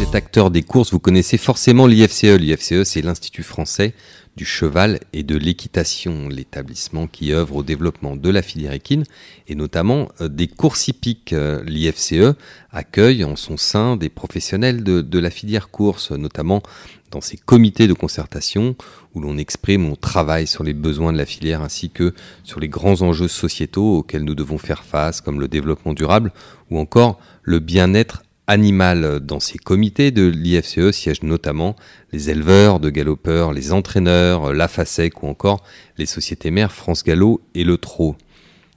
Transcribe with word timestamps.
Êtes 0.00 0.14
acteur 0.14 0.50
des 0.50 0.62
courses, 0.62 0.92
vous 0.92 0.98
connaissez 0.98 1.36
forcément 1.36 1.86
l'IFCE. 1.86 2.24
L'IFCE, 2.38 2.84
c'est 2.84 3.02
l'Institut 3.02 3.42
français 3.42 3.92
du 4.36 4.46
cheval 4.46 5.00
et 5.12 5.22
de 5.22 5.36
l'équitation, 5.36 6.30
l'établissement 6.30 7.06
qui 7.06 7.34
œuvre 7.34 7.56
au 7.56 7.62
développement 7.62 8.16
de 8.16 8.30
la 8.30 8.40
filière 8.40 8.72
équine 8.72 9.04
et 9.48 9.54
notamment 9.54 10.08
euh, 10.22 10.28
des 10.28 10.48
courses 10.48 10.88
hippiques. 10.88 11.34
Euh, 11.34 11.62
L'IFCE 11.64 12.34
accueille 12.70 13.22
en 13.24 13.36
son 13.36 13.58
sein 13.58 13.96
des 13.98 14.08
professionnels 14.08 14.82
de, 14.82 15.18
la 15.18 15.30
filière 15.30 15.68
course, 15.68 16.12
notamment 16.12 16.62
dans 17.10 17.20
ces 17.20 17.36
comités 17.36 17.88
de 17.88 17.92
concertation 17.92 18.76
où 19.14 19.20
l'on 19.20 19.36
exprime, 19.36 19.84
on 19.90 19.96
travaille 19.96 20.46
sur 20.46 20.64
les 20.64 20.72
besoins 20.72 21.12
de 21.12 21.18
la 21.18 21.26
filière 21.26 21.60
ainsi 21.60 21.90
que 21.90 22.14
sur 22.44 22.60
les 22.60 22.68
grands 22.68 23.02
enjeux 23.02 23.28
sociétaux 23.28 23.98
auxquels 23.98 24.24
nous 24.24 24.34
devons 24.34 24.56
faire 24.56 24.84
face, 24.84 25.20
comme 25.20 25.38
le 25.38 25.48
développement 25.48 25.92
durable 25.92 26.32
ou 26.70 26.78
encore 26.78 27.20
le 27.42 27.58
bien-être 27.58 28.22
animal. 28.46 29.20
Dans 29.20 29.40
ces 29.40 29.58
comités 29.58 30.10
de 30.10 30.26
l'IFCE 30.26 30.90
siègent 30.90 31.22
notamment 31.22 31.76
les 32.12 32.30
éleveurs 32.30 32.80
de 32.80 32.90
galopeurs, 32.90 33.52
les 33.52 33.72
entraîneurs, 33.72 34.52
la 34.52 34.68
FASEC 34.68 35.22
ou 35.22 35.28
encore 35.28 35.62
les 35.98 36.06
sociétés 36.06 36.50
mères 36.50 36.72
France 36.72 37.04
Gallo 37.04 37.40
et 37.54 37.64
le 37.64 37.78
Trot. 37.78 38.16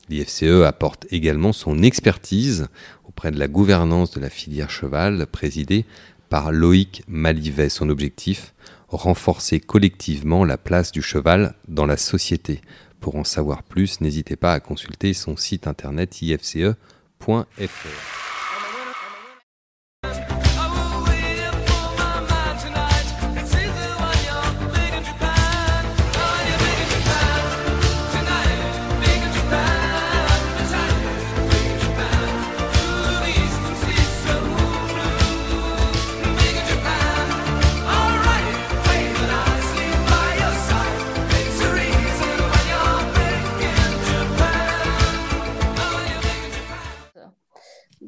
L'IFCE 0.10 0.64
apporte 0.66 1.08
également 1.12 1.54
son 1.54 1.82
expertise 1.82 2.68
auprès 3.08 3.32
de 3.32 3.40
la 3.40 3.48
gouvernance 3.48 4.12
de 4.12 4.20
la 4.20 4.30
filière 4.30 4.70
cheval, 4.70 5.26
présidée 5.28 5.86
par 6.30 6.52
Loïc 6.52 7.04
Malivet. 7.08 7.70
Son 7.70 7.90
objectif 7.90 8.54
renforcer 8.90 9.60
collectivement 9.60 10.46
la 10.46 10.58
place 10.58 10.92
du 10.92 11.02
cheval 11.02 11.56
dans 11.68 11.86
la 11.86 11.98
société. 11.98 12.62
Pour 13.00 13.16
en 13.16 13.24
savoir 13.24 13.64
plus, 13.64 14.02
n'hésitez 14.02 14.36
pas 14.36 14.54
à 14.54 14.60
consulter 14.60 15.14
son 15.14 15.38
site 15.38 15.68
internet 15.68 16.22
ifce.fr. 16.22 16.76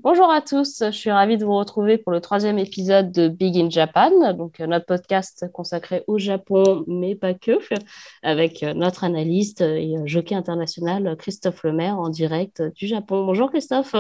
Bonjour 0.10 0.32
à 0.32 0.40
tous, 0.40 0.84
je 0.86 0.92
suis 0.92 1.12
ravie 1.12 1.36
de 1.36 1.44
vous 1.44 1.58
retrouver 1.58 1.98
pour 1.98 2.14
le 2.14 2.22
troisième 2.22 2.58
épisode 2.58 3.12
de 3.12 3.28
Big 3.28 3.58
in 3.58 3.70
Japan, 3.70 4.32
donc 4.32 4.62
euh, 4.62 4.66
notre 4.66 4.86
podcast 4.86 5.52
consacré 5.52 6.06
au 6.08 6.18
Japon, 6.18 6.86
mais 6.88 7.14
pas 7.14 7.34
que, 7.34 7.60
avec 8.24 8.64
euh, 8.64 8.74
notre 8.74 9.04
analyste 9.04 9.60
et 9.60 9.98
euh, 9.98 10.04
jockey 10.06 10.34
international 10.34 11.18
Christophe 11.18 11.62
Lemaire 11.64 12.00
en 12.00 12.08
direct 12.08 12.64
du 12.74 12.88
Japon. 12.88 13.26
Bonjour 13.26 13.50
Christophe. 13.50 13.98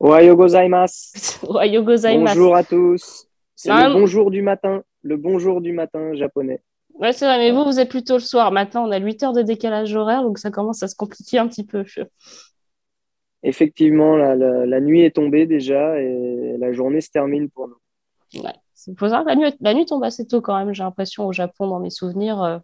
Ohayo 0.00 0.34
gozaimasu. 0.34 1.38
Ohayo 1.46 1.84
gozaimasu. 1.84 2.36
Bonjour 2.36 2.56
à 2.56 2.64
tous. 2.64 3.28
C'est 3.54 3.70
le 3.70 3.92
bonjour 3.92 4.32
du 4.32 4.42
matin, 4.42 4.82
le 5.02 5.16
bonjour 5.16 5.60
du 5.60 5.72
matin 5.72 6.12
japonais. 6.14 6.60
Ouais, 6.98 7.12
c'est 7.12 7.26
vrai, 7.26 7.38
mais 7.38 7.52
vous, 7.52 7.62
vous 7.62 7.78
êtes 7.78 7.90
plutôt 7.90 8.14
le 8.14 8.20
soir. 8.20 8.50
Maintenant, 8.50 8.88
on 8.88 8.90
a 8.90 8.98
8 8.98 9.22
heures 9.22 9.32
de 9.32 9.42
décalage 9.42 9.94
horaire, 9.94 10.22
donc 10.22 10.38
ça 10.38 10.50
commence 10.50 10.82
à 10.82 10.88
se 10.88 10.96
compliquer 10.96 11.38
un 11.38 11.46
petit 11.46 11.64
peu 11.64 11.84
effectivement, 13.46 14.16
la, 14.16 14.80
nuit 14.80 15.02
est 15.02 15.14
tombée 15.14 15.46
déjà 15.46 16.00
et 16.00 16.56
la 16.58 16.72
journée 16.72 17.00
se 17.00 17.10
termine 17.10 17.48
pour 17.48 17.68
nous. 17.68 18.42
Ouais. 18.42 18.52
Faut 18.98 19.08
savoir, 19.08 19.24
la, 19.24 19.36
nuit, 19.36 19.54
la 19.60 19.74
nuit 19.74 19.86
tombe 19.86 20.04
assez 20.04 20.26
tôt 20.26 20.40
quand 20.40 20.56
même, 20.56 20.74
j'ai 20.74 20.82
l'impression, 20.82 21.26
au 21.26 21.32
Japon, 21.32 21.66
dans 21.68 21.80
mes 21.80 21.90
souvenirs. 21.90 22.42
Euh, 22.42 22.58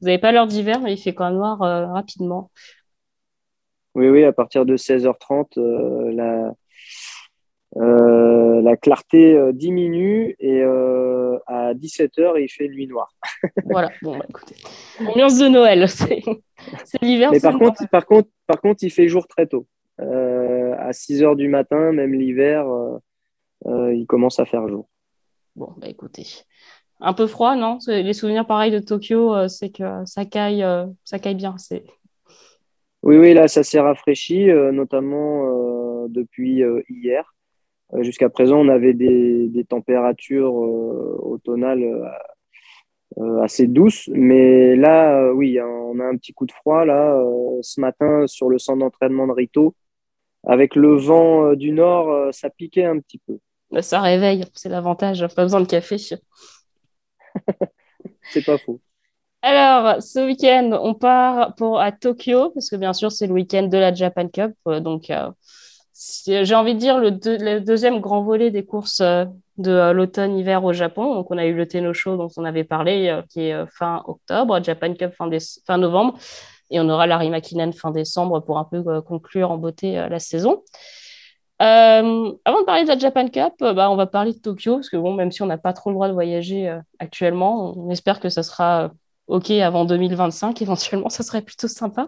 vous 0.00 0.06
n'avez 0.06 0.18
pas 0.18 0.32
l'heure 0.32 0.46
d'hiver, 0.46 0.80
mais 0.80 0.92
il 0.92 0.98
fait 0.98 1.14
quand 1.14 1.26
même 1.26 1.36
noir 1.36 1.62
euh, 1.62 1.86
rapidement. 1.86 2.50
Oui, 3.94 4.08
oui, 4.08 4.24
à 4.24 4.32
partir 4.32 4.64
de 4.64 4.76
16h30, 4.76 5.58
euh, 5.58 6.12
la, 6.12 6.52
la 8.62 8.76
clarté 8.76 9.52
diminue 9.52 10.36
et 10.38 10.62
à 10.62 11.74
17h, 11.74 12.40
il 12.40 12.48
fait 12.48 12.68
nuit 12.68 12.86
noire. 12.86 13.12
voilà, 13.64 13.90
bon, 14.02 14.16
bah, 14.16 14.26
écoutez. 14.28 14.54
Ambiance 15.04 15.38
de 15.38 15.48
Noël, 15.48 15.88
c'est 15.88 16.22
l'hiver. 17.02 17.30
Mais 17.32 17.40
par 17.40 17.58
contre, 17.58 17.88
par, 17.90 18.06
contre, 18.06 18.28
par 18.46 18.60
contre, 18.60 18.84
il 18.84 18.90
fait 18.90 19.08
jour 19.08 19.26
très 19.26 19.46
tôt. 19.46 19.66
Euh, 20.00 20.74
à 20.78 20.92
6 20.92 21.22
heures 21.22 21.36
du 21.36 21.48
matin, 21.48 21.92
même 21.92 22.14
l'hiver, 22.14 22.66
euh, 22.68 22.98
euh, 23.66 23.94
il 23.94 24.06
commence 24.06 24.38
à 24.40 24.44
faire 24.44 24.66
jour. 24.68 24.88
Bon, 25.56 25.74
bah 25.76 25.88
écoutez, 25.88 26.26
un 27.00 27.12
peu 27.12 27.26
froid, 27.26 27.56
non? 27.56 27.78
Les 27.86 28.12
souvenirs 28.12 28.46
pareils 28.46 28.70
de 28.70 28.78
Tokyo, 28.78 29.48
c'est 29.48 29.70
que 29.70 30.04
ça 30.06 30.24
caille, 30.24 30.64
ça 31.04 31.18
caille 31.18 31.34
bien. 31.34 31.56
C'est... 31.58 31.84
Oui, 33.02 33.18
oui, 33.18 33.34
là, 33.34 33.48
ça 33.48 33.62
s'est 33.62 33.80
rafraîchi, 33.80 34.46
notamment 34.72 36.06
depuis 36.08 36.62
hier. 36.88 37.34
Jusqu'à 37.98 38.30
présent, 38.30 38.58
on 38.58 38.68
avait 38.68 38.94
des, 38.94 39.48
des 39.48 39.64
températures 39.64 40.54
automnales 40.54 42.12
assez 43.42 43.66
douces, 43.66 44.08
mais 44.14 44.76
là, 44.76 45.32
oui, 45.32 45.58
on 45.60 45.98
a 45.98 46.04
un 46.04 46.16
petit 46.16 46.32
coup 46.32 46.46
de 46.46 46.52
froid 46.52 46.84
là 46.84 47.20
ce 47.60 47.80
matin 47.80 48.26
sur 48.28 48.48
le 48.48 48.58
centre 48.58 48.78
d'entraînement 48.78 49.26
de 49.26 49.32
Rito 49.32 49.74
avec 50.46 50.74
le 50.74 50.96
vent 50.96 51.50
euh, 51.50 51.56
du 51.56 51.72
nord, 51.72 52.10
euh, 52.10 52.32
ça 52.32 52.50
piquait 52.50 52.84
un 52.84 52.98
petit 52.98 53.18
peu. 53.18 53.38
Ça 53.82 54.00
réveille, 54.00 54.44
c'est 54.54 54.68
l'avantage, 54.68 55.26
pas 55.34 55.42
besoin 55.42 55.60
de 55.60 55.66
café. 55.66 55.96
c'est 58.32 58.44
pas 58.44 58.58
faux. 58.58 58.80
Alors, 59.42 60.02
ce 60.02 60.26
week-end, 60.26 60.78
on 60.82 60.94
part 60.94 61.54
pour, 61.54 61.80
à 61.80 61.92
Tokyo, 61.92 62.50
parce 62.50 62.68
que 62.68 62.76
bien 62.76 62.92
sûr, 62.92 63.10
c'est 63.12 63.26
le 63.26 63.32
week-end 63.32 63.62
de 63.68 63.78
la 63.78 63.94
Japan 63.94 64.28
Cup. 64.28 64.52
Euh, 64.66 64.80
donc, 64.80 65.12
j'ai 66.26 66.54
envie 66.54 66.74
de 66.74 66.80
dire 66.80 66.98
le, 66.98 67.60
deuxième 67.60 68.00
grand 68.00 68.22
volet 68.22 68.50
des 68.50 68.64
courses 68.64 69.00
de 69.00 69.92
l'automne-hiver 69.92 70.64
au 70.64 70.72
Japon. 70.72 71.14
Donc, 71.14 71.30
on 71.30 71.38
a 71.38 71.46
eu 71.46 71.54
le 71.54 71.66
Tenno 71.66 71.92
Show 71.92 72.16
dont 72.16 72.28
on 72.36 72.44
avait 72.44 72.64
parlé, 72.64 73.20
qui 73.30 73.42
est 73.42 73.66
fin 73.70 74.02
octobre, 74.06 74.62
Japan 74.62 74.94
Cup 74.94 75.12
fin, 75.14 75.30
fin 75.66 75.78
novembre. 75.78 76.18
Et 76.70 76.80
on 76.80 76.88
aura 76.88 77.06
Larry 77.06 77.30
McKinnon 77.30 77.72
fin 77.72 77.90
décembre 77.90 78.40
pour 78.40 78.58
un 78.58 78.64
peu 78.64 78.82
euh, 78.86 79.00
conclure 79.00 79.50
en 79.50 79.58
beauté 79.58 79.98
euh, 79.98 80.08
la 80.08 80.18
saison. 80.18 80.62
Euh, 81.60 82.32
avant 82.44 82.60
de 82.60 82.64
parler 82.64 82.84
de 82.84 82.88
la 82.88 82.98
Japan 82.98 83.28
Cup, 83.28 83.52
bah, 83.60 83.90
on 83.90 83.96
va 83.96 84.06
parler 84.06 84.32
de 84.32 84.38
Tokyo, 84.38 84.76
parce 84.76 84.88
que 84.88 84.96
bon, 84.96 85.12
même 85.12 85.30
si 85.30 85.42
on 85.42 85.46
n'a 85.46 85.58
pas 85.58 85.74
trop 85.74 85.90
le 85.90 85.94
droit 85.94 86.08
de 86.08 86.14
voyager 86.14 86.74
actuellement, 86.98 87.74
on 87.76 87.90
espère 87.90 88.18
que 88.18 88.30
ça 88.30 88.42
sera 88.42 88.92
OK 89.26 89.50
avant 89.50 89.84
2025, 89.84 90.62
éventuellement, 90.62 91.10
ça 91.10 91.22
serait 91.22 91.42
plutôt 91.42 91.68
sympa. 91.68 92.06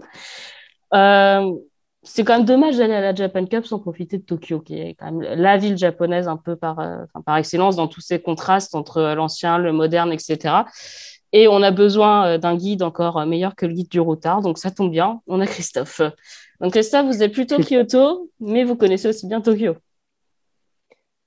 c'est 2.02 2.24
quand 2.24 2.36
même 2.38 2.46
dommage 2.46 2.78
d'aller 2.78 2.94
à 2.94 3.02
la 3.02 3.14
Japan 3.14 3.44
Cup 3.44 3.66
sans 3.66 3.78
profiter 3.78 4.16
de 4.16 4.22
Tokyo, 4.22 4.60
qui 4.60 4.80
est 4.80 4.94
quand 4.94 5.12
même 5.12 5.20
la 5.20 5.58
ville 5.58 5.76
japonaise 5.76 6.28
un 6.28 6.38
peu 6.38 6.56
par, 6.56 6.80
par 7.26 7.36
excellence 7.36 7.76
dans 7.76 7.88
tous 7.88 8.00
ces 8.00 8.22
contrastes 8.22 8.74
entre 8.74 9.02
l'ancien, 9.14 9.58
le 9.58 9.72
moderne, 9.72 10.14
etc. 10.14 10.64
Et 11.32 11.48
on 11.48 11.62
a 11.62 11.70
besoin 11.70 12.26
euh, 12.26 12.38
d'un 12.38 12.56
guide 12.56 12.82
encore 12.82 13.18
euh, 13.18 13.26
meilleur 13.26 13.56
que 13.56 13.66
le 13.66 13.72
guide 13.72 13.88
du 13.88 14.00
routard. 14.00 14.42
Donc 14.42 14.58
ça 14.58 14.70
tombe 14.70 14.90
bien, 14.90 15.20
on 15.26 15.40
a 15.40 15.46
Christophe. 15.46 16.02
Donc 16.60 16.72
Christophe, 16.72 17.06
vous 17.06 17.22
êtes 17.22 17.32
plutôt 17.32 17.56
Kyoto, 17.58 18.30
mais 18.40 18.64
vous 18.64 18.76
connaissez 18.76 19.08
aussi 19.08 19.26
bien 19.26 19.40
Tokyo. 19.40 19.74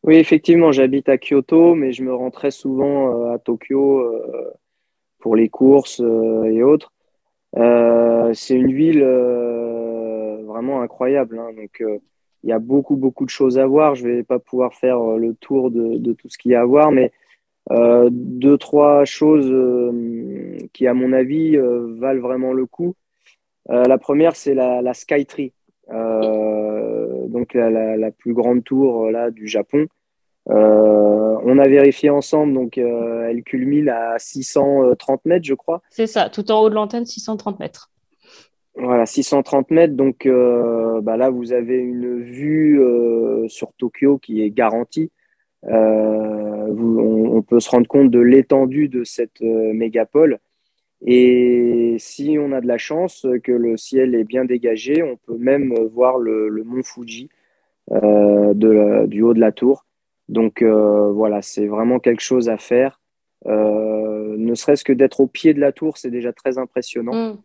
Oui, 0.04 0.16
effectivement, 0.18 0.72
j'habite 0.72 1.10
à 1.10 1.18
Kyoto, 1.18 1.74
mais 1.74 1.92
je 1.92 2.04
me 2.04 2.14
rends 2.14 2.30
très 2.30 2.52
souvent 2.52 3.24
euh, 3.24 3.34
à 3.34 3.40
Tokyo 3.40 4.04
pour 5.20 5.36
les 5.36 5.50
courses 5.50 6.00
et 6.00 6.62
autres. 6.62 6.94
c'est 7.56 8.54
une 8.54 8.72
ville 8.72 9.04
vraiment 10.46 10.82
incroyable. 10.82 11.40
Hein. 11.40 11.52
donc, 11.58 11.84
il 12.44 12.50
y 12.50 12.54
a 12.54 12.60
beaucoup, 12.60 12.96
beaucoup 12.96 13.26
de 13.26 13.32
choses 13.32 13.58
à 13.58 13.66
voir. 13.66 13.96
Je 13.96 14.08
ne 14.08 14.14
vais 14.14 14.24
pas 14.24 14.38
pouvoir 14.38 14.76
faire 14.76 15.00
le 15.18 15.34
tour 15.34 15.72
de, 15.72 15.98
de 15.98 16.14
tout 16.14 16.30
ce 16.30 16.38
qu'il 16.38 16.52
y 16.52 16.56
a 16.56 16.62
à 16.62 16.66
voir, 16.66 16.92
mais 16.92 17.12
euh, 17.72 18.10
deux, 18.12 18.58
trois 18.58 19.06
choses 19.06 19.50
euh, 19.50 20.58
qui, 20.74 20.88
à 20.88 20.94
mon 20.94 21.14
avis, 21.14 21.58
euh, 21.58 21.96
valent 21.98 22.22
vraiment 22.22 22.54
le 22.54 22.66
coup. 22.66 22.96
la 23.68 23.98
première, 23.98 24.36
c'est 24.36 24.54
la, 24.54 24.82
la 24.82 24.94
Skytree, 24.94 25.54
donc 25.90 27.54
la, 27.56 27.98
la, 27.98 28.12
plus 28.12 28.34
grande 28.34 28.64
tour 28.64 29.10
là, 29.10 29.32
du 29.32 29.48
Japon. 29.48 29.88
on 30.48 31.58
a 31.58 31.68
vérifié 31.68 32.12
ensemble, 32.12 32.54
donc 32.54 32.78
elle 32.78 33.42
culmine 33.42 33.90
à 33.90 34.20
630 34.20 35.26
mètres, 35.26 35.46
je 35.46 35.56
crois. 35.56 35.82
C'est 35.90 36.06
ça, 36.06 36.30
tout 36.30 36.52
en 36.52 36.62
haut 36.62 36.70
de 36.70 36.76
l'antenne, 36.76 37.08
630 37.08 37.60
mètres. 37.60 37.90
Voilà, 38.76 39.08
630 39.08 39.72
mètres. 39.72 39.96
Donc 39.96 40.28
bah 41.02 41.18
là, 41.18 41.32
vous 41.32 41.52
avez 41.52 41.78
une 41.78 42.22
vue 42.22 42.80
sur 43.48 43.74
Tokyo 43.74 44.20
qui 44.20 44.44
est 44.44 44.52
garantie. 44.52 45.12
Euh, 45.68 46.55
on, 46.70 47.42
peut 47.42 47.60
se 47.60 47.70
rendre 47.70 47.88
compte 47.88 48.12
de 48.12 48.20
l'étendue 48.20 48.88
de 48.88 49.04
cette 49.04 49.42
euh, 49.42 49.74
mégapole. 49.74 50.40
Et 51.06 51.98
si 52.00 52.38
on 52.40 52.52
a 52.52 52.62
de 52.62 52.68
la 52.68 52.78
chance, 52.78 53.28
que 53.44 53.52
le 53.52 53.78
ciel 53.78 54.16
est 54.16 54.24
bien 54.24 54.46
dégagé, 54.46 55.04
on 55.04 55.18
peut 55.18 55.38
même 55.38 55.74
voir 55.94 56.18
le, 56.18 56.50
mont 56.64 56.84
Fuji 56.84 57.30
euh, 57.92 58.54
du 59.06 59.22
haut 59.22 59.34
de 59.34 59.40
la 59.40 59.52
tour. 59.52 59.86
Donc 60.30 60.64
voilà, 60.64 61.42
c'est 61.44 61.68
vraiment 61.68 62.00
quelque 62.00 62.22
chose 62.22 62.50
à 62.50 62.58
faire. 62.58 63.02
ne 63.46 64.56
serait-ce 64.56 64.84
que 64.84 64.94
d'être 64.94 65.20
au 65.20 65.28
pied 65.28 65.54
de 65.54 65.60
la 65.60 65.72
tour, 65.72 65.98
c'est 65.98 66.10
déjà 66.10 66.34
très 66.34 66.58
impressionnant. 66.58 67.34
Mm. 67.34 67.38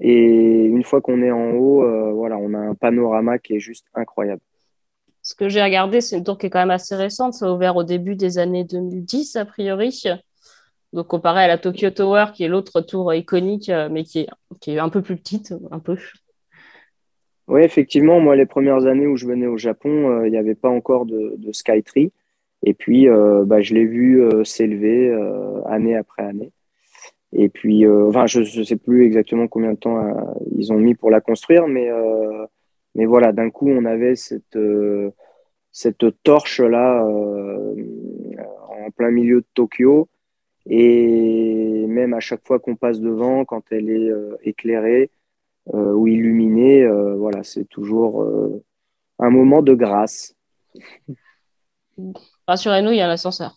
Et 0.00 0.64
une 0.64 0.82
fois 0.82 1.00
qu'on 1.00 1.22
est 1.22 1.30
en 1.30 1.52
haut, 1.52 2.14
voilà, 2.14 2.36
on 2.38 2.52
a 2.54 2.58
un 2.58 2.74
panorama 2.74 3.38
qui 3.38 3.54
est 3.54 3.60
juste 3.60 3.86
incroyable. 3.94 4.40
Ce 5.24 5.34
que 5.34 5.48
j'ai 5.48 5.62
regardé, 5.62 6.02
c'est 6.02 6.18
une 6.18 6.22
tour 6.22 6.36
qui 6.36 6.46
est 6.46 6.50
quand 6.50 6.58
même 6.58 6.70
assez 6.70 6.94
récente. 6.94 7.32
Ça 7.32 7.46
a 7.46 7.50
ouvert 7.50 7.76
au 7.76 7.82
début 7.82 8.14
des 8.14 8.36
années 8.36 8.62
2010, 8.62 9.36
a 9.36 9.46
priori. 9.46 10.04
Donc, 10.92 11.06
comparé 11.06 11.40
à 11.40 11.48
la 11.48 11.56
Tokyo 11.56 11.88
Tower, 11.88 12.26
qui 12.34 12.44
est 12.44 12.48
l'autre 12.48 12.82
tour 12.82 13.12
iconique, 13.14 13.70
euh, 13.70 13.88
mais 13.90 14.04
qui 14.04 14.20
est, 14.20 14.28
qui 14.60 14.72
est 14.72 14.78
un 14.78 14.90
peu 14.90 15.00
plus 15.00 15.16
petite, 15.16 15.54
un 15.70 15.78
peu. 15.78 15.96
Oui, 17.48 17.62
effectivement, 17.62 18.20
moi, 18.20 18.36
les 18.36 18.44
premières 18.44 18.84
années 18.84 19.06
où 19.06 19.16
je 19.16 19.26
venais 19.26 19.46
au 19.46 19.56
Japon, 19.56 20.10
euh, 20.10 20.28
il 20.28 20.30
n'y 20.30 20.36
avait 20.36 20.54
pas 20.54 20.68
encore 20.68 21.06
de, 21.06 21.36
de 21.38 21.52
Skytree. 21.52 22.12
Et 22.62 22.74
puis, 22.74 23.08
euh, 23.08 23.44
bah, 23.46 23.62
je 23.62 23.72
l'ai 23.72 23.86
vu 23.86 24.22
s'élever 24.44 25.10
année 25.66 25.96
après 25.96 26.22
année. 26.22 26.52
Et 27.32 27.48
puis, 27.48 27.86
enfin, 27.88 28.26
je 28.26 28.40
ne 28.40 28.64
sais 28.64 28.76
plus 28.76 29.04
exactement 29.06 29.48
combien 29.48 29.72
de 29.72 29.78
temps 29.78 30.00
ils 30.54 30.70
ont 30.72 30.78
mis 30.78 30.94
pour 30.94 31.10
la 31.10 31.20
construire, 31.20 31.66
mais 31.66 31.90
mais 32.94 33.06
voilà, 33.06 33.32
d'un 33.32 33.50
coup, 33.50 33.68
on 33.68 33.84
avait 33.84 34.16
cette, 34.16 34.56
euh, 34.56 35.10
cette 35.72 36.22
torche-là 36.22 37.04
euh, 37.06 37.74
en 38.68 38.90
plein 38.90 39.10
milieu 39.10 39.40
de 39.40 39.46
Tokyo. 39.54 40.08
Et 40.66 41.86
même 41.88 42.14
à 42.14 42.20
chaque 42.20 42.46
fois 42.46 42.58
qu'on 42.58 42.76
passe 42.76 43.00
devant, 43.00 43.44
quand 43.44 43.64
elle 43.70 43.90
est 43.90 44.08
euh, 44.08 44.36
éclairée 44.42 45.10
ou 45.72 46.06
illuminée, 46.06 46.86
voilà, 47.16 47.42
c'est 47.42 47.64
toujours 47.64 48.22
un 49.18 49.30
moment 49.30 49.62
de 49.62 49.72
grâce. 49.72 50.36
Rassurez-nous, 52.46 52.90
il 52.90 52.98
y 52.98 53.00
a 53.00 53.08
l'ascenseur. 53.08 53.54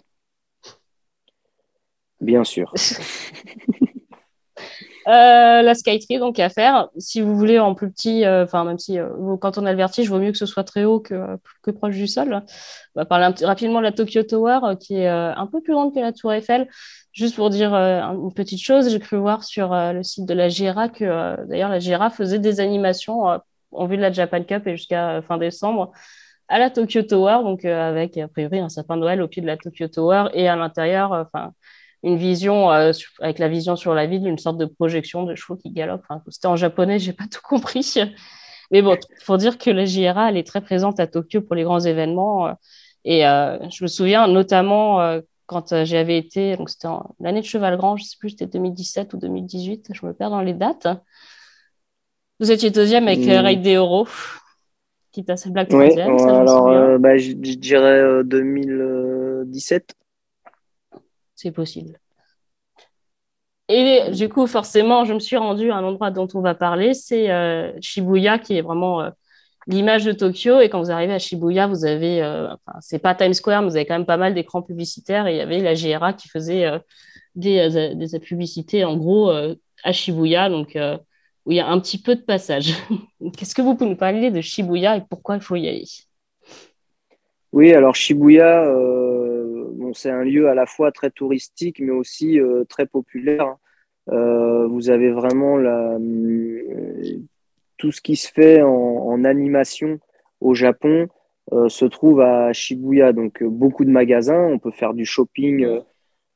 Bien 2.22 2.46
sûr. 2.46 2.74
Euh, 5.08 5.62
la 5.62 5.74
Skytree, 5.74 6.20
donc 6.20 6.38
à 6.38 6.50
faire. 6.50 6.90
Si 6.98 7.22
vous 7.22 7.38
voulez 7.38 7.60
en 7.60 7.76
plus 7.76 7.90
petit, 7.90 8.26
euh, 8.26 8.44
enfin, 8.44 8.66
même 8.66 8.78
si 8.78 9.00
euh, 9.00 9.38
quand 9.40 9.58
on 9.58 9.66
a 9.66 9.72
le 9.72 9.78
vertige, 9.78 10.10
vaut 10.10 10.20
mieux 10.20 10.34
que 10.34 10.38
ce 10.38 10.46
soit 10.46 10.66
très 10.66 10.84
haut 10.84 11.00
que, 11.00 11.38
proche 11.72 11.96
du 11.96 12.08
sol. 12.08 12.44
On 12.96 13.00
va 13.00 13.06
parler 13.06 13.34
rapidement 13.44 13.80
de 13.80 13.86
la 13.86 13.94
Tokyo 13.94 14.24
Tower, 14.24 14.76
qui 14.80 14.96
est 14.96 15.08
un 15.08 15.48
peu 15.48 15.62
plus 15.62 15.74
grande 15.74 15.94
que 15.94 16.00
la 16.00 16.12
Tour 16.12 16.34
Eiffel. 16.34 16.68
Juste 17.14 17.38
pour 17.38 17.50
dire 17.50 17.74
une 17.74 18.34
petite 18.34 18.62
chose, 18.62 18.90
j'ai 18.90 19.00
cru 19.00 19.18
voir 19.18 19.44
sur 19.44 19.70
le 19.74 20.04
site 20.04 20.26
de 20.26 20.34
la 20.34 20.50
GIRA 20.50 20.90
que 20.90 21.46
d'ailleurs 21.46 21.70
la 21.70 21.80
GIRA 21.80 22.10
faisait 22.10 22.40
des 22.40 22.60
animations 22.60 23.40
en 23.72 23.86
vue 23.86 23.98
de 23.98 24.02
la 24.02 24.12
Japan 24.12 24.44
Cup 24.44 24.68
et 24.68 24.76
jusqu'à 24.78 25.22
fin 25.22 25.38
décembre 25.38 25.92
à 26.48 26.60
la 26.60 26.70
Tokyo 26.70 27.02
Tower, 27.02 27.40
donc 27.44 27.66
avec 27.66 28.18
a 28.18 28.28
priori 28.28 28.60
un 28.60 28.70
sapin 28.70 28.96
de 28.96 29.02
Noël 29.02 29.22
au 29.22 29.28
pied 29.28 29.42
de 29.42 29.48
la 29.48 29.58
Tokyo 29.58 29.88
Tower 29.88 30.26
et 30.34 30.48
à 30.48 30.56
l'intérieur, 30.56 31.12
enfin 31.12 31.54
une 32.04 32.18
vision 32.18 32.72
euh, 32.72 32.92
avec 33.20 33.40
la 33.40 33.48
vision 33.48 33.76
sur 33.76 33.94
la 33.94 34.06
ville, 34.06 34.28
une 34.28 34.38
sorte 34.38 34.58
de 34.58 34.66
projection 34.66 35.24
de 35.24 35.36
chevaux 35.36 35.56
qui 35.56 35.72
galopent. 35.72 36.06
C'était 36.30 36.48
en 36.48 36.56
japonais, 36.56 37.00
j'ai 37.00 37.14
pas 37.14 37.26
tout 37.32 37.42
compris. 37.44 37.96
Mais 38.72 38.82
bon, 38.82 38.98
faut 39.24 39.38
dire 39.38 39.58
que 39.58 39.70
la 39.70 39.86
JRA, 39.86 40.30
elle 40.30 40.38
est 40.38 40.48
très 40.48 40.62
présente 40.62 41.00
à 41.00 41.08
Tokyo 41.08 41.42
pour 41.42 41.56
les 41.56 41.64
grands 41.64 41.80
événements. 41.80 42.48
Euh, 42.48 42.54
et 43.06 43.26
euh, 43.26 43.58
je 43.70 43.84
me 43.84 43.88
souviens 43.88 44.28
notamment 44.28 45.00
quand 45.46 45.86
j'avais 45.86 46.18
été, 46.18 46.58
donc 46.58 46.70
c'était 46.70 46.90
l'année 47.22 47.40
de 47.40 47.46
Cheval 47.46 47.78
Grand, 47.78 47.96
je 47.96 48.04
sais 48.04 48.18
plus, 48.20 48.32
c'était 48.32 48.48
2017 48.48 49.14
ou 49.14 49.18
2018, 49.18 49.92
je 49.94 50.06
me 50.06 50.12
perds 50.12 50.32
dans 50.32 50.42
les 50.42 50.54
dates. 50.54 50.90
Vous 52.42 52.52
étiez 52.52 52.70
deuxième 52.70 53.08
avec 53.08 53.20
mmh. 53.20 53.30
Raid 53.30 53.62
des 53.62 53.76
Euros, 53.76 54.10
qui 55.14 55.24
t'a 55.24 55.34
assez 55.34 55.50
blague 55.50 55.70
troisième. 55.70 56.18
Alors 56.20 57.00
bah, 57.00 57.18
je, 57.18 57.32
dirais 57.32 58.26
2017 58.26 59.96
c'est 61.38 61.52
possible. 61.52 62.00
Et 63.70 64.12
du 64.12 64.30
coup, 64.30 64.48
forcément, 64.48 65.06
je 65.06 65.14
me 65.14 65.20
suis 65.20 65.38
rendue 65.38 65.72
à 65.72 65.78
un 65.78 65.84
endroit 65.84 66.10
dont 66.10 66.28
on 66.34 66.42
va 66.42 66.56
parler, 66.56 66.94
c'est 66.94 67.30
euh, 67.30 67.72
Shibuya, 67.82 68.40
qui 68.40 68.58
est 68.58 68.62
vraiment 68.62 69.02
euh, 69.02 69.10
l'image 69.68 70.06
de 70.06 70.14
Tokyo. 70.14 70.62
Et 70.62 70.70
quand 70.70 70.82
vous 70.82 70.92
arrivez 70.92 71.14
à 71.14 71.20
Shibuya, 71.20 71.68
vous 71.68 71.86
avez, 71.86 72.22
euh, 72.24 72.48
enfin, 72.48 72.80
c'est 72.80 73.00
pas 73.00 73.14
Times 73.14 73.34
Square, 73.34 73.62
mais 73.62 73.70
vous 73.70 73.76
avez 73.76 73.86
quand 73.86 73.96
même 73.96 74.06
pas 74.06 74.18
mal 74.18 74.34
d'écrans 74.34 74.62
publicitaires. 74.62 75.28
Et 75.28 75.34
il 75.34 75.38
y 75.38 75.42
avait 75.42 75.60
la 75.60 75.74
GRA 75.74 76.14
qui 76.14 76.30
faisait 76.30 76.66
des, 77.36 77.94
des, 77.96 78.20
publicités, 78.20 78.86
en 78.86 78.96
gros, 78.96 79.30
à 79.30 79.92
Shibuya, 79.92 80.50
donc 80.50 80.78
où 81.46 81.52
il 81.52 81.58
y 81.58 81.60
a 81.60 81.68
un 81.68 81.80
petit 81.80 82.02
peu 82.02 82.16
de 82.16 82.22
passage. 82.22 82.74
Qu'est-ce 83.38 83.54
que 83.54 83.62
vous 83.62 83.76
pouvez 83.76 83.90
nous 83.90 83.98
parler 83.98 84.32
de 84.32 84.40
Shibuya 84.40 84.96
et 84.96 85.02
pourquoi 85.10 85.36
il 85.36 85.42
faut 85.42 85.58
y 85.58 85.68
aller? 85.68 85.86
Oui, 87.52 87.74
alors 87.74 87.96
Shibuya, 87.96 88.66
c'est 89.94 90.10
un 90.10 90.24
lieu 90.24 90.50
à 90.50 90.56
la 90.56 90.66
fois 90.66 90.92
très 90.92 91.12
touristique, 91.12 91.80
mais 91.80 91.92
aussi 91.92 92.40
euh, 92.40 92.64
très 92.66 92.86
populaire. 92.86 93.56
Euh, 94.10 94.68
vous 94.68 94.90
avez 94.90 95.12
vraiment 95.12 95.58
tout 97.78 97.92
ce 97.92 98.02
qui 98.02 98.16
se 98.16 98.32
fait 98.32 98.62
en, 98.62 99.24
animation 99.24 100.00
au 100.40 100.54
Japon 100.54 101.08
euh, 101.52 101.70
se 101.70 101.86
trouve 101.86 102.22
à 102.22 102.54
Shibuya. 102.54 103.14
Donc, 103.14 103.44
beaucoup 103.44 103.84
de 103.84 103.90
magasins. 103.90 104.46
On 104.46 104.60
peut 104.60 104.72
faire 104.72 104.94
du 104.94 105.06
shopping 105.06 105.66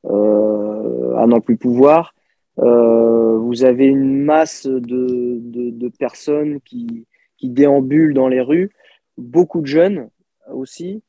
à 0.04 1.28
n'en 1.28 1.40
plus 1.40 1.58
pouvoir. 1.58 2.14
vous 2.58 3.64
avez 3.64 3.86
une 3.86 4.24
masse 4.24 4.66
de, 4.66 5.90
personnes 6.00 6.60
qui, 6.62 7.06
qui, 7.38 7.50
déambulent 7.50 8.14
dans 8.14 8.28
les 8.28 8.42
rues, 8.42 8.72
beaucoup 9.18 9.62
de 9.62 9.68
jeunes 9.68 10.10
aussi, 10.52 11.04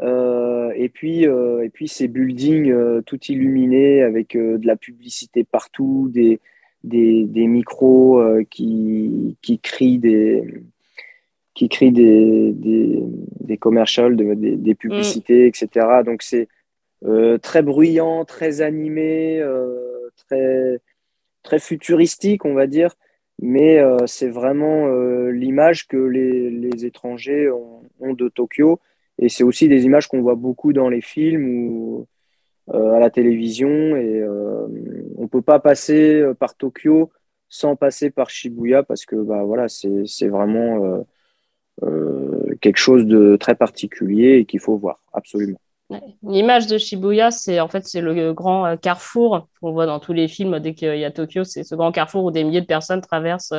euh, 0.00 0.72
et 0.74 0.88
puis, 0.88 1.26
euh, 1.26 1.64
et 1.64 1.68
puis 1.68 1.88
ces 1.88 2.08
buildings 2.08 2.70
euh, 2.70 3.00
tout 3.02 3.20
illuminés 3.26 4.02
avec 4.02 4.36
de 4.36 4.66
la 4.66 4.76
publicité 4.76 5.44
partout, 5.44 6.10
des, 6.12 6.40
des, 6.82 7.24
des 7.24 7.46
micros 7.46 8.22
qui, 8.50 9.36
qui 9.42 9.58
crient 9.58 9.98
des 9.98 10.44
qui 11.54 11.68
crient 11.68 11.92
des, 11.92 12.50
des, 12.52 12.98
des 13.40 13.56
commercials, 13.58 14.16
des, 14.16 14.56
des, 14.56 14.74
publicités, 14.74 15.44
mm. 15.44 15.46
etc. 15.46 15.86
Donc 16.04 16.22
c'est 16.22 16.48
très 17.42 17.62
bruyant, 17.62 18.24
très 18.24 18.60
animé, 18.60 19.40
très, 20.26 20.80
très 21.44 21.60
futuristique, 21.60 22.44
on 22.44 22.54
va 22.54 22.66
dire. 22.66 22.96
Mais 23.40 23.80
c'est 24.06 24.30
vraiment 24.30 24.88
l'image 25.28 25.86
que 25.86 25.96
les, 25.96 26.50
les 26.50 26.86
étrangers 26.86 27.48
ont 27.50 28.14
de 28.14 28.28
Tokyo 28.28 28.80
et 29.18 29.28
c'est 29.28 29.44
aussi 29.44 29.68
des 29.68 29.84
images 29.84 30.08
qu'on 30.08 30.22
voit 30.22 30.34
beaucoup 30.34 30.72
dans 30.72 30.88
les 30.88 31.00
films 31.00 31.48
ou 31.48 32.06
euh, 32.72 32.94
à 32.94 32.98
la 32.98 33.10
télévision. 33.10 33.68
Et 33.68 34.20
euh, 34.20 34.66
on 35.16 35.22
ne 35.22 35.28
peut 35.28 35.42
pas 35.42 35.60
passer 35.60 36.20
euh, 36.20 36.34
par 36.34 36.56
Tokyo 36.56 37.12
sans 37.48 37.76
passer 37.76 38.10
par 38.10 38.30
Shibuya 38.30 38.82
parce 38.82 39.04
que 39.04 39.16
bah, 39.16 39.44
voilà, 39.44 39.66
c'est 39.68 40.28
vraiment 40.28 41.04
quelque 42.60 42.78
chose 42.78 43.06
de 43.06 43.36
très 43.36 43.54
particulier 43.54 44.38
et 44.38 44.44
qu'il 44.44 44.58
faut 44.58 44.76
voir, 44.76 44.98
absolument. 45.12 45.58
L'image 46.24 46.66
de 46.66 46.78
Shibuya, 46.78 47.30
c'est 47.30 47.60
en 47.60 47.68
fait 47.68 47.86
c'est 47.86 48.00
le 48.00 48.32
grand 48.32 48.76
carrefour 48.76 49.46
qu'on 49.60 49.70
voit 49.70 49.86
dans 49.86 50.00
tous 50.00 50.12
les 50.12 50.26
films 50.26 50.58
dès 50.58 50.74
qu'il 50.74 50.96
y 50.96 51.04
a 51.04 51.12
Tokyo. 51.12 51.44
C'est 51.44 51.62
ce 51.62 51.76
grand 51.76 51.92
carrefour 51.92 52.24
où 52.24 52.32
des 52.32 52.42
milliers 52.42 52.62
de 52.62 52.66
personnes 52.66 53.02
traversent 53.02 53.54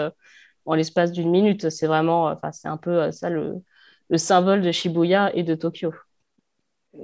en 0.66 0.76
l'espace 0.76 1.14
d'une 1.14 1.30
minute. 1.30 1.70
C'est 1.70 1.88
vraiment, 1.88 2.26
enfin 2.26 2.52
c'est 2.52 2.68
un 2.68 2.78
peu 2.78 3.12
ça 3.12 3.30
le, 3.30 3.62
le 4.10 4.18
symbole 4.18 4.62
de 4.62 4.72
Shibuya 4.72 5.36
et 5.36 5.44
de 5.44 5.56
Tokyo. 5.56 5.94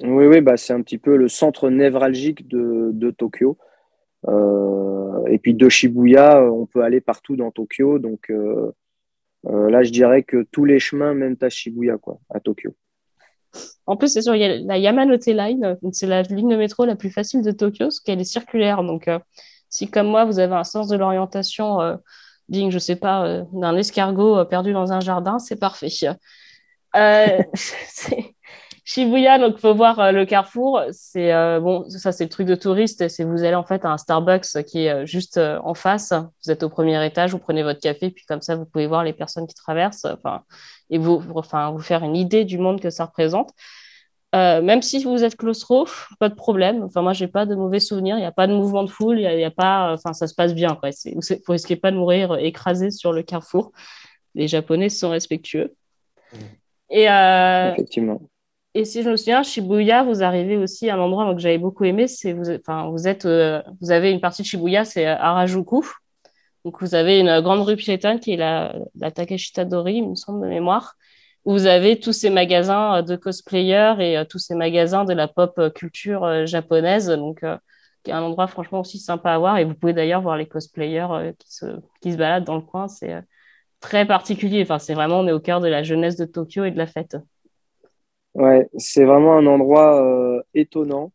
Oui, 0.04 0.26
oui 0.26 0.42
bah, 0.42 0.58
c'est 0.58 0.74
un 0.74 0.82
petit 0.82 0.98
peu 0.98 1.16
le 1.16 1.28
centre 1.28 1.70
névralgique 1.70 2.48
de, 2.48 2.92
de 2.94 3.12
Tokyo. 3.12 3.58
Euh, 4.28 5.26
et 5.28 5.40
puis 5.40 5.54
de 5.54 5.68
Shibuya, 5.68 6.44
on 6.44 6.66
peut 6.66 6.84
aller 6.84 7.02
partout 7.02 7.36
dans 7.36 7.52
Tokyo. 7.52 8.00
Donc 8.00 8.30
euh, 8.30 8.72
euh, 9.48 9.70
là, 9.70 9.84
je 9.84 9.92
dirais 9.92 10.24
que 10.24 10.46
tous 10.52 10.66
les 10.66 10.80
chemins 10.80 11.14
mènent 11.14 11.38
à 11.42 11.50
Shibuya, 11.50 11.98
quoi, 11.98 12.20
à 12.30 12.40
Tokyo. 12.40 12.72
En 13.86 13.98
plus, 13.98 14.08
c'est 14.14 14.22
sûr, 14.22 14.36
il 14.36 14.42
y 14.42 14.46
a 14.46 14.58
la 14.58 14.78
Yamanote 14.78 15.26
Line, 15.26 15.78
c'est 15.92 16.08
la 16.08 16.22
ligne 16.22 16.52
de 16.52 16.56
métro 16.56 16.86
la 16.86 16.96
plus 16.96 17.10
facile 17.10 17.42
de 17.42 17.52
Tokyo, 17.52 17.86
parce 17.86 18.00
qu'elle 18.00 18.22
est 18.22 18.24
circulaire. 18.24 18.82
Donc, 18.84 19.10
si 19.68 19.90
comme 19.90 20.08
moi, 20.08 20.24
vous 20.24 20.40
avez 20.40 20.54
un 20.54 20.64
sens 20.64 20.88
de 20.88 20.96
l'orientation 20.96 21.98
digne, 22.48 22.72
je 22.72 22.80
sais 22.80 22.96
pas, 22.96 23.44
d'un 23.52 23.76
escargot 23.76 24.46
perdu 24.46 24.72
dans 24.72 24.94
un 24.94 25.02
jardin, 25.02 25.38
c'est 25.38 25.60
parfait. 25.60 25.90
Euh, 26.96 27.44
Shibuya, 28.84 29.38
donc 29.38 29.60
faut 29.60 29.74
voir 29.74 30.00
euh, 30.00 30.12
le 30.12 30.26
carrefour. 30.26 30.82
C'est 30.92 31.32
euh, 31.34 31.60
bon, 31.60 31.88
ça 31.90 32.12
c'est 32.12 32.26
le 32.26 32.30
truc 32.30 32.48
de 32.48 32.56
touriste. 32.56 33.08
C'est 33.08 33.24
vous 33.24 33.44
allez 33.44 33.56
en 33.56 33.64
fait 33.64 33.86
à 33.86 33.90
un 33.90 33.98
Starbucks 33.98 34.64
qui 34.68 34.86
est 34.86 35.06
juste 35.06 35.38
en 35.38 35.74
face. 35.74 36.14
Vous 36.44 36.52
êtes 36.52 36.64
au 36.64 36.70
premier 36.70 37.04
étage, 37.06 37.32
vous 37.32 37.40
prenez 37.40 37.64
votre 37.64 37.80
café, 37.80 38.10
puis 38.10 38.26
comme 38.26 38.42
ça 38.42 38.56
vous 38.56 38.66
pouvez 38.66 38.88
voir 38.88 39.04
les 39.04 39.14
personnes 39.14 39.48
qui 39.48 39.56
traversent. 39.56 40.06
Enfin, 40.06 40.44
et 40.90 40.98
vous, 40.98 41.24
enfin, 41.36 41.72
vous 41.72 41.80
faire 41.80 42.04
une 42.04 42.16
idée 42.16 42.44
du 42.44 42.58
monde 42.58 42.82
que 42.82 42.90
ça 42.90 43.06
représente. 43.06 43.52
même 44.34 44.82
si 44.82 45.04
vous 45.04 45.24
êtes 45.24 45.38
claustro, 45.38 45.88
pas 46.20 46.30
de 46.30 46.36
problème. 46.36 46.84
Enfin, 46.84 47.02
moi, 47.02 47.14
j'ai 47.14 47.28
pas 47.28 47.46
de 47.46 47.56
mauvais 47.56 47.80
souvenirs. 47.80 48.18
Il 48.18 48.22
n'y 48.22 48.26
a 48.26 48.32
pas 48.32 48.48
de 48.48 48.54
mouvement 48.54 48.84
de 48.84 48.90
foule. 48.90 49.20
Il 49.20 49.40
y, 49.40 49.44
a, 49.46 49.52
pas. 49.52 49.94
Enfin, 49.94 50.14
ça 50.14 50.28
se 50.28 50.34
passe 50.36 50.54
bien. 50.54 50.76
Quoi. 50.76 50.90
Vous 51.16 51.54
risquez 51.54 51.76
pas 51.76 51.92
de 51.92 51.98
mourir 51.98 52.36
écrasé 52.38 52.92
sur 52.92 53.14
le 53.14 53.24
carrefour. 53.24 53.72
Les 54.36 54.48
Japonais 54.48 54.90
sont 54.90 55.10
respectueux. 55.10 55.76
Et 56.92 57.10
euh, 57.10 57.72
Effectivement. 57.72 58.22
et 58.74 58.86
si 58.86 59.02
je 59.02 59.10
me 59.10 59.16
souviens, 59.16 59.44
Shibuya, 59.44 60.04
vous 60.04 60.24
arrivez 60.24 60.58
aussi 60.58 60.90
à 60.90 60.96
un 60.96 61.00
endroit 61.00 61.34
que 61.34 61.40
j'avais 61.40 61.58
beaucoup 61.58 61.86
aimé, 61.86 62.08
c'est 62.08 62.34
vous, 62.34 62.50
enfin, 62.52 62.90
vous 62.90 63.08
êtes, 63.08 63.26
vous 63.26 63.92
avez 63.92 64.12
une 64.12 64.20
partie 64.20 64.42
de 64.44 64.48
Shibuya, 64.48 64.86
c'est 64.86 65.06
Harajuku. 65.06 65.84
Donc 66.66 66.80
vous 66.82 66.94
avez 66.94 67.20
une 67.20 67.42
grande 67.42 67.62
rue 67.62 67.76
piétonne 67.76 68.20
qui 68.20 68.34
est 68.34 68.38
la, 68.38 68.76
la 68.96 69.10
Takeshita 69.10 69.66
Dori, 69.66 69.96
il 69.96 70.10
me 70.10 70.16
semble 70.16 70.44
de 70.44 70.48
mémoire, 70.48 70.96
où 71.46 71.54
vous 71.54 71.66
avez 71.66 72.00
tous 72.00 72.14
ces 72.14 72.30
magasins 72.30 73.02
de 73.02 73.16
cosplayers 73.16 73.96
et 74.00 74.24
tous 74.30 74.38
ces 74.38 74.54
magasins 74.54 75.06
de 75.06 75.14
la 75.14 75.28
pop 75.28 75.60
culture 75.74 76.46
japonaise. 76.46 77.08
Donc 77.08 77.44
qui 78.04 78.12
est 78.12 78.14
un 78.14 78.22
endroit 78.22 78.48
franchement 78.48 78.82
aussi 78.82 79.00
sympa 79.00 79.32
à 79.34 79.38
voir. 79.38 79.58
Et 79.58 79.66
vous 79.66 79.76
pouvez 79.76 79.94
d'ailleurs 79.94 80.22
voir 80.22 80.38
les 80.38 80.48
cosplayers 80.48 81.08
euh, 81.12 81.34
qui, 81.38 81.54
se, 81.54 81.66
qui 82.02 82.12
se 82.12 82.18
baladent 82.18 82.46
dans 82.46 82.56
le 82.56 82.62
coin. 82.62 82.88
C'est 82.88 83.14
euh, 83.14 83.22
très 83.82 84.06
particulier. 84.06 84.62
Enfin, 84.62 84.80
c'est 84.80 84.94
vraiment, 84.94 85.20
on 85.20 85.28
est 85.28 85.34
au 85.34 85.40
cœur 85.40 85.60
de 85.60 85.68
la 85.68 85.84
jeunesse 85.84 86.16
de 86.16 86.26
Tokyo 86.26 86.64
et 86.64 86.72
de 86.72 86.78
la 86.78 86.88
fête. 86.88 87.18
Ouais, 88.34 88.70
c'est 88.78 89.04
vraiment 89.04 89.36
un 89.36 89.46
endroit 89.46 90.02
euh, 90.02 90.42
étonnant. 90.54 91.12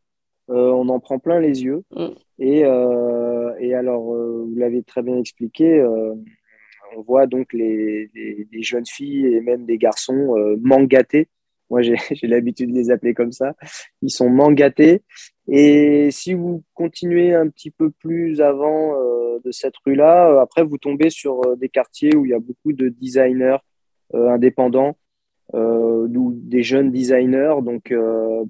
on 0.49 0.89
en 0.91 1.01
prend 1.01 1.19
plein 1.19 1.41
les 1.41 1.65
yeux. 1.65 1.83
Mm. 1.93 2.09
Et, 2.39 2.59
et, 2.59 3.75
alors, 3.75 4.03
vous 4.03 4.55
l'avez 4.57 4.83
très 4.83 5.03
bien 5.03 5.17
expliqué, 5.17 5.83
on 5.83 7.01
voit 7.01 7.27
donc 7.27 7.55
les, 7.55 8.11
les, 8.15 8.47
les, 8.53 8.63
jeunes 8.63 8.85
filles 8.85 9.27
et 9.27 9.41
même 9.41 9.65
des 9.65 9.79
garçons 9.79 10.37
mangatés 10.61 11.29
moi, 11.71 11.81
j'ai 12.11 12.27
l'habitude 12.27 12.71
de 12.71 12.77
les 12.77 12.91
appeler 12.91 13.15
comme 13.15 13.33
ça. 13.33 13.55
Ils 14.03 14.11
sont 14.11 14.31
mangatés. 14.31 15.03
Et 15.49 16.11
si 16.11 16.35
vous 16.35 16.65
continuez 16.75 17.35
un 17.35 17.49
petit 17.49 17.71
peu 17.71 17.91
plus 17.91 18.41
avant 18.41 18.95
euh, 19.01 19.26
de 19.45 19.51
cette 19.51 19.75
rue-là, 19.85 20.31
euh, 20.31 20.41
après, 20.41 20.63
vous 20.63 20.79
tombez 20.79 21.11
sur 21.11 21.41
euh, 21.47 21.57
des 21.57 21.69
quartiers 21.69 22.15
où 22.15 22.25
il 22.25 22.31
y 22.31 22.35
a 22.35 22.39
beaucoup 22.39 22.73
de 22.73 22.89
designers 22.89 23.59
indépendants 24.13 24.97
ou 25.53 26.33
des 26.35 26.63
jeunes 26.63 26.93
designers. 26.93 27.57
Donc, 27.63 27.93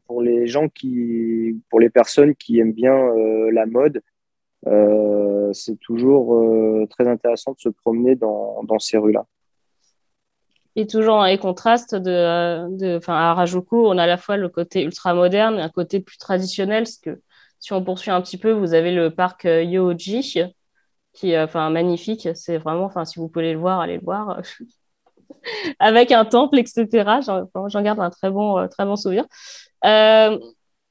pour 0.06 0.20
les 0.20 0.46
gens 0.46 0.68
qui, 0.68 1.58
pour 1.70 1.80
les 1.80 1.88
personnes 1.88 2.34
qui 2.34 2.58
aiment 2.58 2.74
bien 2.74 2.94
la 3.52 3.64
mode, 3.64 4.02
c'est 5.54 5.80
toujours 5.80 6.86
très 6.90 7.08
intéressant 7.08 7.52
de 7.52 7.58
se 7.58 7.70
promener 7.70 8.16
dans, 8.16 8.78
ces 8.78 8.98
rues-là. 8.98 9.24
Et 10.74 10.86
toujours 10.86 11.16
dans 11.16 11.24
les 11.24 11.38
de, 11.38 12.76
de, 12.76 12.96
enfin, 12.98 13.14
à 13.14 13.32
Rajuku, 13.32 13.76
on 13.76 13.96
a 13.96 14.02
à 14.02 14.06
la 14.06 14.18
fois 14.18 14.36
le 14.36 14.50
côté 14.50 14.82
ultra 14.82 15.14
moderne, 15.14 15.58
un 15.58 15.70
côté 15.70 16.00
plus 16.00 16.18
traditionnel, 16.18 16.82
parce 16.82 16.98
que 16.98 17.18
si 17.58 17.72
on 17.72 17.82
poursuit 17.82 18.10
un 18.10 18.20
petit 18.20 18.38
peu, 18.38 18.52
vous 18.52 18.74
avez 18.74 18.92
le 18.92 19.10
parc 19.10 19.44
euh, 19.44 19.62
Yoji, 19.62 20.42
qui 21.16 21.32
est 21.32 21.42
enfin, 21.42 21.70
magnifique. 21.70 22.28
C'est 22.34 22.58
vraiment, 22.58 22.84
enfin, 22.84 23.04
si 23.04 23.18
vous 23.18 23.28
pouvez 23.28 23.52
le 23.52 23.58
voir, 23.58 23.80
allez 23.80 23.96
le 23.96 24.04
voir. 24.04 24.40
Avec 25.80 26.12
un 26.12 26.24
temple, 26.24 26.58
etc. 26.58 26.86
J'en 27.24 27.82
garde 27.82 28.00
un 28.00 28.10
très 28.10 28.30
bon, 28.30 28.58
euh, 28.58 28.68
très 28.68 28.84
bon 28.84 28.96
souvenir. 28.96 29.24
Euh, 29.84 30.38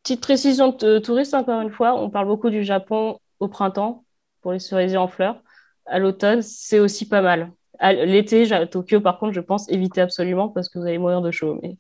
petite 0.04 0.22
précision 0.22 0.70
de 0.70 1.00
touriste, 1.00 1.34
encore 1.34 1.62
une 1.62 1.72
fois, 1.72 1.96
on 1.96 2.10
parle 2.10 2.28
beaucoup 2.28 2.50
du 2.50 2.64
Japon 2.64 3.20
au 3.40 3.48
printemps 3.48 4.04
pour 4.42 4.52
les 4.52 4.60
cerisiers 4.60 4.98
en 4.98 5.08
fleurs. 5.08 5.42
À 5.86 6.00
l'automne, 6.00 6.42
c'est 6.42 6.80
aussi 6.80 7.08
pas 7.08 7.22
mal. 7.22 7.52
L'été, 7.82 8.52
à 8.52 8.66
Tokyo, 8.66 9.02
par 9.02 9.20
contre, 9.20 9.34
je 9.34 9.42
pense 9.42 9.70
éviter 9.70 10.02
absolument 10.02 10.50
parce 10.50 10.70
que 10.70 10.80
vous 10.80 10.86
allez 10.86 10.98
mourir 10.98 11.22
de 11.22 11.32
chaud. 11.32 11.60
Mais... 11.62 11.78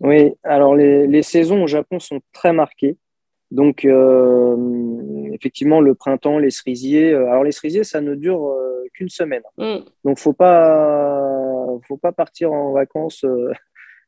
Oui, 0.00 0.32
alors 0.44 0.74
les, 0.74 1.22
saisons 1.22 1.64
au 1.64 1.66
Japon 1.66 1.98
sont 1.98 2.20
très 2.32 2.52
marquées. 2.52 2.96
Donc, 3.50 3.84
euh, 3.84 4.56
effectivement, 5.40 5.80
le 5.80 5.94
printemps, 5.94 6.38
les 6.38 6.50
cerisiers. 6.50 7.12
Euh, 7.12 7.30
alors, 7.30 7.44
les 7.44 7.52
cerisiers, 7.52 7.84
ça 7.84 8.00
ne 8.00 8.14
dure 8.14 8.46
euh, 8.46 8.84
qu'une 8.94 9.08
semaine. 9.08 9.42
Mm. 9.58 9.78
Donc, 10.04 10.18
faut 10.18 10.32
pas, 10.32 11.66
faut 11.88 11.96
pas 11.96 12.12
partir 12.12 12.52
en 12.52 12.72
vacances 12.72 13.24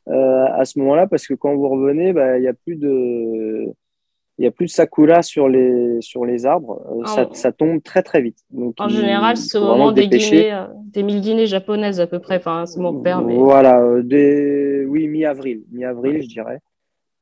à 0.06 0.64
ce 0.64 0.78
moment-là 0.80 1.06
parce 1.06 1.26
que 1.26 1.34
quand 1.34 1.54
vous 1.54 1.68
revenez, 1.68 2.12
bah, 2.12 2.38
il 2.38 2.42
n'y 2.42 2.48
a 2.48 2.54
plus 2.54 2.76
de, 2.76 3.72
il 4.38 4.42
n'y 4.42 4.48
a 4.48 4.50
plus 4.50 4.66
de 4.66 4.70
sakura 4.70 5.22
sur 5.22 5.48
les, 5.48 6.00
sur 6.00 6.24
les 6.24 6.46
arbres. 6.46 6.82
Euh, 6.90 7.04
ça, 7.04 7.28
ça, 7.32 7.52
tombe 7.52 7.82
très 7.82 8.02
très 8.02 8.22
vite. 8.22 8.38
en 8.78 8.88
général, 8.88 9.36
c'est 9.36 9.58
au 9.58 9.66
moment 9.66 9.92
des, 9.92 10.08
guinées, 10.08 10.52
euh, 10.52 10.64
des 10.84 11.02
mille 11.02 11.20
guinées 11.20 11.46
japonaises 11.46 12.00
à 12.00 12.06
peu 12.06 12.18
près. 12.18 12.36
Enfin, 12.36 12.64
c'est 12.66 12.80
mon 12.80 13.02
père. 13.02 13.22
Mais... 13.22 13.36
Voilà, 13.36 13.80
euh, 13.80 14.02
des... 14.02 14.84
oui, 14.86 15.06
mi-avril. 15.06 15.62
Mi-avril, 15.70 16.22
je 16.22 16.28
dirais. 16.28 16.60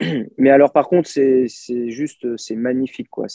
Mais 0.39 0.51
alors, 0.51 0.73
par 0.73 0.89
contre, 0.89 1.09
c'est 1.09 1.47
juste, 1.89 2.37
c'est 2.37 2.57
magnifique. 2.57 3.11
Quoi. 3.11 3.27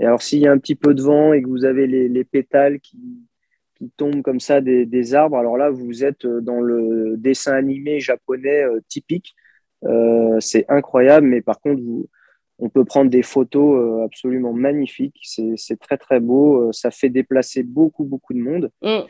Et 0.00 0.04
alors, 0.04 0.22
s'il 0.22 0.40
y 0.40 0.46
a 0.46 0.52
un 0.52 0.58
petit 0.58 0.74
peu 0.74 0.94
de 0.94 1.02
vent 1.02 1.32
et 1.32 1.42
que 1.42 1.48
vous 1.48 1.64
avez 1.64 1.86
les, 1.86 2.08
les 2.08 2.24
pétales 2.24 2.80
qui, 2.80 2.98
qui 3.74 3.90
tombent 3.96 4.22
comme 4.22 4.40
ça 4.40 4.60
des, 4.60 4.86
des, 4.86 5.14
arbres, 5.14 5.36
alors 5.36 5.56
là, 5.56 5.70
vous 5.70 6.04
êtes 6.04 6.26
dans 6.26 6.60
le 6.60 7.16
dessin 7.18 7.54
animé 7.54 8.00
japonais 8.00 8.64
typique. 8.88 9.34
c'est 10.40 10.64
incroyable, 10.68 11.26
mais 11.26 11.42
par 11.42 11.60
contre, 11.60 11.82
vous 11.82 12.08
on 12.62 12.68
peut 12.68 12.84
prendre 12.84 13.10
des 13.10 13.22
photos 13.22 13.76
euh, 13.76 14.04
absolument 14.04 14.52
magnifiques. 14.52 15.18
C'est 15.22 15.80
très, 15.80 15.98
très 15.98 16.20
beau. 16.20 16.68
Euh, 16.68 16.72
ça 16.72 16.92
fait 16.92 17.08
déplacer 17.08 17.64
beaucoup, 17.64 18.04
beaucoup 18.04 18.34
de 18.34 18.38
monde. 18.38 18.70
Mm. 18.82 19.00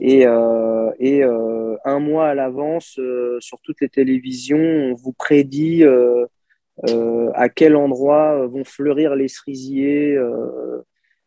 Et, 0.00 0.26
euh, 0.26 0.90
et 0.98 1.22
un 1.22 1.98
mois 2.00 2.28
à 2.28 2.34
l'avance, 2.34 2.98
sur 3.38 3.60
toutes 3.62 3.80
les 3.80 3.88
télévisions, 3.88 4.58
on 4.58 4.94
vous 4.94 5.12
prédit 5.12 5.84
à 6.82 7.48
quel 7.48 7.76
endroit 7.76 8.46
vont 8.46 8.64
fleurir 8.64 9.14
les 9.14 9.28
cerisiers, 9.28 10.18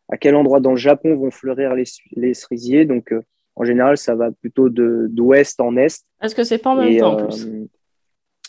à 0.08 0.16
quel 0.16 0.36
endroit 0.36 0.60
dans 0.60 0.72
le 0.72 0.76
Japon 0.76 1.16
vont 1.16 1.30
fleurir 1.30 1.74
les, 1.74 1.84
les 2.16 2.34
cerisiers. 2.34 2.84
Donc, 2.84 3.14
en 3.56 3.64
général, 3.64 3.96
ça 3.96 4.14
va 4.14 4.30
plutôt 4.30 4.68
d'ouest 4.68 5.60
en 5.60 5.76
est. 5.76 6.04
Est-ce 6.22 6.34
que 6.34 6.44
c'est 6.44 6.58
pas 6.58 6.70
en 6.70 6.76
même 6.76 6.98
temps 6.98 7.12
en 7.14 7.26
plus 7.26 7.48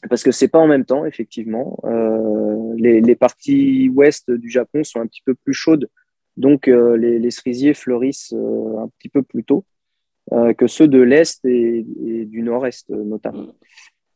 parce 0.10 0.24
que 0.24 0.32
c'est 0.32 0.48
pas 0.48 0.60
en 0.60 0.68
même 0.68 0.86
temps, 0.86 1.06
effectivement. 1.06 1.78
Euh, 1.84 2.74
les, 2.78 3.02
les, 3.02 3.16
parties 3.16 3.90
ouest 3.90 4.32
du 4.32 4.50
Japon 4.50 4.84
sont 4.84 5.02
un 5.02 5.08
petit 5.08 5.22
peu 5.26 5.36
plus 5.36 5.54
chaudes, 5.54 5.90
donc 6.38 6.68
euh, 6.68 6.96
les, 6.96 7.20
les, 7.20 7.32
cerisiers 7.32 7.74
fleurissent 7.74 8.34
euh, 8.34 8.78
un 8.80 8.88
petit 8.98 9.10
peu 9.10 9.24
plus 9.24 9.44
tôt 9.44 9.66
euh, 10.32 10.54
que 10.54 10.68
ceux 10.68 10.88
de 10.88 11.00
l'est 11.00 11.44
et, 11.44 11.86
et, 12.06 12.26
du 12.26 12.42
nord-est 12.44 12.90
notamment. 12.90 13.48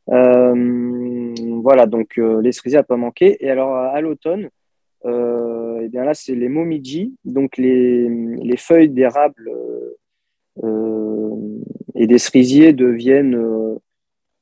Euh, 0.09 1.33
voilà, 1.61 1.85
donc 1.85 2.17
les 2.17 2.51
cerisiers 2.51 2.79
à 2.79 2.83
pas 2.83 2.97
manquer. 2.97 3.43
Et 3.43 3.49
alors 3.49 3.75
à, 3.75 3.99
l'automne, 4.01 4.49
eh 5.05 5.87
bien 5.89 6.03
là 6.03 6.13
c'est 6.13 6.35
les 6.35 6.49
momiji, 6.49 7.15
donc 7.25 7.57
les, 7.57 8.09
les 8.09 8.57
feuilles 8.57 8.89
d'érable 8.89 9.49
et 11.95 12.07
des 12.07 12.17
cerisiers 12.17 12.73
deviennent 12.73 13.35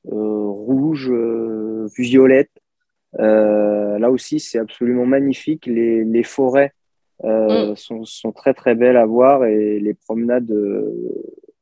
euh, 0.08 0.48
rouge, 0.48 1.12
euh, 1.12 1.88
violette. 1.98 2.52
Euh, 3.20 4.00
là 4.00 4.10
aussi, 4.10 4.40
c'est 4.40 4.58
absolument 4.58 5.06
magnifique. 5.06 5.66
Les, 5.66 6.04
les 6.04 6.24
forêts 6.24 6.74
mm. 7.24 7.76
sont, 7.76 8.04
sont, 8.06 8.32
très 8.32 8.54
très 8.54 8.74
belles 8.74 8.98
à 8.98 9.06
voir 9.06 9.46
et 9.46 9.80
les 9.80 9.94
promenades, 9.94 10.52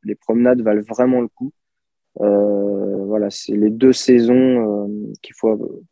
les 0.03 0.15
promenades 0.15 0.61
valent 0.61 0.83
vraiment 0.87 1.21
le 1.21 1.27
coup. 1.27 1.51
Voilà, 2.19 3.29
c'est 3.29 3.55
les 3.55 3.69
deux 3.69 3.93
saisons 3.93 4.89
qu'il 5.21 5.35
faut 5.35 5.83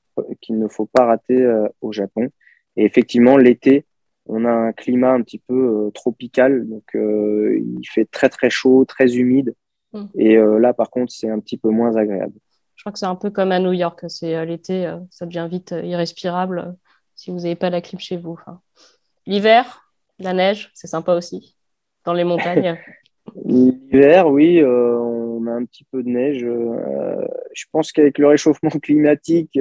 qu'il 0.42 0.60
ne 0.60 0.68
faut 0.68 0.86
pas 0.86 1.06
rater 1.06 1.48
au 1.82 1.92
Japon. 1.92 2.30
Et 2.76 2.86
effectivement, 2.86 3.38
l'été, 3.38 3.86
on 4.26 4.46
a 4.46 4.52
un 4.52 4.72
climat 4.72 5.12
un 5.12 5.22
petit 5.22 5.40
peu 5.40 5.90
tropical, 5.94 6.68
donc 6.68 6.84
il 6.94 7.82
fait 7.90 8.06
très 8.06 8.30
très 8.30 8.50
chaud, 8.50 8.86
très 8.86 9.16
humide. 9.16 9.54
Mm. 9.94 10.06
Et 10.16 10.38
euh, 10.38 10.60
là, 10.60 10.74
par 10.74 10.90
contre, 10.90 11.12
c'est 11.12 11.30
un 11.30 11.40
petit 11.40 11.58
peu 11.58 11.70
moins 11.70 11.96
agréable. 11.96 12.34
Je 12.76 12.84
crois 12.84 12.92
que 12.92 13.00
c'est 13.00 13.06
un 13.06 13.16
peu 13.16 13.30
comme 13.30 13.52
à 13.52 13.60
New 13.60 13.74
York. 13.74 14.06
C'est 14.08 14.36
euh, 14.36 14.46
l'été, 14.46 14.86
euh, 14.86 14.98
ça 15.10 15.26
devient 15.26 15.48
vite 15.50 15.74
irrespirable 15.84 16.76
si 17.16 17.32
vous 17.32 17.38
n'avez 17.38 17.56
pas 17.56 17.70
la 17.70 17.82
clim 17.82 18.00
chez 18.00 18.18
vous. 18.18 18.40
L'hiver, 19.26 19.92
la 20.20 20.34
neige, 20.34 20.72
c'est 20.74 20.88
sympa 20.88 21.14
aussi. 21.14 21.56
Dans 22.06 22.14
les 22.14 22.24
montagnes. 22.24 22.78
L'hiver, 23.44 24.30
oui, 24.30 24.62
on 25.48 25.52
a 25.52 25.54
un 25.54 25.66
petit 25.66 25.86
peu 25.92 26.04
de 26.04 26.10
neige. 26.10 26.40
je 26.40 27.66
pense 27.72 27.92
qu'avec 27.92 28.18
le 28.18 28.28
réchauffement 28.28 28.70
climatique, 28.82 29.60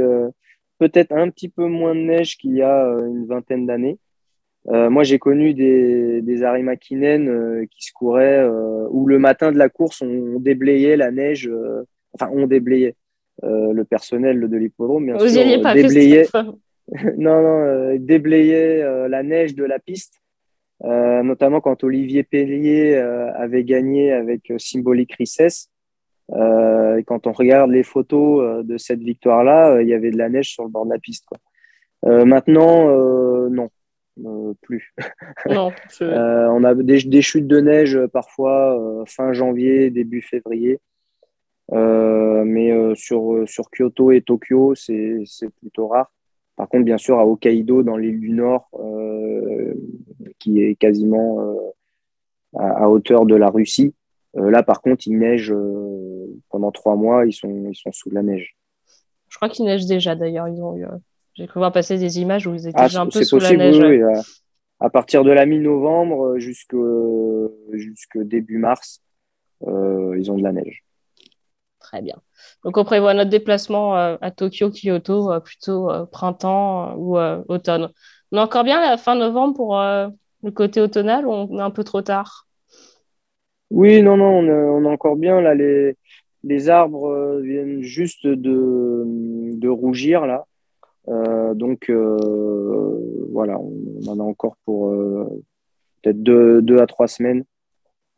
peut-être 0.78 1.12
un 1.12 1.31
petit 1.31 1.49
peu 1.49 1.66
moins 1.66 1.95
de 1.95 2.00
neige 2.00 2.37
qu'il 2.37 2.55
y 2.55 2.62
a 2.62 2.87
une 3.07 3.26
vingtaine 3.26 3.66
d'années. 3.66 3.99
Euh, 4.69 4.90
moi, 4.90 5.05
j'ai 5.05 5.19
connu 5.19 5.55
des, 5.55 6.23
des 6.23 6.43
Arimakinen 6.43 7.28
euh, 7.28 7.66
qui 7.71 7.85
se 7.85 7.93
couraient 7.93 8.40
euh, 8.40 8.87
où 8.90 9.07
le 9.07 9.19
matin 9.19 9.52
de 9.52 9.59
la 9.59 9.69
course, 9.69 10.02
on, 10.02 10.40
déblayait 10.40 10.97
la 10.97 11.11
neige. 11.11 11.50
enfin, 12.12 12.31
on 12.33 12.47
déblayait 12.47 12.95
le 13.43 13.83
personnel 13.83 14.40
de 14.40 14.57
l'hippodrome, 14.57 15.07
bien 15.07 15.16
Vous 15.16 15.28
sûr. 15.28 15.62
Pas 15.62 15.75
déblayait, 15.75 16.26
non, 17.16 17.43
non, 17.43 17.97
déblayait 17.99 19.09
la 19.09 19.23
neige 19.23 19.55
de 19.55 19.64
la 19.64 19.78
piste. 19.78 20.14
notamment 20.83 21.61
quand 21.61 21.85
Olivier 21.85 22.23
Pellier 22.23 22.97
avait 22.97 23.64
gagné 23.64 24.12
avec 24.12 24.52
Symbolic 24.57 25.14
Recess. 25.21 25.71
Et 26.33 27.04
quand 27.06 27.26
on 27.26 27.33
regarde 27.33 27.71
les 27.71 27.83
photos 27.85 28.64
de 28.64 28.78
cette 28.78 29.00
victoire-là, 29.00 29.80
il 29.80 29.88
y 29.88 29.95
avait 29.95 30.11
de 30.11 30.18
la 30.18 30.28
neige 30.28 30.50
sur 30.50 30.64
le 30.64 30.71
bord 30.71 30.85
de 30.85 30.90
la 30.90 30.99
piste. 30.99 31.25
Quoi. 31.26 32.25
maintenant, 32.25 32.88
non, 33.49 33.71
euh, 34.25 34.54
plus. 34.62 34.95
Non, 35.50 35.73
euh, 36.00 36.47
on 36.50 36.64
a 36.64 36.75
des, 36.75 37.02
des, 37.02 37.23
chutes 37.23 37.47
de 37.47 37.61
neige 37.61 37.97
euh, 37.97 38.09
parfois 38.09 39.04
fin 39.06 39.33
janvier, 39.33 39.90
début 39.90 40.23
février. 40.23 40.80
mais 41.73 42.95
sur, 42.95 43.42
sur 43.47 43.71
Kyoto 43.71 44.12
et 44.12 44.23
Tokyo, 44.23 44.75
c'est 44.75 45.50
plutôt 45.61 45.88
rare. 45.88 46.12
Par 46.56 46.68
contre, 46.68 46.85
bien 46.85 46.97
sûr, 46.97 47.18
à 47.18 47.26
Hokkaido, 47.26 47.83
dans 47.83 47.99
l'île 47.99 48.21
du 48.21 48.30
Nord, 48.30 48.71
qui 50.38 50.62
est 50.62 50.75
quasiment 50.76 51.75
à, 52.54 52.88
hauteur 52.88 53.26
de 53.26 53.35
la 53.35 53.49
Russie, 53.49 53.95
là, 54.37 54.62
par 54.62 54.83
contre, 54.83 55.07
il 55.07 55.19
neige 55.19 55.55
pendant 56.50 56.71
trois 56.71 56.97
mois, 56.97 57.26
ils 57.26 57.33
sont, 57.33 57.69
ils 57.71 57.76
sont 57.76 57.93
sous 57.93 58.11
la 58.11 58.23
neige. 58.23 58.57
Je 59.28 59.37
crois 59.37 59.49
qu'il 59.49 59.64
neige 59.64 59.87
déjà, 59.87 60.14
d'ailleurs. 60.14 60.49
Ils 60.49 60.62
ont 60.62 60.76
J'ai 61.35 61.47
cru 61.47 61.61
voir 61.61 61.73
passer 61.73 61.99
des 61.99 62.21
images 62.21 62.47
où 62.47 62.55
ils 62.55 62.69
étaient 62.69 62.78
ah, 62.78 62.88
déjà 62.88 63.00
un 63.00 63.07
peu 63.07 63.23
sous 63.23 63.38
la 63.38 63.52
neige. 63.52 63.78
Oui, 63.78 64.00
à 64.81 64.90
partir 64.90 65.25
de 65.25 65.31
la 65.31 65.47
mi-novembre 65.47 66.35
euh, 66.35 66.38
jusqu'au 66.38 68.25
début 68.25 68.59
mars, 68.59 69.00
euh, 69.66 70.14
ils 70.19 70.31
ont 70.31 70.37
de 70.37 70.43
la 70.43 70.52
neige. 70.52 70.85
Très 71.81 72.02
bien. 72.02 72.16
Donc 72.64 72.76
on 72.76 72.85
prévoit 72.85 73.14
notre 73.14 73.31
déplacement 73.31 73.97
euh, 73.97 74.16
à 74.21 74.31
Tokyo, 74.31 74.71
Kyoto, 74.71 75.40
plutôt 75.40 75.88
printemps 76.11 76.95
ou 76.97 77.19
automne. 77.49 77.90
On 78.33 78.38
est 78.38 78.40
encore 78.40 78.64
bien 78.64 78.78
à 78.81 78.90
la 78.90 78.97
fin 78.97 79.14
novembre 79.14 79.55
pour 79.55 79.76
le 79.76 80.50
côté 80.50 80.81
automnal 80.81 81.26
ou 81.26 81.33
on 81.33 81.59
est 81.59 81.62
un 81.62 81.71
peu 81.71 81.85
trop 81.85 82.02
tard? 82.02 82.46
Oui, 83.70 84.02
non, 84.02 84.16
non, 84.16 84.38
on 84.38 84.85
est, 84.85 84.88
encore 84.88 85.16
bien. 85.16 85.40
Là, 85.40 85.54
les, 85.54 85.96
les 86.44 86.68
arbres 86.68 87.40
viennent 87.40 87.82
juste 87.82 88.26
de, 88.26 89.02
de 89.04 89.68
rougir 89.68 90.26
là. 90.26 90.46
Euh, 91.08 91.54
donc 91.54 91.88
euh, 91.88 93.28
voilà, 93.32 93.58
on, 93.58 94.00
en 94.08 94.18
a 94.18 94.23
encore 94.23 94.56
pour 94.64 94.88
euh, 94.88 95.44
peut-être 96.02 96.23
deux, 96.23 96.78
à 96.80 96.87
trois 96.87 97.08
semaines 97.08 97.44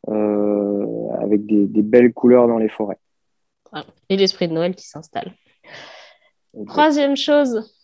avec 0.07 1.45
des, 1.45 1.83
belles 1.83 2.13
couleurs 2.15 2.49
dans 2.49 2.59
les 2.59 2.69
forêts. 2.69 2.99
Et 4.09 4.17
l'esprit 4.17 4.49
de 4.49 4.55
Noël 4.55 4.75
qui 4.75 4.87
s'installe. 4.87 5.35
Troisième 6.67 7.17
chose 7.17 7.75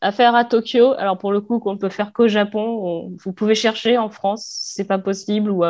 à 0.00 0.12
faire 0.12 0.34
à 0.34 0.44
Tokyo, 0.44 0.92
alors 0.92 1.18
pour 1.18 1.32
le 1.32 1.40
coup 1.40 1.60
qu'on 1.60 1.74
ne 1.74 1.78
peut 1.78 1.88
faire 1.88 2.12
qu'au 2.12 2.28
Japon, 2.28 3.14
vous 3.24 3.32
pouvez 3.32 3.54
chercher 3.54 3.96
en 3.98 4.10
France, 4.10 4.46
c'est 4.74 4.86
pas 4.86 4.98
possible, 4.98 5.50
ou, 5.50 5.64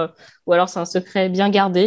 ou 0.47 0.53
alors 0.53 0.69
c'est 0.69 0.81
un 0.81 0.85
secret 0.85 1.29
bien 1.29 1.51
gardé. 1.51 1.87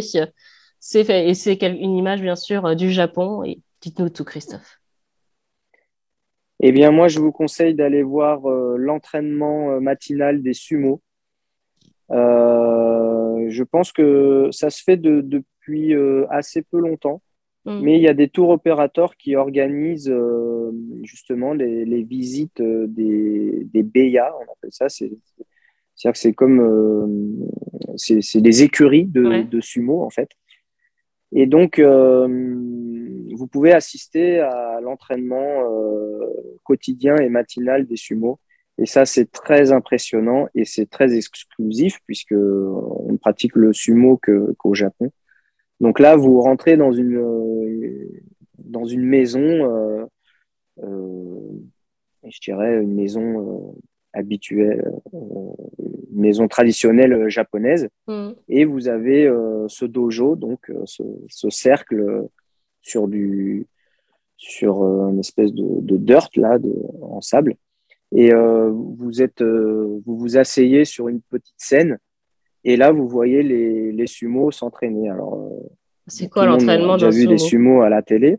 C'est 0.80 1.04
fait, 1.04 1.28
et 1.28 1.34
c'est 1.34 1.60
une 1.62 1.96
image 1.96 2.22
bien 2.22 2.36
sûr 2.36 2.74
du 2.76 2.90
Japon. 2.90 3.42
Dites-nous 3.80 4.08
tout, 4.08 4.24
Christophe. 4.24 4.78
Eh 6.60 6.72
bien, 6.72 6.90
moi, 6.90 7.06
je 7.08 7.20
vous 7.20 7.30
conseille 7.30 7.74
d'aller 7.74 8.02
voir 8.02 8.50
euh, 8.50 8.76
l'entraînement 8.76 9.70
euh, 9.70 9.80
matinal 9.80 10.42
des 10.42 10.54
sumo. 10.54 11.00
Euh, 12.10 13.46
je 13.48 13.62
pense 13.62 13.92
que 13.92 14.48
ça 14.50 14.70
se 14.70 14.82
fait 14.82 14.96
depuis 14.96 15.94
assez 16.30 16.62
peu 16.62 16.80
longtemps, 16.80 17.22
mm. 17.68 17.80
mais 17.82 17.96
il 17.96 18.02
y 18.02 18.08
a 18.08 18.14
des 18.14 18.28
tours 18.28 18.50
opérateurs 18.50 19.16
qui 19.16 19.36
organisent 19.36 20.14
justement 21.02 21.52
les, 21.52 22.02
visites 22.02 22.60
des, 22.60 23.66
des 23.72 23.82
BEA, 23.82 24.32
on 24.40 24.52
appelle 24.52 24.72
ça. 24.72 24.88
C'est-à-dire 24.88 26.12
que 26.12 26.18
c'est 26.18 26.32
comme 26.32 27.46
c'est 27.96 28.40
des 28.40 28.62
écuries 28.62 29.06
de, 29.06 29.42
de, 29.42 29.60
sumo 29.60 30.02
en 30.02 30.10
fait. 30.10 30.30
Et 31.32 31.46
donc, 31.46 31.80
vous 33.38 33.46
pouvez 33.46 33.72
assister 33.72 34.40
à 34.40 34.80
l'entraînement 34.80 35.64
euh, 35.70 36.26
quotidien 36.64 37.16
et 37.16 37.28
matinal 37.28 37.86
des 37.86 37.96
sumo. 37.96 38.40
Et 38.78 38.86
ça, 38.86 39.06
c'est 39.06 39.30
très 39.30 39.72
impressionnant 39.72 40.48
et 40.54 40.64
c'est 40.64 40.86
très 40.86 41.16
exclusif 41.16 41.98
puisque 42.06 42.32
on 42.32 43.12
ne 43.12 43.16
pratique 43.16 43.56
le 43.56 43.72
sumo 43.72 44.20
qu'au 44.56 44.74
Japon. 44.74 45.10
Donc 45.80 46.00
là, 46.00 46.16
vous 46.16 46.40
rentrez 46.40 46.76
dans 46.76 46.92
une, 46.92 47.16
euh, 47.16 48.08
dans 48.58 48.84
une 48.84 49.04
maison, 49.04 49.40
euh, 49.40 50.04
euh, 50.82 51.40
je 52.24 52.40
dirais 52.40 52.82
une 52.82 52.94
maison 52.94 53.76
habituelle, 54.12 54.90
une 55.12 56.20
maison 56.20 56.48
traditionnelle 56.48 57.28
japonaise, 57.28 57.88
mm. 58.08 58.30
et 58.48 58.64
vous 58.64 58.88
avez 58.88 59.30
ce 59.68 59.84
dojo, 59.84 60.34
donc 60.34 60.72
ce, 60.84 61.02
ce 61.28 61.50
cercle 61.50 62.26
sur 62.80 63.06
du 63.06 63.66
sur 64.38 64.82
une 64.84 65.18
espèce 65.18 65.52
de, 65.52 65.96
dirt 65.96 66.30
là 66.36 66.58
de, 66.58 66.72
en 67.02 67.20
sable. 67.20 67.56
Et 68.12 68.32
euh, 68.32 68.70
vous 68.70 69.20
êtes 69.20 69.42
euh, 69.42 70.00
vous 70.06 70.16
vous 70.16 70.38
asseyez 70.38 70.84
sur 70.84 71.08
une 71.08 71.20
petite 71.20 71.58
scène. 71.58 71.98
Et 72.64 72.76
là 72.76 72.92
vous 72.92 73.08
voyez 73.08 73.42
les, 73.42 73.92
les 73.92 74.06
sumos 74.06 74.52
s'entraîner. 74.52 75.10
Alors 75.10 75.52
c'est 76.08 76.28
quoi 76.28 76.46
l'entraînement 76.46 76.96
d'un 76.96 77.10
sumo 77.10 77.12
J'ai 77.12 77.20
vu 77.20 77.26
des 77.26 77.38
sumos 77.38 77.82
à 77.82 77.88
la 77.88 78.02
télé 78.02 78.38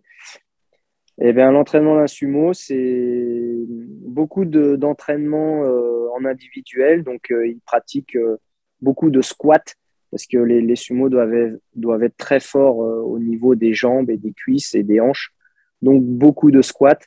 eh 1.22 1.34
bien, 1.34 1.52
l'entraînement 1.52 1.96
d'un 1.96 2.08
sumo, 2.08 2.54
c'est 2.54 3.66
beaucoup 3.68 4.46
d'entraînement 4.46 5.64
en 6.16 6.24
individuel. 6.24 7.04
Donc, 7.04 7.28
ils 7.30 7.60
pratiquent 7.66 8.18
beaucoup 8.82 9.10
de 9.10 9.22
squats 9.22 9.76
parce 10.12 10.26
que 10.26 10.38
les, 10.38 10.62
les 10.62 10.76
sumos 10.76 11.10
doivent 11.10 11.34
être, 11.34 11.60
doivent 11.76 12.04
être 12.04 12.18
très 12.18 12.40
forts 12.40 12.84
euh, 12.84 13.02
au 13.02 13.20
niveau 13.20 13.56
des 13.56 13.74
jambes 13.74 14.10
et 14.10 14.18
des 14.18 14.34
cuisses 14.34 14.74
et 14.74 14.84
des 14.84 15.00
hanches. 15.00 15.32
Donc, 15.82 16.04
beaucoup 16.04 16.52
de 16.52 16.62
squats. 16.62 17.00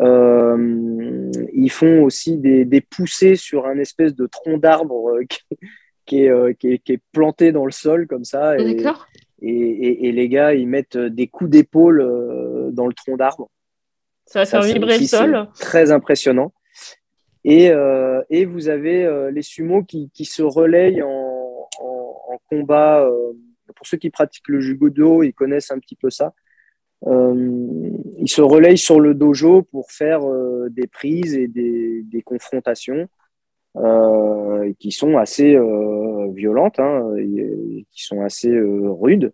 Euh, 0.00 1.30
ils 1.52 1.70
font 1.70 2.04
aussi 2.04 2.38
des, 2.38 2.64
des, 2.64 2.80
poussées 2.80 3.34
sur 3.34 3.66
un 3.66 3.78
espèce 3.78 4.14
de 4.14 4.26
tronc 4.26 4.58
d'arbre 4.58 5.10
euh, 5.10 5.24
qui, 5.28 5.40
qui, 6.06 6.24
est, 6.24 6.56
qui, 6.56 6.92
est, 6.92 7.02
planté 7.12 7.50
dans 7.50 7.64
le 7.64 7.72
sol 7.72 8.06
comme 8.06 8.24
ça. 8.24 8.56
Et, 9.40 9.50
et, 9.50 10.08
et, 10.08 10.12
les 10.12 10.28
gars, 10.28 10.54
ils 10.54 10.66
mettent 10.66 10.98
des 10.98 11.28
coups 11.28 11.50
d'épaule 11.50 12.00
dans 12.72 12.86
le 12.86 12.92
tronc 12.92 13.16
d'arbre. 13.16 13.50
Ça 14.26 14.40
va 14.40 14.46
faire 14.46 14.62
vibrer 14.62 14.98
le 14.98 15.06
sol. 15.06 15.48
Très 15.58 15.92
impressionnant. 15.92 16.52
Et, 17.44 17.70
et 18.30 18.44
vous 18.44 18.68
avez 18.68 19.30
les 19.32 19.42
sumos 19.42 19.84
qui, 19.84 20.10
qui 20.12 20.24
se 20.24 20.42
relayent 20.42 21.02
en, 21.02 21.38
en 22.28 22.38
combat. 22.48 23.04
Euh, 23.04 23.32
pour 23.74 23.86
ceux 23.86 23.96
qui 23.96 24.10
pratiquent 24.10 24.48
le 24.48 24.60
judo, 24.60 25.22
ils 25.22 25.34
connaissent 25.34 25.70
un 25.70 25.78
petit 25.78 25.96
peu 25.96 26.10
ça. 26.10 26.34
Euh, 27.06 27.90
ils 28.18 28.28
se 28.28 28.42
relayent 28.42 28.78
sur 28.78 29.00
le 29.00 29.14
dojo 29.14 29.62
pour 29.62 29.92
faire 29.92 30.28
euh, 30.28 30.68
des 30.70 30.86
prises 30.86 31.34
et 31.34 31.46
des, 31.46 32.22
confrontations 32.24 33.08
qui 34.78 34.92
sont 34.92 35.16
assez 35.16 35.58
violentes, 36.34 36.78
hein, 36.78 37.14
qui 37.18 38.04
sont 38.04 38.22
assez 38.22 38.50
rudes. 38.50 39.32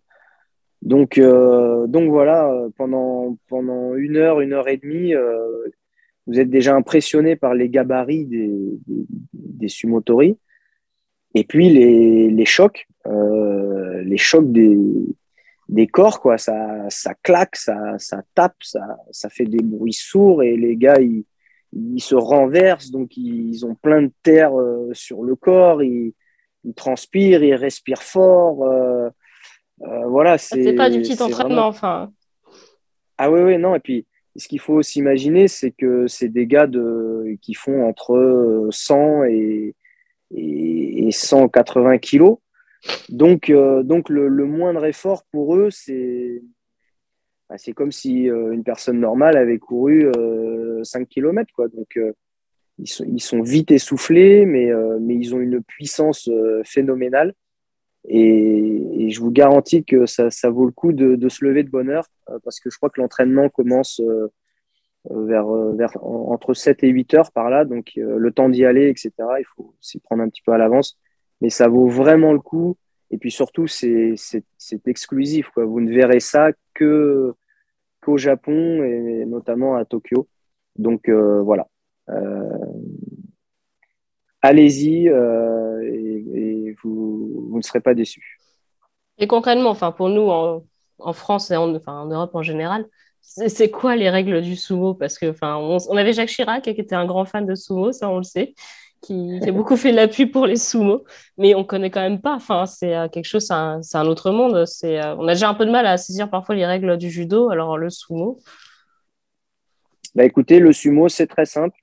Donc, 0.81 1.19
donc 1.19 2.09
voilà, 2.09 2.67
pendant, 2.77 3.37
pendant 3.47 3.95
une 3.95 4.17
heure, 4.17 4.41
une 4.41 4.53
heure 4.53 4.67
et 4.67 4.77
demie, 4.77 5.13
vous 6.27 6.39
êtes 6.39 6.49
déjà 6.49 6.75
impressionné 6.75 7.35
par 7.35 7.53
les 7.53 7.69
gabarits 7.69 8.25
des, 8.25 8.57
des, 9.33 9.67
sumotori. 9.67 10.37
Et 11.35 11.43
puis 11.43 11.69
les, 11.69 12.29
les 12.29 12.45
chocs, 12.45 12.87
euh, 13.07 14.01
les 14.03 14.17
chocs 14.17 14.51
des, 14.51 14.77
des 15.69 15.87
corps, 15.87 16.21
quoi, 16.21 16.37
ça, 16.37 16.89
ça 16.89 17.13
claque, 17.13 17.55
ça, 17.55 17.77
ça 17.99 18.23
tape, 18.33 18.55
ça, 18.61 18.97
ça 19.11 19.29
fait 19.29 19.45
des 19.45 19.61
bruits 19.61 19.93
sourds 19.93 20.43
et 20.43 20.55
les 20.55 20.75
gars, 20.77 20.99
ils, 20.99 21.25
ils 21.75 22.01
se 22.01 22.15
renversent, 22.15 22.91
donc 22.91 23.17
ils 23.17 23.65
ont 23.65 23.75
plein 23.75 24.01
de 24.03 24.11
terre 24.23 24.57
euh, 24.59 24.89
sur 24.93 25.23
le 25.23 25.35
corps, 25.35 25.83
ils, 25.83 26.13
ils, 26.63 26.73
transpirent, 26.73 27.43
ils 27.43 27.55
respirent 27.55 28.03
fort. 28.03 28.63
Euh, 28.63 29.09
euh 29.81 30.07
voilà, 30.07 30.37
c'est 30.37 30.73
pas 30.73 30.89
du 30.89 31.01
petit 31.01 31.21
entraînement, 31.21 31.67
enfin. 31.67 32.11
Ah 33.17 33.29
oui, 33.29 33.41
oui, 33.41 33.57
non. 33.57 33.75
Et 33.75 33.79
puis, 33.79 34.05
ce 34.35 34.47
qu'il 34.47 34.59
faut 34.59 34.81
s'imaginer, 34.81 35.47
c'est 35.47 35.71
que 35.71 36.07
c'est 36.07 36.29
des 36.29 36.47
gars 36.47 36.67
de, 36.67 37.37
qui 37.41 37.53
font 37.53 37.87
entre 37.87 38.67
100 38.69 39.25
et, 39.25 39.75
et, 40.33 41.11
180 41.11 41.97
kilos. 41.99 42.37
Donc, 43.09 43.49
euh, 43.49 43.83
donc 43.83 44.09
le, 44.09 44.29
moindre 44.45 44.85
effort 44.85 45.23
pour 45.31 45.55
eux, 45.55 45.69
c'est 45.71 46.41
bah, 47.49 47.57
c'est 47.57 47.73
comme 47.73 47.91
si 47.91 48.29
euh, 48.29 48.51
une 48.51 48.63
personne 48.63 48.99
normale 48.99 49.37
avait 49.37 49.59
couru 49.59 50.11
5 50.83 51.01
euh, 51.01 51.05
km. 51.05 51.51
Quoi. 51.53 51.67
Donc, 51.69 51.99
ils, 52.77 52.87
sont, 52.87 53.05
ils 53.05 53.21
sont 53.21 53.41
vite 53.41 53.71
essoufflés, 53.71 54.45
mais, 54.45 54.71
mais 54.99 55.15
ils 55.15 55.33
ont 55.33 55.39
une 55.39 55.61
puissance 55.63 56.29
phénoménale. 56.63 57.33
Et, 58.07 59.09
je 59.09 59.19
vous 59.19 59.31
garantis 59.31 59.85
que 59.85 60.05
ça, 60.05 60.31
ça 60.31 60.49
vaut 60.49 60.65
le 60.65 60.71
coup 60.71 60.91
de, 60.91 61.15
de, 61.15 61.29
se 61.29 61.45
lever 61.45 61.63
de 61.63 61.69
bonne 61.69 61.89
heure, 61.89 62.07
parce 62.43 62.59
que 62.59 62.69
je 62.69 62.77
crois 62.77 62.89
que 62.89 62.99
l'entraînement 62.99 63.49
commence 63.49 64.01
euh, 65.11 65.25
vers, 65.25 65.47
euh, 65.47 65.73
vers 65.73 65.91
entre 66.03 66.53
7 66.53 66.83
et 66.83 66.87
8 66.89 67.13
heures 67.13 67.31
par 67.31 67.49
là. 67.49 67.65
Donc, 67.65 67.91
euh, 67.97 68.17
le 68.17 68.31
temps 68.31 68.49
d'y 68.49 68.65
aller, 68.65 68.89
etc., 68.89 69.11
il 69.39 69.45
faut 69.55 69.75
s'y 69.79 69.99
prendre 69.99 70.23
un 70.23 70.29
petit 70.29 70.41
peu 70.41 70.51
à 70.51 70.57
l'avance. 70.57 70.97
Mais 71.41 71.49
ça 71.49 71.67
vaut 71.67 71.87
vraiment 71.87 72.33
le 72.33 72.39
coup. 72.39 72.77
Et 73.11 73.17
puis 73.17 73.31
surtout, 73.31 73.67
c'est 73.67 74.15
exclusif. 74.85 75.49
Vous 75.55 75.81
ne 75.81 75.93
verrez 75.93 76.19
ça 76.19 76.51
que 76.73 77.33
qu'au 78.01 78.17
Japon 78.17 78.83
et 78.83 79.25
notamment 79.25 79.75
à 79.75 79.85
Tokyo. 79.85 80.27
Donc 80.77 81.09
voilà. 81.09 81.67
Allez-y 84.41 85.07
et, 85.07 86.75
vous, 86.83 87.47
vous, 87.49 87.57
ne 87.57 87.61
serez 87.61 87.79
pas 87.79 87.93
déçus. 87.93 88.39
Et 89.17 89.27
concrètement, 89.27 89.69
enfin 89.69 89.91
pour 89.91 90.09
nous, 90.09 90.29
en 90.29 91.13
France 91.13 91.51
et 91.51 91.55
en, 91.55 91.75
en 91.75 92.05
Europe 92.05 92.35
en 92.35 92.43
général. 92.43 92.85
C'est 93.21 93.71
quoi 93.71 93.95
les 93.95 94.09
règles 94.09 94.41
du 94.41 94.55
sumo? 94.55 94.93
Parce 94.93 95.17
que, 95.17 95.31
enfin, 95.31 95.55
on, 95.57 95.97
avait 95.97 96.13
Jacques 96.13 96.29
Chirac 96.29 96.63
qui 96.63 96.69
était 96.69 96.95
un 96.95 97.05
grand 97.05 97.25
fan 97.25 97.45
de 97.45 97.55
sumo, 97.55 97.91
ça 97.91 98.09
on 98.09 98.17
le 98.17 98.23
sait, 98.23 98.53
qui, 99.05 99.39
a 99.47 99.51
beaucoup 99.51 99.75
fait 99.75 99.91
l'appui 99.91 100.25
pour 100.25 100.45
les 100.45 100.55
sumo, 100.55 101.03
mais 101.37 101.55
on 101.55 101.63
connaît 101.63 101.91
quand 101.91 102.01
même 102.01 102.21
pas. 102.21 102.35
Enfin, 102.35 102.65
c'est 102.65 102.95
euh, 102.95 103.07
quelque 103.07 103.25
chose, 103.25 103.45
c'est 103.45 103.97
un, 103.97 104.05
autre 104.05 104.31
monde. 104.31 104.65
C'est, 104.65 105.01
euh, 105.01 105.15
on 105.15 105.27
a 105.27 105.33
déjà 105.33 105.49
un 105.49 105.53
peu 105.53 105.65
de 105.65 105.71
mal 105.71 105.85
à 105.85 105.97
saisir 105.97 106.29
parfois 106.29 106.55
les 106.55 106.65
règles 106.65 106.97
du 106.97 107.09
judo. 107.09 107.49
Alors 107.49 107.77
le 107.77 107.89
sumo. 107.89 108.39
Bah 110.15 110.23
écoutez, 110.23 110.59
le 110.59 110.71
sumo 110.71 111.09
c'est 111.09 111.27
très 111.27 111.45
simple. 111.45 111.77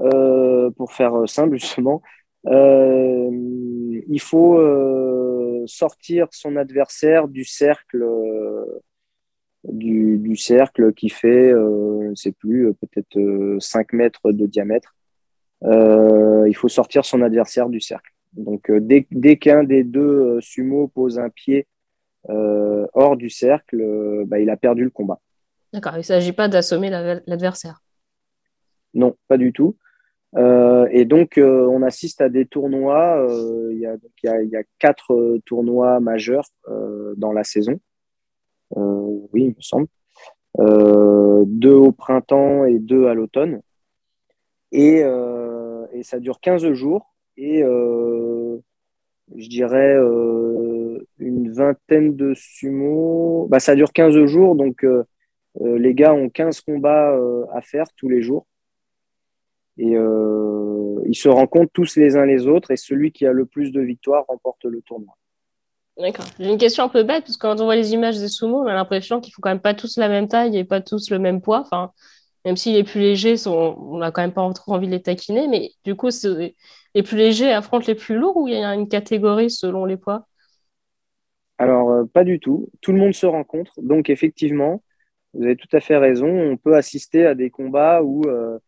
Euh, 0.00 0.70
pour 0.70 0.92
faire 0.92 1.28
simple 1.28 1.56
justement, 1.56 2.02
il 2.46 4.20
faut 4.20 4.60
sortir 5.66 6.28
son 6.30 6.56
adversaire 6.56 7.28
du 7.28 7.44
cercle 7.44 8.04
du, 9.72 10.36
cercle 10.36 10.92
qui 10.92 11.08
fait, 11.08 11.50
je 11.50 12.08
ne 12.10 12.14
sais 12.14 12.32
plus, 12.32 12.72
peut-être 12.74 13.58
5 13.60 13.94
euh, 13.94 13.96
mètres 13.96 14.32
de 14.32 14.46
diamètre. 14.46 14.94
Euh, 15.64 16.46
il 16.48 16.54
faut 16.54 16.68
sortir 16.68 17.04
son 17.04 17.22
adversaire 17.22 17.68
du 17.68 17.80
cercle. 17.80 18.12
Donc 18.32 18.70
dès, 18.70 19.06
dès 19.10 19.36
qu'un 19.36 19.64
des 19.64 19.84
deux 19.84 20.40
sumo 20.40 20.88
pose 20.88 21.18
un 21.18 21.30
pied 21.30 21.66
hors 22.28 23.16
du 23.16 23.30
cercle, 23.30 24.24
bah, 24.26 24.40
il 24.40 24.50
a 24.50 24.56
perdu 24.56 24.84
le 24.84 24.90
combat. 24.90 25.20
D'accord, 25.72 25.94
il 25.94 25.98
ne 25.98 26.02
s'agit 26.02 26.32
pas 26.32 26.48
d'assommer 26.48 26.90
l'adversaire. 26.90 27.82
Non, 28.94 29.16
pas 29.28 29.36
du 29.36 29.52
tout. 29.52 29.76
et 30.36 31.04
donc, 31.04 31.38
on 31.38 31.82
assiste 31.82 32.20
à 32.20 32.28
des 32.28 32.46
tournois. 32.46 33.26
Il 33.70 33.78
y, 33.78 34.26
y, 34.26 34.56
a 34.56 34.62
quatre 34.78 35.38
tournois 35.44 36.00
majeurs 36.00 36.46
dans 37.16 37.32
la 37.32 37.44
saison. 37.44 37.78
Euh, 38.76 39.26
oui, 39.32 39.44
il 39.44 39.48
me 39.50 39.60
semble. 39.60 39.86
Euh, 40.60 41.44
deux 41.46 41.74
au 41.74 41.92
printemps 41.92 42.64
et 42.64 42.78
deux 42.78 43.06
à 43.06 43.14
l'automne. 43.14 43.60
Et, 44.72 45.02
euh, 45.02 45.43
et, 45.94 46.02
ça 46.02 46.18
dure 46.20 46.40
15 46.40 46.72
jours. 46.72 47.14
Et 47.36 47.62
je 47.62 49.48
dirais 49.48 49.96
une 51.18 51.52
vingtaine 51.52 52.14
de 52.16 52.34
sumo. 52.34 53.46
Bah, 53.48 53.60
ça 53.60 53.74
dure 53.74 53.92
15 53.92 54.26
jours, 54.26 54.54
donc 54.54 54.84
les 55.60 55.94
gars 55.94 56.14
ont 56.14 56.28
15 56.28 56.60
combats 56.60 57.18
à 57.52 57.62
faire 57.62 57.86
tous 57.96 58.08
les 58.08 58.22
jours. 58.22 58.46
Et 59.78 59.96
ils 61.06 61.16
se 61.16 61.28
rencontrent 61.28 61.72
tous 61.72 61.96
les 61.96 62.16
uns 62.16 62.26
les 62.26 62.46
autres, 62.46 62.70
et 62.70 62.76
celui 62.76 63.12
qui 63.12 63.26
a 63.26 63.32
le 63.32 63.46
plus 63.46 63.72
de 63.72 63.80
victoires 63.80 64.24
remporte 64.28 64.64
le 64.64 64.80
tournoi. 64.82 65.16
D'accord. 65.98 66.26
J'ai 66.40 66.50
une 66.50 66.58
question 66.58 66.82
un 66.82 66.88
peu 66.88 67.04
bête, 67.04 67.24
parce 67.24 67.36
que 67.36 67.42
quand 67.46 67.60
on 67.60 67.64
voit 67.64 67.76
les 67.76 67.92
images 67.92 68.18
des 68.18 68.28
sumo, 68.28 68.62
on 68.62 68.66
a 68.66 68.74
l'impression 68.74 69.20
qu'ils 69.20 69.32
font 69.32 69.40
quand 69.42 69.50
même 69.50 69.60
pas 69.60 69.74
tous 69.74 69.96
la 69.96 70.08
même 70.08 70.26
taille 70.26 70.56
et 70.56 70.64
pas 70.64 70.80
tous 70.80 71.10
le 71.10 71.18
même 71.18 71.40
poids. 71.40 71.60
Enfin, 71.60 71.92
même 72.44 72.56
si 72.56 72.72
les 72.72 72.84
plus 72.84 73.00
légers, 73.00 73.36
sont... 73.36 73.76
on 73.78 73.98
n'a 73.98 74.10
quand 74.10 74.22
même 74.22 74.32
pas 74.32 74.50
trop 74.52 74.74
envie 74.74 74.86
de 74.86 74.92
les 74.92 75.02
taquiner, 75.02 75.48
mais 75.48 75.70
du 75.84 75.94
coup, 75.94 76.08
les 76.94 77.02
plus 77.02 77.16
légers 77.16 77.52
affrontent 77.52 77.86
les 77.86 77.94
plus 77.94 78.16
lourds 78.16 78.36
ou 78.36 78.48
il 78.48 78.54
y 78.54 78.62
a 78.62 78.74
une 78.74 78.88
catégorie 78.88 79.50
selon 79.50 79.84
les 79.84 79.96
poids? 79.96 80.26
Alors, 81.58 81.90
euh, 81.90 82.04
pas 82.04 82.24
du 82.24 82.40
tout. 82.40 82.68
Tout 82.80 82.92
le 82.92 82.98
monde 82.98 83.14
se 83.14 83.26
rencontre. 83.26 83.72
Donc, 83.80 84.10
effectivement, 84.10 84.82
vous 85.32 85.44
avez 85.44 85.56
tout 85.56 85.68
à 85.72 85.80
fait 85.80 85.96
raison. 85.96 86.28
On 86.28 86.56
peut 86.56 86.76
assister 86.76 87.26
à 87.26 87.34
des 87.34 87.50
combats 87.50 88.02
où 88.02 88.22
euh, 88.26 88.58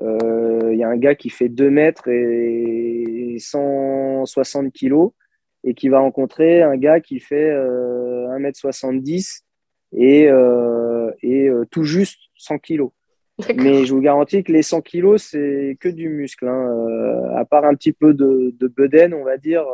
euh, 0.00 0.70
il 0.72 0.78
y 0.78 0.84
a 0.84 0.88
un 0.88 0.96
gars 0.96 1.14
qui 1.14 1.30
fait 1.30 1.48
2 1.48 1.70
mètres 1.70 2.08
et 2.08 3.36
160 3.38 4.72
kilos 4.72 5.12
et 5.64 5.74
qui 5.74 5.88
va 5.88 6.00
rencontrer 6.00 6.62
un 6.62 6.76
gars 6.76 7.00
qui 7.00 7.20
fait 7.20 7.50
1m70 7.50 9.42
euh, 9.94 9.98
et, 9.98 10.28
euh, 10.28 11.10
et 11.22 11.48
euh, 11.48 11.64
tout 11.70 11.84
juste 11.84 12.20
100 12.36 12.58
kilos. 12.58 12.90
Mais 13.56 13.84
je 13.84 13.94
vous 13.94 14.00
garantis 14.00 14.44
que 14.44 14.52
les 14.52 14.62
100 14.62 14.82
kilos, 14.82 15.22
c'est 15.22 15.76
que 15.80 15.88
du 15.88 16.08
muscle. 16.08 16.46
Hein. 16.46 17.32
à 17.34 17.44
part 17.44 17.64
un 17.64 17.74
petit 17.74 17.92
peu 17.92 18.14
de, 18.14 18.54
de 18.58 18.68
bedaine, 18.68 19.14
on 19.14 19.24
va 19.24 19.36
dire, 19.36 19.64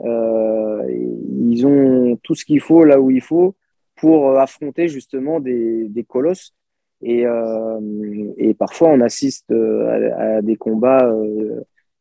ils 0.00 1.66
ont 1.66 2.16
tout 2.22 2.34
ce 2.34 2.44
qu'il 2.44 2.60
faut 2.60 2.84
là 2.84 3.00
où 3.00 3.10
il 3.10 3.22
faut 3.22 3.54
pour 3.96 4.38
affronter 4.38 4.88
justement 4.88 5.40
des, 5.40 6.06
colosses. 6.08 6.52
Et, 7.00 7.24
parfois, 8.58 8.88
on 8.88 9.00
assiste 9.00 9.52
à, 9.52 10.42
des 10.42 10.56
combats 10.56 11.10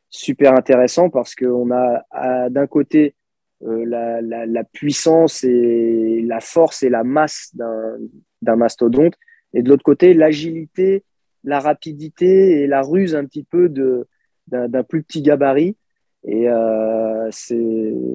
super 0.10 0.54
intéressant 0.54 1.10
parce 1.10 1.36
qu'on 1.36 1.72
a 1.72 2.50
d'un 2.50 2.68
côté 2.68 3.16
euh, 3.66 3.86
la, 3.86 4.64
puissance 4.66 5.44
et 5.44 6.22
la 6.26 6.42
force 6.42 6.84
et 6.84 6.90
la 6.90 7.04
masse 7.04 7.56
d'un 7.56 8.56
mastodonte, 8.56 9.16
et 9.54 9.62
de 9.62 9.70
l'autre 9.70 9.84
côté 9.84 10.14
l'agilité, 10.14 11.04
la 11.44 11.60
rapidité 11.60 12.62
et 12.62 12.68
la 12.68 12.82
ruse 12.82 13.16
un 13.16 13.26
petit 13.26 13.44
peu 13.44 13.70
d'un 14.48 14.84
plus 14.84 15.04
petit 15.04 15.22
gabarit. 15.22 15.76
Et 16.26 16.50
euh, 16.50 17.30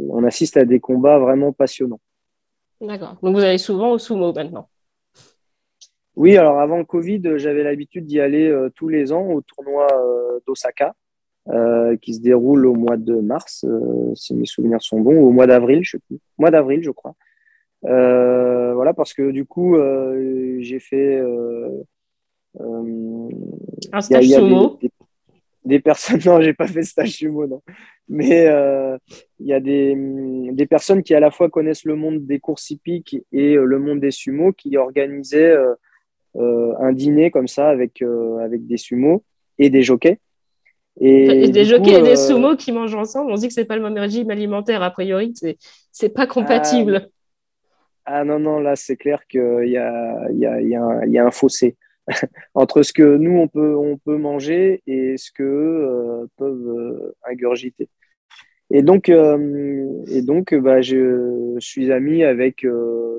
on 0.09 0.25
assiste 0.25 0.57
à 0.57 0.65
des 0.65 0.81
combats 0.81 1.19
vraiment 1.19 1.53
passionnants. 1.53 2.01
D'accord. 2.81 3.17
Donc 3.23 3.35
vous 3.35 3.43
allez 3.43 3.59
souvent 3.59 3.93
au 3.93 3.99
sumo 3.99 4.33
maintenant? 4.33 4.69
Oui, 6.17 6.37
alors 6.37 6.59
avant 6.59 6.79
le 6.79 6.85
Covid, 6.85 7.23
j'avais 7.37 7.63
l'habitude 7.63 8.07
d'y 8.07 8.19
aller 8.19 8.49
euh, 8.49 8.71
tous 8.75 8.89
les 8.89 9.13
ans 9.13 9.27
au 9.31 9.41
tournoi 9.41 9.87
euh, 9.93 10.41
d'Osaka. 10.47 10.95
Euh, 11.51 11.97
qui 11.97 12.13
se 12.13 12.21
déroule 12.21 12.67
au 12.67 12.75
mois 12.75 12.99
de 12.99 13.15
mars, 13.15 13.65
si 14.15 14.35
mes 14.35 14.45
souvenirs 14.45 14.83
sont 14.83 15.01
bons, 15.01 15.17
ou 15.17 15.29
au 15.29 15.31
mois 15.31 15.47
d'avril, 15.47 15.81
je 15.83 15.93
sais 15.93 15.99
plus, 16.07 16.19
mois 16.37 16.51
d'avril, 16.51 16.83
je 16.83 16.91
crois. 16.91 17.15
Euh, 17.85 18.75
voilà, 18.75 18.93
parce 18.95 19.15
que 19.15 19.31
du 19.31 19.45
coup, 19.45 19.77
j'ai 20.61 20.81
fait 20.81 21.23
un 23.93 24.01
stage 24.01 24.27
sumo. 24.27 24.79
Des, 25.65 25.81
personnes, 25.81 26.21
non, 26.27 26.41
j'ai 26.41 26.55
pas 26.55 26.67
fait 26.67 26.83
stage 26.83 27.11
sumo, 27.11 27.47
non. 27.47 27.63
Mais 28.09 28.47
il 29.39 29.47
y 29.47 29.53
a 29.53 29.61
des, 29.61 29.95
des, 30.53 30.67
personnes 30.67 31.03
qui 31.03 31.15
à 31.15 31.21
la 31.21 31.31
fois 31.31 31.51
connaissent 31.51 31.85
le 31.85 31.95
monde 31.95 32.27
des 32.27 32.41
courses 32.41 32.71
hippiques 32.71 33.17
et 33.33 33.55
le 33.55 33.79
monde 33.79 34.01
des 34.01 34.11
sumo 34.11 34.53
qui 34.53 34.77
organisaient 34.77 35.57
un 36.35 36.93
dîner 36.93 37.31
comme 37.31 37.49
ça 37.49 37.69
avec, 37.69 38.03
avec 38.41 38.67
des 38.67 38.77
sumos 38.77 39.23
et 39.59 39.71
des 39.71 39.83
jockeys. 39.83 40.19
Et, 41.01 41.49
des 41.49 41.65
jockeys 41.65 41.95
et 41.95 42.03
des 42.03 42.11
euh, 42.11 42.17
sumo 42.17 42.57
qui 42.57 42.73
mangent 42.73 42.95
ensemble, 42.95 43.31
on 43.31 43.37
dit 43.37 43.47
que 43.47 43.55
c'est 43.55 43.65
pas 43.65 43.77
le 43.77 43.83
même 43.83 43.97
régime 43.97 44.31
alimentaire, 44.31 44.83
a 44.83 44.91
priori, 44.91 45.33
c'est, 45.35 45.57
c'est 45.93 46.09
pas 46.09 46.27
compatible. 46.27 47.09
Ah, 48.11 48.25
non, 48.25 48.39
non, 48.39 48.59
là, 48.61 48.75
c'est 48.77 48.97
clair 48.97 49.27
qu'il 49.27 49.69
y 49.69 49.77
a, 49.77 50.31
y, 50.31 50.47
a, 50.47 50.61
y, 50.63 51.11
y 51.13 51.19
a 51.19 51.27
un 51.27 51.31
fossé 51.31 51.77
entre 52.55 52.83
ce 52.83 52.93
que 52.93 53.17
nous, 53.17 53.39
on 53.39 53.49
peut, 53.49 53.77
on 53.77 53.99
peut 53.99 54.17
manger 54.17 54.83
et 54.87 55.17
ce 55.19 55.31
qu'eux 55.33 55.45
euh, 55.45 56.27
peuvent 56.37 56.69
euh, 56.69 57.15
ingurgiter. 57.25 57.89
Et 58.71 58.83
donc, 58.83 59.09
et 59.09 60.23
donc 60.23 60.55
bah, 60.55 60.83
je, 60.83 61.57
suis 61.59 61.91
ami 61.91 62.23
avec 62.23 62.67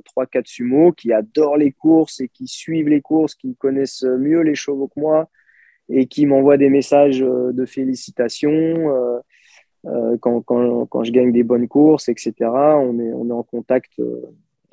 trois, 0.06 0.28
quatre 0.28 0.48
sumo 0.48 0.92
qui 0.92 1.12
adorent 1.12 1.58
les 1.58 1.72
courses 1.72 2.20
et 2.20 2.28
qui 2.30 2.48
suivent 2.48 2.88
les 2.88 3.02
courses, 3.02 3.34
qui 3.34 3.56
connaissent 3.56 4.04
mieux 4.04 4.42
les 4.42 4.54
chevaux 4.54 4.88
que 4.88 5.00
moi, 5.00 5.28
et 5.90 6.06
qui 6.08 6.26
m'envoie 6.26 6.58
des 6.58 6.70
messages 6.70 7.22
euh, 7.22 7.52
de 7.52 7.66
félicitations 7.66 8.52
euh, 8.52 9.20
euh, 9.86 10.18
quand, 10.22 10.42
quand, 10.42 10.86
quand, 10.86 11.04
je 11.04 11.12
gagne 11.12 11.32
des 11.32 11.44
bonnes 11.44 11.68
courses, 11.68 12.10
etc. 12.10 12.34
On 12.42 13.00
est, 13.00 13.14
on 13.14 13.30
est 13.30 13.34
en 13.34 13.44
contact 13.44 13.94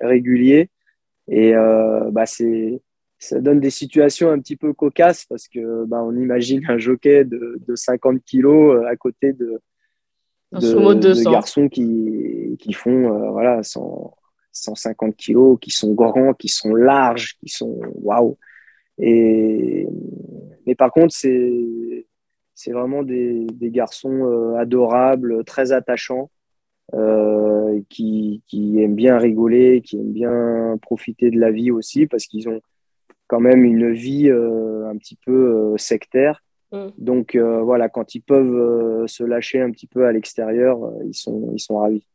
régulier. 0.01 0.71
Et 1.29 1.55
bah, 2.13 2.27
c'est 2.27 2.81
ça 3.19 3.41
donne 3.41 3.61
des 3.61 3.71
situations 3.71 4.31
un 4.31 4.39
petit 4.39 4.57
peu 4.57 4.75
cocasses 4.75 5.25
parce 5.25 5.49
que 5.49 5.85
bah, 5.87 6.03
on 6.03 6.15
imagine 6.17 6.61
un 6.69 6.77
jockey 6.77 7.25
de, 7.25 7.59
de 7.67 7.75
50 7.75 8.23
kilos 8.23 8.85
à 8.87 8.95
côté 8.95 9.33
de, 9.33 9.61
de, 10.53 10.95
de 10.95 11.31
garçons 11.31 11.69
qui, 11.69 12.57
qui 12.61 12.75
font 12.75 13.31
voilà, 13.33 13.63
100, 13.63 14.15
150 14.57 15.17
kilos, 15.17 15.59
qui 15.61 15.71
sont 15.71 15.93
grands, 15.93 16.35
qui 16.35 16.49
sont 16.49 16.75
larges, 16.75 17.37
qui 17.39 17.49
sont 17.49 17.79
waouh. 17.95 18.39
Et 18.99 19.87
mais 20.67 20.75
par 20.75 20.91
contre, 20.91 21.15
c'est 21.15 22.07
c'est 22.55 22.73
vraiment 22.73 23.03
des, 23.03 23.47
des 23.53 23.71
garçons 23.71 24.25
euh, 24.25 24.57
adorables, 24.57 25.45
très 25.45 25.73
attachants, 25.73 26.31
euh, 26.95 27.81
qui, 27.89 28.43
qui, 28.47 28.81
aiment 28.81 28.95
bien 28.95 29.19
rigoler, 29.19 29.83
qui 29.83 29.97
aiment 29.97 30.13
bien 30.13 30.79
profiter 30.83 31.31
de 31.31 31.39
la 31.39 31.51
vie 31.51 31.71
aussi, 31.71 32.07
parce 32.07 32.27
qu'ils 32.27 32.49
ont 32.49 32.61
quand 33.27 33.41
même 33.41 33.65
une 33.65 33.93
vie 33.93 34.29
euh, 34.29 34.89
un 34.89 34.97
petit 34.97 35.19
peu 35.25 35.75
sectaire. 35.77 36.43
Mm. 36.73 36.87
Donc 36.99 37.37
voilà, 37.37 37.89
quand 37.89 38.15
ils 38.15 38.23
peuvent 38.23 39.07
se 39.07 39.25
lâcher 39.25 39.61
un 39.61 39.71
petit 39.71 39.87
peu 39.87 40.07
à 40.07 40.13
l'extérieur, 40.13 40.79
ils 41.05 41.15
sont, 41.15 41.51
ils 41.55 41.61
sont 41.61 41.79
ravis. 41.79 42.07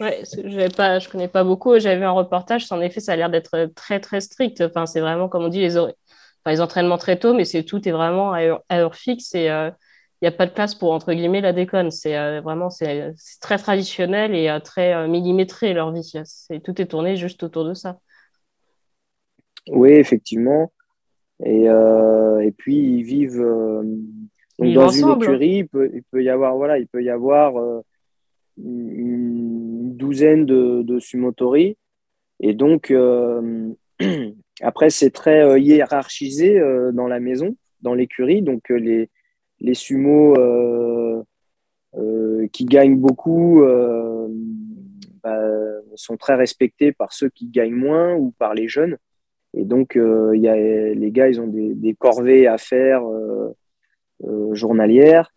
Ouais, 0.00 0.22
je 0.24 0.74
pas, 0.74 0.98
je 0.98 1.08
connais 1.08 1.28
pas 1.28 1.44
beaucoup. 1.44 1.78
J'avais 1.78 1.98
vu 1.98 2.04
un 2.04 2.10
reportage. 2.10 2.70
En 2.72 2.80
effet, 2.80 3.00
ça 3.00 3.12
a 3.12 3.16
l'air 3.16 3.30
d'être 3.30 3.70
très 3.74 4.00
très 4.00 4.20
strict. 4.20 4.60
Enfin, 4.62 4.86
c'est 4.86 5.00
vraiment 5.00 5.28
comme 5.28 5.44
on 5.44 5.48
dit 5.48 5.60
les, 5.60 5.76
les 6.46 6.60
entraînements 6.60 6.98
très 6.98 7.18
tôt, 7.18 7.34
mais 7.34 7.44
c'est 7.44 7.62
tout 7.62 7.86
est 7.88 7.92
vraiment 7.92 8.32
à 8.32 8.58
heure, 8.72 8.94
fixe 8.94 9.34
et, 9.34 9.50
euh, 9.50 9.70
n'y 10.22 10.28
a 10.28 10.32
pas 10.32 10.46
de 10.46 10.52
place 10.52 10.74
pour, 10.74 10.92
entre 10.92 11.12
guillemets, 11.12 11.40
la 11.40 11.52
déconne. 11.52 11.90
C'est 11.90 12.16
euh, 12.16 12.40
vraiment 12.40 12.70
c'est 12.70 13.14
très 13.40 13.58
traditionnel 13.58 14.34
et 14.34 14.48
euh, 14.48 14.60
très 14.60 14.94
euh, 14.94 15.08
millimétré 15.08 15.74
leur 15.74 15.92
vie. 15.92 16.12
tout 16.62 16.80
est 16.80 16.86
tourné 16.86 17.16
juste 17.16 17.42
autour 17.42 17.64
de 17.64 17.74
ça. 17.74 17.98
Oui, 19.68 19.90
effectivement. 19.90 20.72
Et, 21.44 21.64
et 21.64 22.52
puis, 22.52 22.76
ils 22.76 23.02
vivent 23.02 23.44
dans 24.58 24.88
une 24.88 25.10
écurie. 25.10 25.56
Il 25.58 25.68
peut, 25.68 25.90
il 25.92 26.02
peut, 26.04 26.22
y 26.22 26.28
avoir, 26.28 26.56
voilà, 26.56 26.78
il 26.78 26.86
peut 26.86 27.02
y 27.02 27.10
avoir 27.10 27.54
une 28.58 29.96
douzaine 29.96 30.46
de, 30.46 30.82
de 30.82 31.00
sumotori. 31.00 31.76
Et 32.38 32.54
donc, 32.54 32.92
après, 34.62 34.90
c'est 34.90 35.10
très 35.10 35.60
hiérarchisé 35.60 36.60
dans 36.92 37.08
la 37.08 37.18
maison, 37.18 37.56
dans 37.82 37.94
l'écurie. 37.94 38.42
Donc, 38.42 38.68
les 38.68 39.08
les 39.62 39.74
sumos 39.74 40.36
euh, 40.36 41.22
euh, 41.94 42.46
qui 42.52 42.64
gagnent 42.64 42.96
beaucoup 42.96 43.62
euh, 43.62 44.28
bah, 45.22 45.40
sont 45.94 46.16
très 46.16 46.34
respectés 46.34 46.92
par 46.92 47.12
ceux 47.12 47.28
qui 47.28 47.46
gagnent 47.46 47.74
moins 47.74 48.14
ou 48.14 48.32
par 48.38 48.54
les 48.54 48.68
jeunes. 48.68 48.98
Et 49.54 49.64
donc, 49.64 49.94
y 49.96 50.48
a, 50.48 50.56
les 50.56 51.10
gars, 51.10 51.28
ils 51.28 51.40
ont 51.40 51.46
des, 51.46 51.94
corvées 51.98 52.46
à 52.46 52.56
faire 52.56 53.02
journalières. 54.52 55.30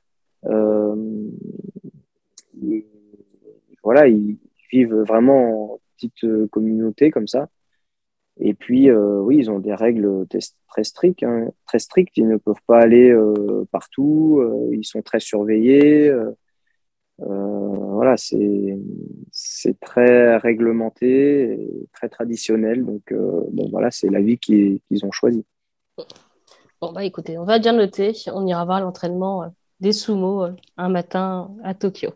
voilà, 3.84 4.08
ils 4.08 4.38
vivent 4.72 4.96
vraiment 5.02 5.74
en 5.74 5.80
petite 5.96 6.48
communauté 6.50 7.12
comme 7.12 7.28
ça. 7.28 7.50
Et 8.38 8.54
puis, 8.54 8.89
euh, 8.89 9.19
oui, 9.21 9.38
ils 9.38 9.50
ont 9.50 9.60
des 9.60 9.74
règles 9.74 10.26
très 10.67 10.84
strictes, 10.84 11.24
hein, 11.24 11.50
très 11.65 11.80
strictes. 11.80 12.17
Ils 12.17 12.28
ne 12.28 12.38
peuvent 12.38 12.62
pas 12.67 12.80
aller 12.80 13.10
euh, 13.10 13.65
partout. 13.71 14.39
Euh, 14.41 14.76
ils 14.76 14.86
sont 14.86 15.02
très 15.02 15.19
surveillés. 15.19 16.13
voilà, 17.17 18.15
c'est 18.17 19.80
très 19.80 20.36
réglementé, 20.38 21.58
très 21.93 22.10
traditionnel. 22.10 22.86
Donc, 22.86 23.13
bon, 23.13 23.69
voilà, 23.71 23.89
c'est 23.89 24.10
la 24.10 24.21
vie 24.21 24.38
qu'ils 24.38 24.82
ont 25.04 25.12
choisie. 25.12 25.45
Bon, 26.82 26.91
bah 26.91 27.06
écoutez, 27.06 27.38
on 27.38 27.45
va 27.45 27.58
bien 27.58 27.71
noter. 27.71 28.12
On 28.34 28.45
ira 28.45 28.65
voir 28.65 28.82
l'entraînement 28.82 29.50
des 29.80 29.93
sumo 29.93 30.48
un 30.76 30.89
matin 30.89 31.56
à 31.63 31.74
Tokyo. 31.74 32.10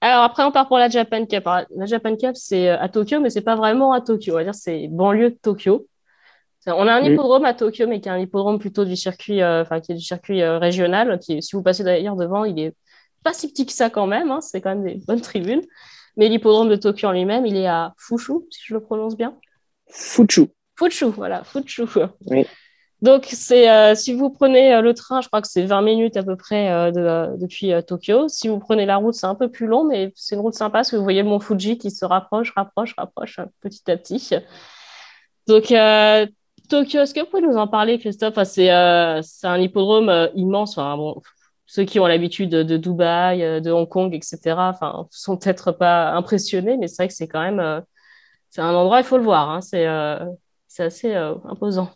Alors 0.00 0.22
après, 0.22 0.44
on 0.44 0.52
part 0.52 0.68
pour 0.68 0.78
la 0.78 0.88
Japan 0.88 1.26
Cup. 1.26 1.44
la 1.44 1.86
Japan 1.86 2.16
Cup, 2.16 2.32
c'est 2.34 2.68
euh, 2.68 2.78
à 2.78 2.88
Tokyo, 2.88 3.20
mais 3.20 3.30
c'est 3.30 3.42
pas 3.42 3.56
vraiment 3.56 3.92
à 3.92 4.00
Tokyo. 4.00 4.32
On 4.32 4.36
va 4.36 4.44
dire 4.44 4.54
c'est 4.54 4.88
banlieue 4.88 5.30
de 5.30 5.38
Tokyo. 5.40 5.86
On 6.66 6.86
a 6.86 6.92
un 6.92 7.02
hippodrome 7.02 7.46
à 7.46 7.54
Tokyo, 7.54 7.86
mais 7.86 8.00
qui 8.00 8.08
est 8.08 8.12
un 8.12 8.18
hippodrome 8.18 8.58
plutôt 8.58 8.84
du 8.84 8.94
circuit, 8.94 9.42
euh, 9.42 9.62
enfin 9.62 9.80
qui 9.80 9.92
est 9.92 9.94
du 9.94 10.02
circuit 10.02 10.42
euh, 10.42 10.58
régional. 10.58 11.18
Qui, 11.18 11.42
si 11.42 11.56
vous 11.56 11.62
passez 11.62 11.82
d'ailleurs 11.82 12.16
devant, 12.16 12.44
il 12.44 12.58
est 12.58 12.74
pas 13.24 13.32
si 13.32 13.48
petit 13.48 13.64
que 13.64 13.72
ça 13.72 13.90
quand 13.90 14.06
même. 14.06 14.30
Hein. 14.30 14.40
c'est 14.40 14.60
quand 14.60 14.74
même 14.74 14.84
des 14.84 15.00
bonnes 15.06 15.20
tribunes. 15.20 15.62
Mais 16.16 16.28
l'hippodrome 16.28 16.68
de 16.68 16.76
Tokyo 16.76 17.08
en 17.08 17.12
lui-même, 17.12 17.46
il 17.46 17.56
est 17.56 17.66
à 17.66 17.94
Fushu, 17.96 18.34
si 18.50 18.60
je 18.66 18.74
le 18.74 18.80
prononce 18.80 19.16
bien. 19.16 19.34
Fuchu. 19.88 20.48
Fuchu, 20.76 21.06
voilà, 21.06 21.42
Fuchu. 21.44 21.84
Oui. 22.26 22.46
Donc, 23.00 23.26
c'est 23.30 23.70
euh, 23.70 23.94
si 23.94 24.12
vous 24.12 24.28
prenez 24.28 24.74
euh, 24.74 24.80
le 24.80 24.92
train, 24.92 25.20
je 25.20 25.28
crois 25.28 25.40
que 25.40 25.46
c'est 25.46 25.64
20 25.64 25.82
minutes 25.82 26.16
à 26.16 26.24
peu 26.24 26.34
près 26.36 26.70
euh, 26.72 27.36
depuis 27.36 27.72
Tokyo. 27.86 28.26
Si 28.28 28.48
vous 28.48 28.58
prenez 28.58 28.86
la 28.86 28.96
route, 28.96 29.14
c'est 29.14 29.26
un 29.26 29.36
peu 29.36 29.48
plus 29.48 29.66
long, 29.68 29.84
mais 29.84 30.12
c'est 30.16 30.34
une 30.34 30.40
route 30.40 30.54
sympa 30.54 30.78
parce 30.78 30.90
que 30.90 30.96
vous 30.96 31.04
voyez 31.04 31.22
le 31.22 31.28
mont 31.28 31.38
Fuji 31.38 31.78
qui 31.78 31.92
se 31.92 32.04
rapproche, 32.04 32.52
rapproche, 32.56 32.94
rapproche 32.98 33.38
petit 33.60 33.88
à 33.90 33.96
petit. 33.96 34.34
Donc, 35.46 35.72
Tokyo, 36.68 37.00
est-ce 37.00 37.14
que 37.14 37.20
vous 37.20 37.26
pouvez 37.26 37.42
nous 37.42 37.56
en 37.56 37.68
parler, 37.68 37.98
Christophe? 37.98 38.42
C'est 38.44 38.68
un 38.70 39.60
hippodrome 39.60 40.30
immense. 40.34 40.76
bon, 40.76 41.20
ceux 41.66 41.84
qui 41.84 42.00
ont 42.00 42.06
l'habitude 42.06 42.50
de, 42.50 42.76
Dubaï, 42.76 43.62
de 43.62 43.70
Hong 43.70 43.88
Kong, 43.88 44.12
etc., 44.14 44.38
enfin, 44.58 45.06
sont 45.10 45.36
peut-être 45.36 45.70
pas 45.72 46.10
impressionnés, 46.12 46.76
mais 46.76 46.88
c'est 46.88 47.04
vrai 47.04 47.08
que 47.08 47.14
c'est 47.14 47.28
quand 47.28 47.42
même 47.42 47.82
c'est 48.50 48.60
un 48.62 48.74
endroit, 48.74 48.98
il 49.00 49.04
faut 49.04 49.18
le 49.18 49.24
voir. 49.24 49.50
Hein, 49.50 49.60
c'est 49.60 49.86
assez 50.82 51.14
imposant. 51.14 51.90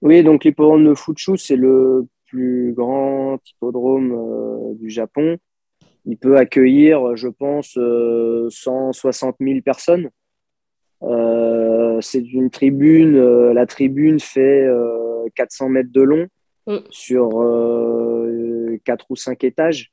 Oui, 0.00 0.22
donc 0.22 0.44
l'hippodrome 0.44 0.84
de 0.84 0.94
Fuchu, 0.94 1.36
c'est 1.36 1.56
le 1.56 2.06
plus 2.28 2.72
grand 2.72 3.38
hippodrome 3.44 4.12
euh, 4.12 4.74
du 4.74 4.90
Japon. 4.90 5.38
Il 6.04 6.16
peut 6.16 6.36
accueillir, 6.36 7.16
je 7.16 7.28
pense, 7.28 7.72
160 7.74 9.36
euh, 9.40 9.44
000 9.44 9.60
personnes. 9.62 10.10
Euh, 11.02 12.00
c'est 12.00 12.20
une 12.20 12.50
tribune, 12.50 13.18
la 13.50 13.66
tribune 13.66 14.20
fait 14.20 14.66
400 15.34 15.68
mètres 15.68 15.92
de 15.92 16.02
long 16.02 16.26
mm. 16.66 16.78
sur 16.90 17.30
4 18.84 19.06
ou 19.10 19.16
5 19.16 19.44
étages. 19.44 19.92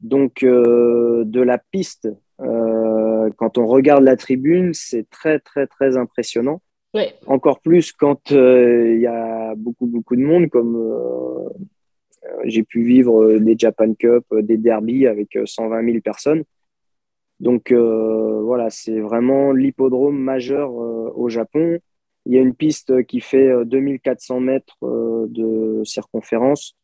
Donc, 0.00 0.44
de 0.44 1.40
la 1.40 1.58
piste, 1.58 2.08
quand 2.38 3.58
on 3.58 3.66
regarde 3.66 4.04
la 4.04 4.16
tribune, 4.16 4.74
c'est 4.74 5.08
très, 5.08 5.38
très, 5.38 5.66
très 5.66 5.96
impressionnant. 5.96 6.60
Encore 7.26 7.60
plus 7.60 7.92
quand 7.92 8.32
euh, 8.32 8.94
il 8.94 9.00
y 9.00 9.06
a 9.06 9.54
beaucoup, 9.54 9.86
beaucoup 9.86 10.14
de 10.14 10.22
monde, 10.22 10.50
comme 10.50 10.76
euh, 10.76 11.48
j'ai 12.44 12.62
pu 12.62 12.82
vivre 12.82 13.38
des 13.38 13.54
Japan 13.56 13.94
Cup, 13.94 14.24
des 14.30 14.58
derbies 14.58 15.06
avec 15.06 15.38
120 15.44 15.84
000 15.84 16.00
personnes. 16.00 16.44
Donc 17.40 17.72
voilà, 17.72 18.70
c'est 18.70 19.00
vraiment 19.00 19.50
l'hippodrome 19.52 20.16
majeur 20.16 20.72
au 20.72 21.28
Japon. 21.28 21.78
Il 22.24 22.34
y 22.34 22.38
a 22.38 22.40
une 22.40 22.54
piste 22.54 23.04
qui 23.06 23.20
fait 23.20 23.50
2400 23.64 24.38
mètres 24.38 24.76
de 24.82 25.82
circonférence 25.84 26.76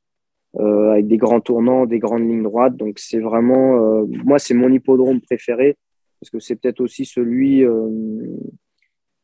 avec 0.58 1.06
des 1.06 1.16
grands 1.16 1.40
tournants, 1.40 1.86
des 1.86 2.00
grandes 2.00 2.28
lignes 2.28 2.42
droites. 2.42 2.76
Donc 2.76 2.98
c'est 2.98 3.20
vraiment, 3.20 4.04
moi 4.24 4.40
c'est 4.40 4.54
mon 4.54 4.72
hippodrome 4.72 5.20
préféré 5.20 5.76
parce 6.18 6.30
que 6.30 6.40
c'est 6.40 6.56
peut-être 6.56 6.80
aussi 6.80 7.04
celui 7.04 7.64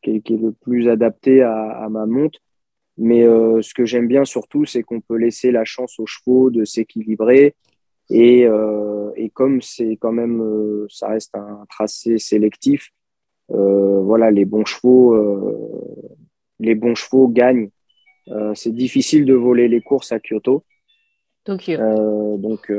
qui 0.05 0.33
est, 0.33 0.37
le 0.37 0.51
plus 0.51 0.87
adapté 0.89 1.41
à, 1.41 1.87
ma 1.89 2.05
montre. 2.05 2.39
Mais 2.97 3.23
euh, 3.23 3.61
ce 3.61 3.73
que 3.73 3.85
j'aime 3.85 4.07
bien 4.07 4.23
surtout, 4.23 4.65
c'est 4.65 4.83
qu'on 4.83 5.01
peut 5.01 5.17
laisser 5.17 5.51
la 5.51 5.65
chance 5.65 5.99
aux 5.99 6.05
chevaux 6.05 6.49
de 6.49 6.63
s'équilibrer. 6.63 7.55
Et, 8.09 8.45
euh, 8.45 9.11
et, 9.15 9.29
comme 9.29 9.61
c'est 9.61 9.97
quand 9.97 10.11
même, 10.11 10.41
euh, 10.41 10.85
ça 10.89 11.09
reste 11.09 11.35
un 11.35 11.65
tracé 11.69 12.17
sélectif, 12.19 12.91
voilà, 13.49 14.31
les 14.31 14.45
bons 14.45 14.65
chevaux, 14.65 15.15
les 16.59 16.75
bons 16.75 16.95
chevaux 16.95 17.27
gagnent. 17.27 17.69
c'est 18.53 18.73
difficile 18.73 19.25
de 19.25 19.33
voler 19.33 19.67
les 19.67 19.81
courses 19.81 20.11
à 20.11 20.19
Kyoto. 20.19 20.63
Tokyo. 21.43 21.77
donc, 22.37 22.71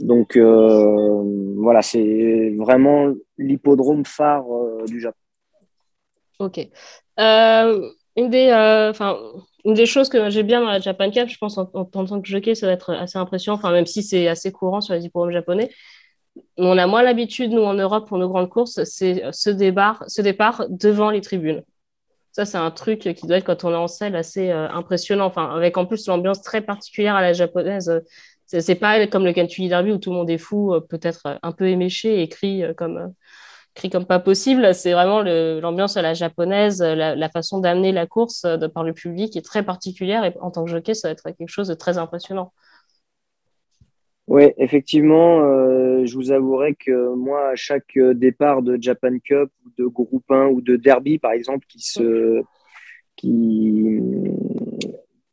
donc 0.00 0.36
voilà, 0.36 1.82
c'est 1.82 2.54
vraiment 2.58 3.12
l'hippodrome 3.38 4.04
phare 4.04 4.46
du 4.86 5.00
Japon. 5.00 5.19
Ok. 6.40 6.58
Euh, 7.18 7.90
une, 8.16 8.30
des, 8.30 8.48
euh, 8.48 8.92
une 9.66 9.74
des 9.74 9.84
choses 9.86 10.08
que 10.08 10.30
j'ai 10.30 10.42
bien 10.42 10.62
dans 10.62 10.70
la 10.70 10.80
Japan 10.80 11.10
Cup, 11.10 11.28
je 11.28 11.36
pense 11.36 11.58
en, 11.58 11.66
tant 11.66 12.20
que 12.20 12.26
jockey, 12.26 12.54
ça 12.54 12.66
va 12.66 12.72
être 12.72 12.92
assez 12.94 13.18
impressionnant, 13.18 13.60
même 13.70 13.86
si 13.86 14.02
c'est 14.02 14.26
assez 14.26 14.50
courant 14.50 14.80
sur 14.80 14.94
les 14.94 15.04
hippodromes 15.04 15.32
japonais. 15.32 15.70
On 16.56 16.78
a 16.78 16.86
moins 16.86 17.02
l'habitude, 17.02 17.52
nous, 17.52 17.62
en 17.62 17.74
Europe, 17.74 18.08
pour 18.08 18.16
nos 18.16 18.28
grandes 18.28 18.48
courses, 18.48 18.82
c'est 18.84 19.22
ce 19.32 19.50
départ 19.50 20.64
devant 20.70 21.10
les 21.10 21.20
tribunes. 21.20 21.62
Ça, 22.32 22.46
c'est 22.46 22.58
un 22.58 22.70
truc 22.70 23.00
qui 23.00 23.26
doit 23.26 23.38
être, 23.38 23.44
quand 23.44 23.64
on 23.64 23.72
est 23.72 23.76
en 23.76 23.88
selle, 23.88 24.16
assez 24.16 24.50
euh, 24.50 24.68
impressionnant. 24.70 25.26
Enfin, 25.26 25.54
avec 25.54 25.76
en 25.76 25.84
plus 25.84 26.06
l'ambiance 26.06 26.40
très 26.42 26.62
particulière 26.62 27.16
à 27.16 27.22
la 27.22 27.32
japonaise. 27.34 28.02
c'est 28.46 28.74
pas 28.76 29.06
comme 29.08 29.26
le 29.26 29.32
Kentucky 29.34 29.68
Derby 29.68 29.92
où 29.92 29.98
tout 29.98 30.10
le 30.10 30.16
monde 30.16 30.30
est 30.30 30.38
fou, 30.38 30.72
peut-être 30.88 31.38
un 31.42 31.52
peu 31.52 31.68
éméché 31.68 32.22
et 32.22 32.28
crie 32.28 32.62
comme 32.76 33.12
crie 33.74 33.90
comme 33.90 34.06
pas 34.06 34.18
possible. 34.18 34.74
C'est 34.74 34.92
vraiment 34.92 35.22
l'ambiance 35.22 35.96
à 35.96 36.02
la 36.02 36.14
japonaise, 36.14 36.82
la, 36.82 37.28
façon 37.28 37.58
d'amener 37.58 37.92
la 37.92 38.06
course 38.06 38.44
de 38.44 38.66
par 38.66 38.84
le 38.84 38.92
public 38.92 39.36
est 39.36 39.44
très 39.44 39.62
particulière 39.64 40.24
et 40.24 40.34
en 40.40 40.50
tant 40.50 40.64
que 40.64 40.70
jockey, 40.70 40.94
ça 40.94 41.08
va 41.08 41.12
être 41.12 41.30
quelque 41.30 41.48
chose 41.48 41.68
de 41.68 41.74
très 41.74 41.98
impressionnant. 41.98 42.52
Oui, 44.26 44.44
effectivement, 44.58 45.40
euh, 45.40 46.04
je 46.06 46.14
vous 46.14 46.30
avouerai 46.30 46.76
que 46.76 47.14
moi, 47.14 47.48
à 47.48 47.56
chaque 47.56 47.98
départ 47.98 48.62
de 48.62 48.78
Japan 48.80 49.18
Cup, 49.18 49.50
de 49.76 49.86
groupe 49.86 50.30
1 50.30 50.46
ou 50.46 50.60
de 50.60 50.76
derby, 50.76 51.18
par 51.18 51.32
exemple, 51.32 51.66
qui 51.68 51.80
se 51.80 52.42
qui, 53.16 53.98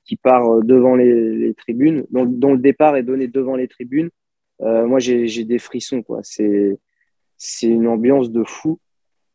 qui 0.03 0.15
part 0.15 0.63
devant 0.63 0.95
les, 0.95 1.53
tribunes, 1.53 2.05
dont, 2.11 2.53
le 2.53 2.59
départ 2.59 2.95
est 2.95 3.03
donné 3.03 3.27
devant 3.27 3.55
les 3.55 3.67
tribunes, 3.67 4.09
euh, 4.61 4.87
moi 4.87 4.99
j'ai 4.99 5.43
des 5.43 5.59
frissons. 5.59 6.01
quoi. 6.01 6.19
C'est 6.23 6.79
c'est 7.37 7.67
une 7.67 7.87
ambiance 7.87 8.31
de 8.31 8.43
fou. 8.43 8.79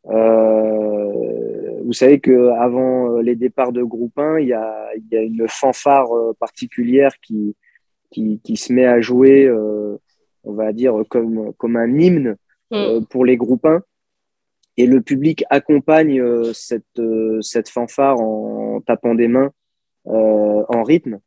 Euh, 0.06 1.80
vous 1.84 1.92
savez 1.92 2.20
que 2.20 2.48
avant 2.50 3.18
les 3.18 3.36
départs 3.36 3.72
de 3.72 3.82
groupe 3.82 4.18
1, 4.18 4.40
il 4.40 4.48
y 4.48 4.52
a, 4.52 4.88
il 4.96 5.04
y 5.10 5.16
a 5.16 5.22
une 5.22 5.46
fanfare 5.48 6.12
euh, 6.16 6.32
particulière 6.38 7.12
qui, 7.20 7.54
qui, 8.12 8.40
qui, 8.44 8.56
se 8.56 8.72
met 8.72 8.86
à 8.86 9.00
jouer, 9.00 9.46
euh, 9.46 9.96
on 10.44 10.52
va 10.52 10.72
dire, 10.72 10.94
comme, 11.08 11.52
comme 11.54 11.76
un 11.76 11.98
hymne 11.98 12.36
euh, 12.72 13.00
mm. 13.00 13.06
pour 13.06 13.24
les 13.24 13.36
groupes 13.36 13.66
1. 13.66 13.82
Et 14.76 14.86
le 14.86 15.00
public 15.02 15.44
accompagne 15.50 16.20
euh, 16.20 16.52
cette, 16.52 17.00
cette 17.40 17.68
fanfare 17.68 18.20
en 18.20 18.80
tapant 18.80 19.14
des 19.14 19.28
mains 19.28 19.50
en 20.04 20.82
rythme. 20.82 21.18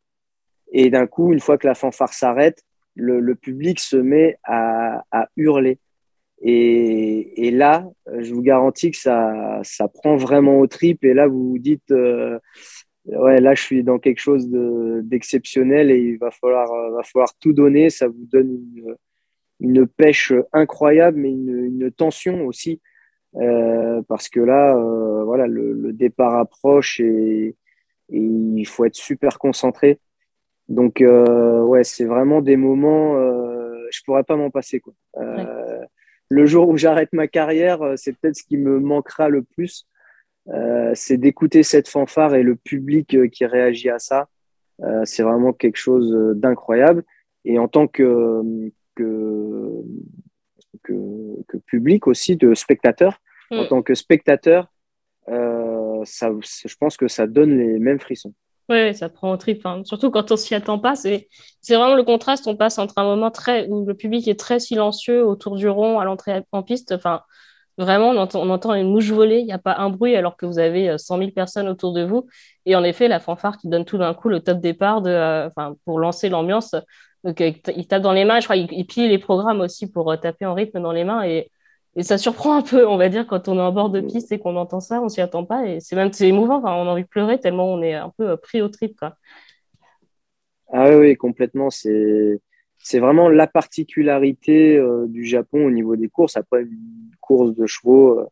Et 0.72 0.90
d'un 0.90 1.06
coup, 1.06 1.32
une 1.32 1.40
fois 1.40 1.56
que 1.58 1.66
la 1.66 1.74
fanfare 1.74 2.12
s'arrête, 2.12 2.62
le, 2.94 3.34
public 3.34 3.78
se 3.78 3.96
met 3.96 4.38
à, 4.44 5.04
hurler. 5.36 5.78
Et, 6.48 7.50
là, 7.50 7.88
je 8.18 8.32
vous 8.32 8.42
garantis 8.42 8.92
que 8.92 8.96
ça, 8.96 9.60
ça 9.64 9.88
prend 9.88 10.16
vraiment 10.16 10.60
au 10.60 10.68
trip. 10.68 11.04
Et 11.04 11.12
là, 11.12 11.26
vous 11.26 11.50
vous 11.50 11.58
dites, 11.58 11.90
euh, 11.90 12.38
ouais, 13.06 13.40
là, 13.40 13.54
je 13.54 13.62
suis 13.62 13.82
dans 13.82 13.98
quelque 13.98 14.20
chose 14.20 14.48
d'exceptionnel 14.48 15.90
et 15.90 15.98
il 15.98 16.18
va 16.18 16.30
falloir, 16.30 16.68
va 16.92 17.02
falloir 17.02 17.34
tout 17.40 17.52
donner. 17.52 17.90
Ça 17.90 18.06
vous 18.06 18.26
donne 18.30 18.60
une, 19.58 19.86
pêche 19.88 20.32
incroyable, 20.52 21.18
mais 21.18 21.32
une, 21.32 21.90
tension 21.90 22.46
aussi. 22.46 22.80
Euh, 23.36 24.02
parce 24.08 24.28
que 24.28 24.40
là, 24.40 24.76
euh, 24.76 25.24
voilà, 25.24 25.48
le, 25.48 25.92
départ 25.92 26.36
approche 26.36 27.00
et, 27.00 27.56
il 28.08 28.66
faut 28.66 28.84
être 28.84 28.94
super 28.94 29.36
concentré. 29.38 29.98
Donc, 30.68 31.00
euh, 31.00 31.60
ouais, 31.62 31.84
c'est 31.84 32.04
vraiment 32.04 32.40
des 32.40 32.56
moments, 32.56 33.16
euh, 33.16 33.86
je 33.90 34.00
pourrais 34.04 34.24
pas 34.24 34.36
m'en 34.36 34.50
passer. 34.50 34.80
Quoi. 34.80 34.94
Euh, 35.16 35.65
le 36.28 36.46
jour 36.46 36.68
où 36.68 36.76
j'arrête 36.76 37.12
ma 37.12 37.28
carrière, 37.28 37.82
euh, 37.82 37.94
c'est 37.96 38.12
peut-être 38.12 38.36
ce 38.36 38.44
qui 38.44 38.56
me 38.56 38.80
manquera 38.80 39.28
le 39.28 39.42
plus. 39.42 39.86
c'est 40.94 41.16
d'écouter 41.16 41.64
cette 41.64 41.88
fanfare 41.88 42.36
et 42.36 42.44
le 42.44 42.54
public 42.54 43.16
qui 43.32 43.44
réagit 43.46 43.90
à 43.90 43.98
ça. 43.98 44.28
c'est 45.04 45.24
vraiment 45.24 45.52
quelque 45.52 45.76
chose 45.76 46.14
d'incroyable. 46.36 47.02
Et 47.44 47.58
en 47.58 47.66
tant 47.66 47.88
que, 47.88 48.42
que, 48.94 49.82
que, 50.84 50.92
que, 51.48 51.56
public 51.58 52.06
aussi, 52.06 52.36
de 52.36 52.54
spectateur, 52.54 53.20
en 53.50 53.64
mm. 53.64 53.68
tant 53.68 53.82
que 53.82 53.94
spectateur, 53.94 54.72
euh, 55.28 56.02
ça, 56.04 56.30
je 56.42 56.74
pense 56.76 56.96
que 56.96 57.08
ça 57.08 57.26
donne 57.26 57.56
les 57.58 57.78
mêmes 57.78 58.00
frissons. 58.00 58.34
Oui, 58.68 58.94
ça 58.94 59.08
prend 59.08 59.30
au 59.32 59.36
trip. 59.36 59.64
Hein. 59.64 59.82
Surtout 59.84 60.10
quand 60.10 60.32
on 60.32 60.36
s'y 60.36 60.54
attend 60.54 60.78
pas. 60.78 60.96
C'est 60.96 61.28
vraiment 61.68 61.94
le 61.94 62.02
contraste. 62.02 62.46
On 62.48 62.56
passe 62.56 62.78
entre 62.78 62.98
un 62.98 63.04
moment 63.04 63.30
très, 63.30 63.68
où 63.68 63.86
le 63.86 63.94
public 63.94 64.26
est 64.26 64.38
très 64.38 64.58
silencieux 64.58 65.24
autour 65.24 65.56
du 65.56 65.68
rond 65.68 66.00
à 66.00 66.04
l'entrée 66.04 66.42
en 66.50 66.62
piste. 66.64 66.90
Enfin, 66.92 67.22
vraiment, 67.78 68.10
on 68.10 68.50
entend, 68.50 68.74
une 68.74 68.90
mouche 68.90 69.10
voler. 69.10 69.38
Il 69.38 69.46
n'y 69.46 69.52
a 69.52 69.58
pas 69.58 69.76
un 69.78 69.90
bruit 69.90 70.16
alors 70.16 70.36
que 70.36 70.46
vous 70.46 70.58
avez 70.58 70.98
100 70.98 71.14
euh, 71.14 71.18
000 71.18 71.30
personnes 71.30 71.68
autour 71.68 71.92
de 71.92 72.02
vous. 72.02 72.26
Et 72.64 72.74
en 72.74 72.82
effet, 72.82 73.06
la 73.06 73.20
fanfare 73.20 73.56
qui 73.58 73.68
donne 73.68 73.84
tout 73.84 73.98
d'un 73.98 74.14
coup 74.14 74.28
le 74.28 74.40
top 74.40 74.58
départ 74.60 75.00
de, 75.00 75.10
euh, 75.10 75.48
pour 75.84 76.00
lancer 76.00 76.28
l'ambiance. 76.28 76.74
Donc, 77.22 77.40
il 77.40 77.86
tape 77.86 78.02
dans 78.02 78.12
les 78.12 78.24
mains. 78.24 78.40
Je 78.40 78.46
crois 78.46 78.56
il, 78.56 78.86
plie 78.86 79.08
les 79.08 79.18
programmes 79.18 79.60
aussi 79.60 79.90
pour 79.90 80.18
taper 80.20 80.44
en 80.46 80.54
rythme 80.54 80.80
dans 80.80 80.92
les 80.92 81.04
mains. 81.04 81.22
Et 81.22 81.52
et 81.96 82.02
ça 82.02 82.18
surprend 82.18 82.58
un 82.58 82.62
peu, 82.62 82.86
on 82.86 82.98
va 82.98 83.08
dire, 83.08 83.26
quand 83.26 83.48
on 83.48 83.56
est 83.56 83.62
en 83.62 83.72
bord 83.72 83.88
de 83.88 84.02
piste 84.02 84.30
et 84.30 84.38
qu'on 84.38 84.56
entend 84.56 84.80
ça, 84.80 85.00
on 85.00 85.08
s'y 85.08 85.22
attend 85.22 85.46
pas. 85.46 85.66
Et 85.66 85.80
c'est 85.80 85.96
même 85.96 86.12
c'est 86.12 86.28
émouvant, 86.28 86.60
on 86.62 86.66
a 86.66 86.90
envie 86.90 87.04
de 87.04 87.08
pleurer 87.08 87.40
tellement 87.40 87.72
on 87.72 87.80
est 87.80 87.94
un 87.94 88.12
peu 88.18 88.30
euh, 88.30 88.36
pris 88.36 88.60
au 88.60 88.68
trip. 88.68 88.98
Quoi. 88.98 89.16
Ah 90.70 90.94
oui, 90.94 91.16
complètement. 91.16 91.70
C'est, 91.70 92.38
c'est 92.76 92.98
vraiment 92.98 93.30
la 93.30 93.46
particularité 93.46 94.76
euh, 94.76 95.06
du 95.08 95.24
Japon 95.24 95.66
au 95.66 95.70
niveau 95.70 95.96
des 95.96 96.08
courses. 96.08 96.36
Après, 96.36 96.62
une 96.62 97.10
course 97.22 97.54
de 97.54 97.66
chevaux, 97.66 98.20
euh, 98.20 98.26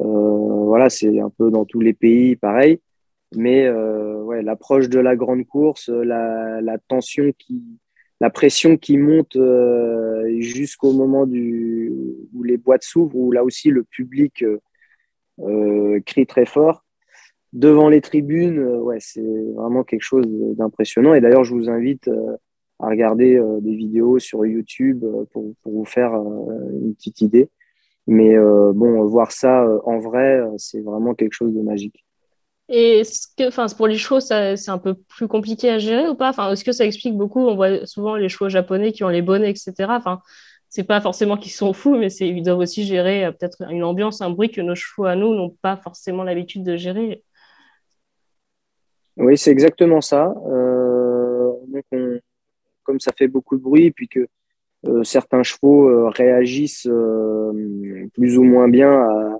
voilà, 0.00 0.90
c'est 0.90 1.18
un 1.18 1.30
peu 1.30 1.50
dans 1.50 1.64
tous 1.64 1.80
les 1.80 1.94
pays 1.94 2.36
pareil. 2.36 2.78
Mais 3.34 3.70
ouais, 3.70 4.42
l'approche 4.42 4.88
de 4.88 4.98
la 4.98 5.14
grande 5.14 5.46
course, 5.46 5.90
la, 5.90 6.62
la 6.62 6.78
tension 6.78 7.30
qui, 7.38 7.62
la 8.22 8.30
pression 8.30 8.78
qui 8.78 8.96
monte 8.96 9.36
jusqu'au 10.40 10.92
moment 10.94 11.26
du, 11.26 11.92
les 12.42 12.56
boîtes 12.56 12.82
s'ouvrent, 12.82 13.16
où 13.16 13.32
là 13.32 13.44
aussi 13.44 13.70
le 13.70 13.84
public 13.84 14.42
euh, 14.42 14.58
euh, 15.40 16.00
crie 16.04 16.26
très 16.26 16.46
fort. 16.46 16.84
Devant 17.52 17.88
les 17.88 18.00
tribunes, 18.00 18.60
ouais, 18.60 18.98
c'est 19.00 19.24
vraiment 19.56 19.82
quelque 19.82 20.02
chose 20.02 20.26
d'impressionnant. 20.28 21.14
Et 21.14 21.20
d'ailleurs, 21.20 21.44
je 21.44 21.54
vous 21.54 21.70
invite 21.70 22.10
à 22.78 22.88
regarder 22.88 23.42
des 23.62 23.74
vidéos 23.74 24.18
sur 24.18 24.44
YouTube 24.44 25.02
pour, 25.32 25.54
vous 25.64 25.84
faire 25.86 26.12
une 26.12 26.94
petite 26.94 27.22
idée. 27.22 27.48
Mais 28.06 28.36
bon, 28.38 29.02
voir 29.06 29.32
ça 29.32 29.66
en 29.84 29.98
vrai, 29.98 30.42
c'est 30.58 30.82
vraiment 30.82 31.14
quelque 31.14 31.32
chose 31.32 31.54
de 31.54 31.62
magique. 31.62 32.04
Et 32.68 33.02
que, 33.38 33.74
pour 33.76 33.86
les 33.86 33.96
chevaux, 33.96 34.20
c'est 34.20 34.68
un 34.68 34.78
peu 34.78 34.94
plus 34.94 35.26
compliqué 35.26 35.70
à 35.70 35.78
gérer 35.78 36.08
ou 36.08 36.14
pas? 36.14 36.32
Est-ce 36.52 36.64
que 36.64 36.72
ça 36.72 36.84
explique 36.84 37.16
beaucoup? 37.16 37.40
On 37.40 37.54
voit 37.56 37.86
souvent 37.86 38.16
les 38.16 38.28
chevaux 38.28 38.50
japonais 38.50 38.92
qui 38.92 39.04
ont 39.04 39.08
les 39.08 39.22
bonnets, 39.22 39.50
etc. 39.50 39.72
c'est 40.68 40.84
pas 40.84 41.00
forcément 41.00 41.36
qu'ils 41.36 41.52
sont 41.52 41.72
fous, 41.72 41.96
mais 41.96 42.12
ils 42.12 42.42
doivent 42.42 42.58
aussi 42.58 42.84
gérer 42.84 43.24
euh, 43.24 43.32
peut-être 43.32 43.62
une 43.70 43.84
ambiance, 43.84 44.20
un 44.20 44.30
bruit 44.30 44.50
que 44.50 44.60
nos 44.60 44.74
chevaux 44.74 45.06
à 45.06 45.16
nous 45.16 45.34
n'ont 45.34 45.56
pas 45.62 45.76
forcément 45.76 46.24
l'habitude 46.24 46.62
de 46.62 46.76
gérer. 46.76 47.22
Oui, 49.16 49.36
c'est 49.36 49.50
exactement 49.50 50.00
ça. 50.00 50.34
Euh, 50.46 51.52
comme 52.82 53.00
ça 53.00 53.12
fait 53.16 53.28
beaucoup 53.28 53.56
de 53.56 53.62
bruit, 53.62 53.90
puis 53.90 54.08
que 54.08 54.26
euh, 54.86 55.02
certains 55.04 55.42
chevaux 55.42 56.08
réagissent 56.10 56.88
plus 58.14 58.38
ou 58.38 58.42
moins 58.44 58.68
bien 58.68 59.38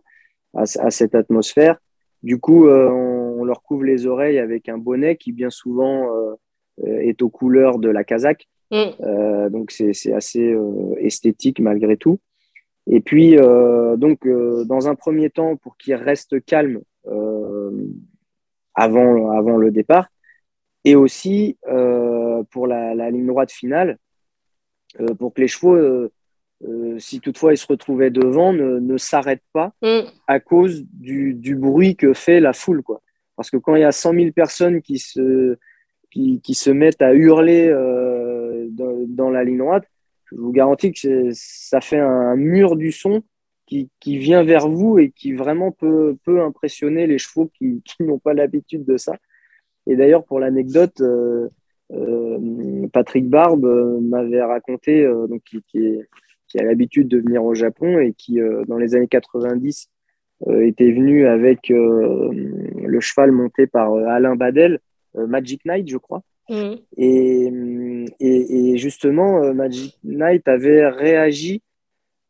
à, 0.55 0.91
cette 0.91 1.15
atmosphère. 1.15 1.79
Du 2.23 2.39
coup, 2.39 2.69
on 2.69 3.19
on 3.39 3.45
leur 3.45 3.63
couvre 3.63 3.85
les 3.85 4.07
oreilles 4.07 4.41
avec 4.41 4.69
un 4.69 4.79
bonnet 4.79 5.17
qui 5.17 5.31
bien 5.31 5.49
souvent 5.49 6.09
est 6.85 7.23
aux 7.23 7.31
couleurs 7.31 7.79
de 7.79 7.89
la 7.89 8.03
casaque. 8.03 8.49
Mm. 8.71 8.77
Euh, 9.01 9.51
donc 9.51 9.71
c'est 9.71 10.13
assez 10.13 10.53
euh, 10.53 10.95
esthétique 10.99 11.61
malgré 11.61 11.97
tout. 11.97 12.21
Et 12.91 13.01
puis, 13.01 13.37
donc, 13.37 14.27
dans 14.27 14.89
un 14.89 14.95
premier 14.95 15.29
temps, 15.29 15.57
pour 15.57 15.77
qu'ils 15.77 15.95
restent 15.95 16.43
calmes 16.47 16.81
avant, 18.75 19.31
avant 19.31 19.59
le 19.59 19.71
départ, 19.71 20.09
et 20.85 20.97
aussi 20.97 21.59
pour 22.51 22.67
la, 22.67 23.11
ligne 23.11 23.27
droite 23.27 23.53
finale, 23.53 23.99
pour 25.19 25.35
que 25.35 25.43
les 25.43 25.49
chevaux, 25.49 26.09
si 26.97 27.21
toutefois 27.21 27.53
ils 27.53 27.59
se 27.59 27.67
retrouvaient 27.67 28.09
devant, 28.09 28.55
ne, 28.55 28.97
s'arrêtent 28.97 29.45
pas 29.53 29.75
mm. 29.83 30.09
à 30.27 30.41
cause 30.41 30.87
du, 30.91 31.35
du, 31.35 31.57
bruit 31.57 31.95
que 31.95 32.15
fait 32.15 32.41
la 32.41 32.55
foule. 32.55 32.83
Quoi. 32.83 33.03
Parce 33.39 33.51
que 33.51 33.57
quand 33.57 33.77
il 33.77 33.83
y 33.83 33.85
a 33.85 33.93
100 33.93 34.15
000 34.15 34.33
personnes 34.33 34.83
qui 34.83 34.99
se, 34.99 35.57
qui, 36.11 36.41
qui 36.41 36.55
se 36.55 36.71
mettent 36.71 37.03
à 37.03 37.15
hurler 37.15 37.69
euh, 37.69 38.18
dans, 38.71 39.31
la 39.31 39.45
ligne 39.45 39.59
droite, 39.59 39.85
je 40.27 40.37
vous 40.37 40.53
garantis 40.53 40.93
que 40.93 41.31
ça 41.33 41.81
fait 41.81 41.99
un 41.99 42.37
mur 42.37 42.77
du 42.77 42.93
son 42.93 43.23
qui, 43.67 43.91
qui, 44.01 44.19
vient 44.19 44.43
vers 44.43 44.69
vous 44.69 44.99
et 44.99 45.11
qui 45.11 45.33
vraiment 45.33 45.73
peut, 45.73 46.17
peut 46.25 46.43
impressionner 46.43 47.07
les 47.07 47.19
chevaux 47.19 47.51
qui, 47.55 47.83
qui 47.85 48.03
n'ont 48.03 48.19
pas 48.19 48.35
l'habitude 48.35 48.85
de 48.85 48.97
ça. 48.97 49.17
Et 49.87 49.97
d'ailleurs, 49.97 50.25
pour 50.25 50.39
l'anecdote, 50.39 51.01
euh, 51.01 51.49
euh, 51.93 52.87
Patrick 52.93 53.29
Barbe 53.29 53.65
euh, 53.65 54.01
m'avait 54.01 54.43
raconté, 54.43 55.07
donc 55.29 55.43
qui, 55.45 55.63
qui, 55.69 55.87
est, 55.87 56.09
qui 56.49 56.59
a 56.59 56.65
l'habitude 56.65 57.09
de 57.09 57.19
venir 57.19 57.45
au 57.45 57.55
Japon 57.55 57.99
et 57.99 58.13
qui, 58.13 58.41
dans 58.67 58.79
les 58.79 58.95
années 58.95 59.09
90, 59.09 59.89
euh, 60.47 60.67
était 60.67 60.93
venu 60.93 61.27
avec 61.27 61.69
le 61.69 63.01
cheval 63.01 63.33
monté 63.33 63.67
par 63.67 63.95
Alain 63.95 64.37
Badel, 64.37 64.81
Magic 65.15 65.65
Knight, 65.65 65.89
je 65.89 65.97
crois. 65.97 66.23
Mm. 66.49 66.75
Et, 66.97 67.53
et, 68.21 68.73
et, 68.73 68.79
justement, 68.79 69.53
Magic 69.55 69.99
Knight 70.03 70.49
avait 70.49 70.89
réagi 70.89 71.63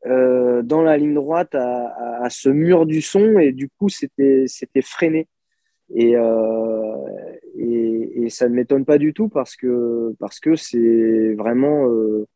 euh, 0.06 0.62
dans 0.62 0.82
la 0.82 0.96
ligne 0.96 1.14
droite 1.14 1.54
à, 1.54 2.22
à, 2.22 2.30
ce 2.30 2.48
mur 2.48 2.86
du 2.86 3.02
son 3.02 3.38
et 3.38 3.52
du 3.52 3.68
coup, 3.68 3.88
c'était 3.88 4.46
freiné. 4.82 5.28
Et, 5.94 6.16
euh, 6.16 6.96
et, 7.56 8.24
et, 8.24 8.30
ça 8.30 8.48
ne 8.48 8.54
m'étonne 8.54 8.84
pas 8.84 8.98
du 8.98 9.14
tout 9.14 9.28
parce 9.28 9.56
que 9.56 10.14
parce 10.18 10.38
que 10.38 10.54
c'est 10.54 11.34
vraiment 11.34 11.88
euh, 11.88 12.26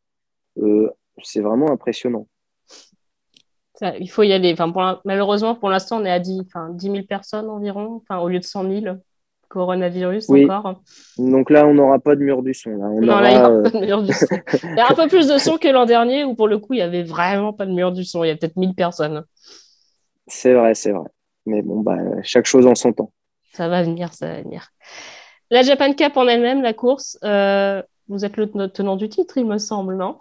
c'est 1.21 1.41
vraiment 1.41 1.71
impressionnant 1.71 2.27
il 3.99 4.09
faut 4.09 4.23
y 4.23 4.33
aller. 4.33 4.53
Enfin, 4.57 5.01
malheureusement, 5.05 5.55
pour 5.55 5.69
l'instant, 5.69 6.01
on 6.01 6.05
est 6.05 6.11
à 6.11 6.19
10, 6.19 6.41
enfin, 6.41 6.69
10 6.69 6.91
000 6.91 7.03
personnes 7.03 7.49
environ, 7.49 8.01
enfin, 8.01 8.19
au 8.19 8.29
lieu 8.29 8.39
de 8.39 8.43
100 8.43 8.69
000 8.81 8.95
coronavirus 9.53 10.29
encore. 10.29 10.81
Donc 11.17 11.49
là, 11.49 11.67
on 11.67 11.73
n'aura 11.75 11.99
pas 11.99 12.15
de 12.15 12.21
mur 12.21 12.41
du 12.41 12.53
son. 12.53 12.71
On 12.71 12.99
non, 12.99 13.19
là, 13.19 13.31
il 13.31 13.37
n'y 13.37 13.43
aura 13.43 13.63
pas 13.63 13.69
de 13.69 13.85
mur 13.85 14.03
du 14.03 14.13
son. 14.13 14.25
il 14.63 14.75
y 14.75 14.79
a 14.79 14.87
un 14.89 14.95
peu 14.95 15.07
plus 15.07 15.27
de 15.27 15.37
son 15.37 15.57
que 15.57 15.67
l'an 15.67 15.85
dernier, 15.85 16.23
où 16.23 16.33
pour 16.33 16.47
le 16.47 16.57
coup, 16.57 16.73
il 16.73 16.77
n'y 16.77 16.81
avait 16.81 17.03
vraiment 17.03 17.53
pas 17.53 17.65
de 17.65 17.71
mur 17.71 17.91
du 17.91 18.03
son. 18.03 18.23
Il 18.23 18.27
y 18.27 18.31
a 18.31 18.35
peut-être 18.35 18.57
1000 18.57 18.73
personnes. 18.73 19.23
C'est 20.27 20.53
vrai, 20.53 20.73
c'est 20.73 20.91
vrai. 20.91 21.09
Mais 21.45 21.61
bon, 21.61 21.81
bah, 21.81 21.97
chaque 22.23 22.45
chose 22.45 22.65
en 22.65 22.75
son 22.75 22.93
temps. 22.93 23.11
Ça 23.53 23.67
va 23.67 23.83
venir, 23.83 24.13
ça 24.13 24.27
va 24.27 24.41
venir. 24.41 24.69
La 25.51 25.61
Japan 25.61 25.93
Cup 25.93 26.17
en 26.17 26.27
elle-même, 26.27 26.63
la 26.63 26.73
course, 26.73 27.19
euh, 27.23 27.83
vous 28.07 28.25
êtes 28.25 28.37
le 28.37 28.47
tenant 28.69 28.95
du 28.95 29.09
titre, 29.09 29.37
il 29.37 29.45
me 29.45 29.59
semble, 29.59 29.95
non? 29.95 30.17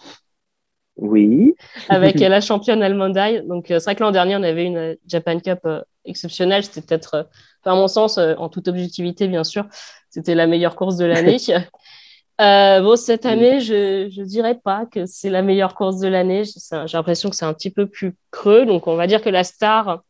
Oui. 0.96 1.54
avec 1.88 2.14
la 2.20 2.40
championne 2.40 2.82
Almondaï. 2.82 3.46
Donc, 3.46 3.70
euh, 3.70 3.78
c'est 3.78 3.84
vrai 3.84 3.94
que 3.96 4.02
l'an 4.02 4.10
dernier, 4.10 4.36
on 4.36 4.42
avait 4.42 4.64
une 4.64 4.76
euh, 4.76 4.94
Japan 5.06 5.38
Cup 5.40 5.60
euh, 5.64 5.80
exceptionnelle. 6.04 6.64
C'était 6.64 6.82
peut-être, 6.82 7.28
à 7.64 7.74
mon 7.74 7.88
sens, 7.88 8.18
en 8.18 8.48
toute 8.48 8.68
objectivité, 8.68 9.28
bien 9.28 9.44
sûr, 9.44 9.66
c'était 10.10 10.34
la 10.34 10.46
meilleure 10.46 10.76
course 10.76 10.96
de 10.96 11.04
l'année. 11.04 11.36
bon, 12.38 12.96
cette 12.96 13.26
année, 13.26 13.60
je 13.60 14.04
ne 14.20 14.24
dirais 14.24 14.58
pas 14.62 14.86
que 14.86 15.06
c'est 15.06 15.30
la 15.30 15.42
meilleure 15.42 15.74
course 15.74 15.98
de 15.98 16.08
l'année. 16.08 16.44
J'ai 16.44 16.96
l'impression 16.96 17.30
que 17.30 17.36
c'est 17.36 17.44
un 17.44 17.54
petit 17.54 17.70
peu 17.70 17.86
plus 17.86 18.14
creux. 18.30 18.66
Donc, 18.66 18.86
on 18.86 18.96
va 18.96 19.06
dire 19.06 19.22
que 19.22 19.30
la 19.30 19.44
star 19.44 20.02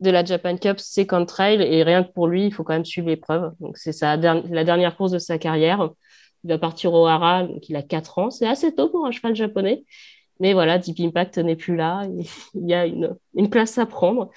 de 0.00 0.10
la 0.10 0.24
Japan 0.24 0.56
Cup, 0.56 0.78
c'est 0.78 1.06
Contrail. 1.06 1.62
Et 1.62 1.82
rien 1.82 2.04
que 2.04 2.12
pour 2.12 2.26
lui, 2.26 2.46
il 2.46 2.52
faut 2.52 2.64
quand 2.64 2.74
même 2.74 2.84
suivre 2.84 3.08
l'épreuve. 3.08 3.52
Donc, 3.60 3.78
c'est 3.78 3.98
la 4.02 4.16
dernière 4.64 4.96
course 4.96 5.12
de 5.12 5.18
sa 5.18 5.38
carrière. 5.38 5.90
Il 6.44 6.50
va 6.50 6.58
partir 6.58 6.92
au 6.92 7.06
Hara, 7.06 7.42
donc 7.42 7.68
il 7.68 7.76
a 7.76 7.82
4 7.82 8.18
ans. 8.18 8.30
C'est 8.30 8.46
assez 8.46 8.74
tôt 8.74 8.88
pour 8.88 9.06
un 9.06 9.10
cheval 9.10 9.34
japonais. 9.34 9.84
Mais 10.38 10.52
voilà, 10.52 10.78
Deep 10.78 11.00
Impact 11.00 11.38
n'est 11.38 11.56
plus 11.56 11.76
là. 11.76 12.06
Il 12.54 12.68
y 12.68 12.74
a 12.74 12.86
une, 12.86 13.16
une 13.34 13.50
place 13.50 13.78
à 13.78 13.86
prendre. 13.86 14.30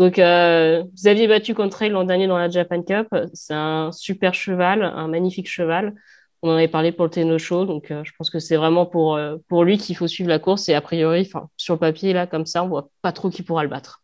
Donc, 0.00 0.18
euh, 0.18 0.82
vous 0.96 1.08
aviez 1.08 1.28
battu 1.28 1.52
contre 1.52 1.84
l'an 1.84 2.04
dernier 2.04 2.26
dans 2.26 2.38
la 2.38 2.48
Japan 2.48 2.82
Cup. 2.82 3.08
C'est 3.34 3.52
un 3.52 3.92
super 3.92 4.32
cheval, 4.32 4.82
un 4.82 5.08
magnifique 5.08 5.46
cheval. 5.46 5.94
On 6.40 6.48
en 6.48 6.54
avait 6.54 6.68
parlé 6.68 6.90
pour 6.90 7.04
le 7.04 7.10
Tenno 7.10 7.36
Show, 7.36 7.66
donc 7.66 7.90
euh, 7.90 8.02
je 8.02 8.12
pense 8.16 8.30
que 8.30 8.38
c'est 8.38 8.56
vraiment 8.56 8.86
pour, 8.86 9.16
euh, 9.16 9.36
pour 9.46 9.62
lui 9.62 9.76
qu'il 9.76 9.94
faut 9.94 10.08
suivre 10.08 10.30
la 10.30 10.38
course. 10.38 10.70
Et 10.70 10.74
a 10.74 10.80
priori, 10.80 11.30
sur 11.58 11.74
le 11.74 11.78
papier, 11.78 12.14
là, 12.14 12.26
comme 12.26 12.46
ça, 12.46 12.64
on 12.64 12.68
voit 12.68 12.88
pas 13.02 13.12
trop 13.12 13.28
qui 13.28 13.42
pourra 13.42 13.62
le 13.62 13.68
battre. 13.68 14.02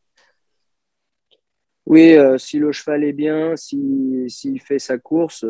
Oui, 1.86 2.14
si 2.36 2.58
le 2.58 2.72
cheval 2.72 3.02
est 3.02 3.14
bien, 3.14 3.56
s'il 3.56 4.60
fait 4.60 4.78
sa 4.78 4.98
course, 4.98 5.46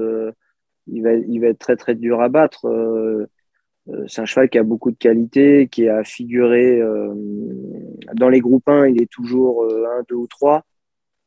il, 0.87 1.03
va, 1.03 1.15
il 1.15 1.41
va 1.41 1.49
être 1.49 1.59
très 1.59 1.75
très 1.75 1.97
dur 1.97 2.21
à 2.21 2.29
battre. 2.29 2.69
c'est 4.07 4.21
un 4.21 4.27
cheval 4.27 4.49
qui 4.49 4.59
a 4.59 4.63
beaucoup 4.63 4.93
de 4.93 4.97
qualité, 4.97 5.67
qui 5.67 5.89
a 5.89 6.05
figuré 6.05 6.81
dans 8.15 8.29
les 8.29 8.41
groupes 8.41 8.69
1, 8.69 8.89
il 8.89 9.03
est 9.03 9.11
toujours 9.11 9.65
1, 9.65 10.03
2 10.09 10.15
ou 10.15 10.27
3. 10.27 10.65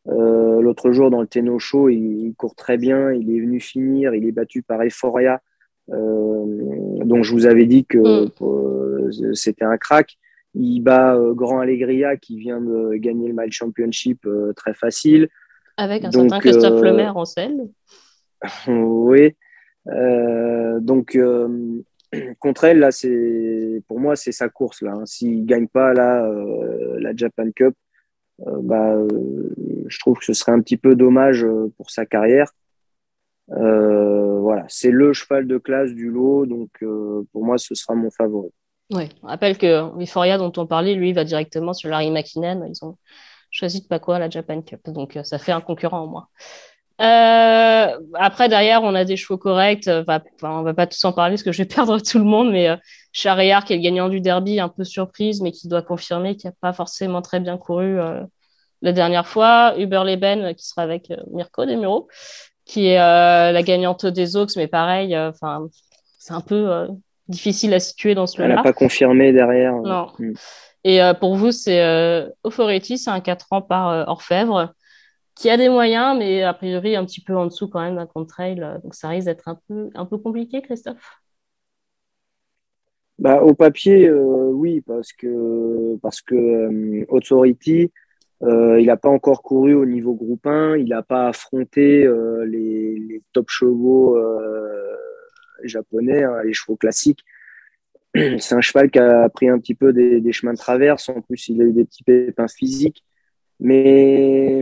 L'autre 0.05 0.91
jour, 0.91 1.09
dans 1.09 1.21
le 1.21 1.27
Tenno 1.27 1.59
Show, 1.59 1.89
il, 1.89 2.27
il, 2.27 2.36
court 2.36 2.55
très 2.55 2.77
bien. 2.77 3.11
Il 3.11 3.36
est 3.36 3.39
venu 3.39 3.59
finir. 3.59 4.13
Il 4.15 4.25
est 4.25 4.32
battu 4.32 4.61
par 4.61 4.82
Euphoria, 4.84 5.41
euh, 5.91 6.45
dont 7.05 7.23
je 7.23 7.32
vous 7.32 7.47
avais 7.47 7.65
dit 7.65 7.86
que 7.86 7.97
mm. 7.97 8.32
euh, 8.41 9.34
c'était 9.34 9.65
un 9.65 9.77
crack. 9.77 10.17
Il 10.55 10.82
bat 10.82 11.15
euh, 11.15 11.34
Grand 11.34 11.59
Allegria 11.59 12.17
qui 12.17 12.38
vient 12.38 12.61
de 12.61 12.95
gagner 12.95 13.27
le 13.27 13.34
Mile 13.34 13.51
Championship 13.51 14.27
très 14.55 14.73
facile. 14.73 15.30
Avec 15.77 16.03
un 16.05 16.11
certain 16.11 16.39
Christophe 16.39 16.82
Lemaire 16.82 17.17
en 17.17 17.25
selle. 17.25 17.69
oui. 18.67 19.36
donc, 19.86 21.17
contre 22.39 22.66
elle, 22.66 22.80
là, 22.80 22.91
c'est 22.91 23.84
pour 23.88 23.99
moi, 23.99 24.16
c'est 24.16 24.32
sa 24.32 24.49
course. 24.49 24.82
là. 24.82 24.93
Hein. 24.93 25.05
S'il 25.05 25.41
ne 25.41 25.45
gagne 25.45 25.68
pas 25.68 25.93
là, 25.93 26.30
la 26.99 27.16
Japan 27.16 27.49
Cup, 27.55 27.76
bah, 28.45 28.95
je 29.88 29.99
trouve 29.99 30.20
que 30.20 30.26
ce 30.26 30.34
serait 30.34 30.51
un 30.51 30.62
petit 30.62 30.78
peu 30.78 30.95
dommage 30.95 31.45
pour 31.78 31.91
sa 31.91 32.05
carrière. 32.05 32.51
Euh, 33.51 34.39
voilà, 34.39 34.66
c'est 34.68 34.91
le 34.91 35.14
cheval 35.14 35.47
de 35.47 35.57
classe 35.57 35.91
du 35.93 36.10
lot, 36.10 36.45
donc 36.45 36.70
euh, 36.84 37.24
pour 37.32 37.43
moi, 37.45 37.57
ce 37.57 37.74
sera 37.76 37.95
mon 37.95 38.12
favori. 38.12 38.51
Oui, 38.91 39.10
on 39.24 39.28
rappelle 39.28 39.57
que 39.57 40.01
Euphoria 40.01 40.38
dont 40.38 40.51
on 40.57 40.68
parlait, 40.68 40.95
lui, 40.95 41.14
va 41.14 41.24
directement 41.24 41.74
sur 41.74 41.89
Larry 41.89 42.12
McKinnon. 42.12 42.66
Ils 42.66 42.86
ont 42.86 42.97
choisi 43.51 43.82
de 43.82 43.88
pas 43.88 43.99
quoi 43.99 44.20
la 44.20 44.30
Japan 44.30 44.62
Cup, 44.62 44.82
donc 44.88 45.18
euh, 45.18 45.24
ça 45.24 45.39
fait 45.39 45.51
un 45.51 45.62
concurrent 45.62 46.01
en 46.01 46.07
moins. 46.07 46.28
Après, 47.00 48.50
derrière, 48.50 48.84
on 48.84 48.93
a 48.95 49.06
des 49.06 49.16
chevaux 49.16 49.38
corrects. 49.38 49.88
Enfin, 49.88 50.22
on 50.43 50.64
va 50.64 50.74
pas 50.74 50.88
tous 50.88 51.04
en 51.06 51.14
parler 51.14 51.34
parce 51.34 51.43
que 51.43 51.52
je 51.52 51.60
vais 51.60 51.66
perdre 51.76 52.00
tout 52.00 52.18
le 52.18 52.26
monde, 52.26 52.52
mais 52.52 52.70
Chariard, 53.12 53.66
qui 53.66 53.74
est 53.74 53.78
le 53.78 53.84
gagnant 53.84 54.10
du 54.10 54.22
derby, 54.22 54.60
un 54.60 54.70
peu 54.70 54.84
surprise, 54.84 55.41
mais 55.41 55.52
qui 55.52 55.68
doit 55.68 55.82
confirmer 55.82 56.36
qu'il 56.36 56.50
n'a 56.50 56.56
pas 56.62 56.74
forcément 56.74 57.22
très 57.22 57.39
bien 57.39 57.58
couru 57.58 57.97
la 58.82 58.91
dernière 58.91 59.28
fois. 59.28 59.76
Uber 59.78 60.04
Leben, 60.06 60.54
qui 60.56 60.68
sera 60.68 60.82
avec 60.82 61.12
Mirko 61.32 61.66
Demuro 61.66 62.08
qui 62.70 62.88
est 62.88 63.00
euh, 63.00 63.52
la 63.52 63.64
gagnante 63.64 64.06
des 64.06 64.36
Oaks, 64.36 64.56
mais 64.56 64.68
pareil, 64.68 65.16
euh, 65.16 65.30
enfin, 65.30 65.68
c'est 66.20 66.34
un 66.34 66.41
peu 66.41 66.70
euh, 66.70 66.88
difficile 67.28 67.74
à 67.74 67.80
situer 67.80 68.14
dans 68.14 68.28
ce. 68.28 68.39
Elle 68.41 68.54
n'a 68.54 68.62
pas 68.62 68.74
confirmé 68.74 69.34
derrière. 69.34 69.74
Non. 69.74 70.12
Hmm. 70.20 70.34
Et 70.86 71.02
pour 71.20 71.36
vous, 71.36 71.52
c'est 71.52 72.32
Authority, 72.43 72.97
c'est 72.97 73.10
un 73.10 73.20
4 73.20 73.47
ans 73.52 73.62
par 73.62 74.08
Orfèvre, 74.08 74.74
qui 75.40 75.50
a 75.50 75.56
des 75.56 75.70
moyens, 75.70 76.18
mais 76.18 76.44
a 76.44 76.54
priori 76.54 76.98
un 76.98 77.06
petit 77.06 77.22
peu 77.22 77.36
en 77.36 77.46
dessous 77.46 77.70
quand 77.70 77.80
même 77.80 77.96
d'un 77.96 78.06
contre-trail. 78.06 78.60
Donc 78.84 78.94
ça 78.94 79.08
risque 79.08 79.26
d'être 79.26 79.48
un 79.48 79.58
peu, 79.68 79.90
un 79.96 80.06
peu 80.06 80.18
compliqué, 80.18 80.62
Christophe? 80.62 81.22
Bah, 83.18 83.42
Au 83.42 83.54
papier, 83.54 84.12
oui, 84.12 84.82
parce 84.82 85.14
que, 85.14 85.98
parce 86.02 86.22
que 86.22 87.06
Authority, 87.10 87.90
euh, 88.44 88.80
il 88.80 88.88
n'a 88.88 88.98
pas 88.98 89.10
encore 89.10 89.42
couru 89.42 89.74
au 89.74 89.86
niveau 89.86 90.14
groupe 90.14 90.46
1, 90.46 90.78
il 90.78 90.90
n'a 90.90 91.04
pas 91.04 91.28
affronté 91.30 92.06
euh, 92.06 92.46
les, 92.46 92.98
les, 93.00 93.22
top 93.34 93.50
chevaux 93.50 94.18
euh, 94.18 94.96
japonais, 95.64 96.24
hein, 96.24 96.42
les 96.44 96.54
chevaux 96.54 96.78
classiques. 96.78 97.24
C'est 98.16 98.56
un 98.56 98.62
cheval 98.62 98.90
qui 98.90 99.00
a 99.00 99.28
pris 99.30 99.50
un 99.50 99.60
petit 99.60 99.76
peu 99.76 99.94
des, 99.94 100.22
des, 100.22 100.32
chemins 100.32 100.54
de 100.54 100.58
traverse. 100.58 101.10
En 101.10 101.22
plus, 101.22 101.50
il 101.50 101.62
a 101.62 101.66
eu 101.66 101.74
des 101.74 101.86
petits 101.86 102.04
pépins 102.04 102.48
physiques. 102.48 103.04
Mais 103.60 104.62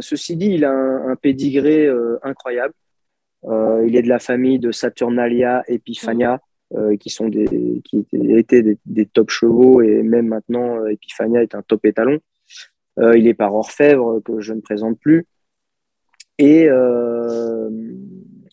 ceci 0.00 0.36
dit, 0.36 0.50
il 0.54 0.64
a 0.64 0.70
un, 0.70 1.10
un 1.10 1.16
pédigré 1.16 1.86
euh, 1.86 2.18
incroyable. 2.22 2.74
Euh, 3.44 3.84
il 3.86 3.96
est 3.96 4.02
de 4.02 4.08
la 4.08 4.18
famille 4.18 4.58
de 4.58 4.72
Saturnalia 4.72 5.64
Epiphania, 5.68 6.40
qui 6.98 7.10
sont 7.10 7.28
des, 7.28 7.82
qui 7.84 8.06
étaient 8.12 8.78
des, 8.86 9.04
top 9.04 9.28
chevaux 9.28 9.82
et 9.82 10.02
même 10.02 10.28
maintenant 10.28 10.86
Epiphania 10.86 11.42
est 11.42 11.54
un 11.54 11.60
top 11.60 11.84
étalon. 11.84 12.18
Euh, 12.98 13.16
il 13.16 13.26
est 13.26 13.34
par 13.34 13.54
Orfèvre, 13.54 14.20
que 14.20 14.40
je 14.40 14.52
ne 14.52 14.60
présente 14.60 14.98
plus. 14.98 15.26
Et, 16.38 16.66
euh, 16.68 17.70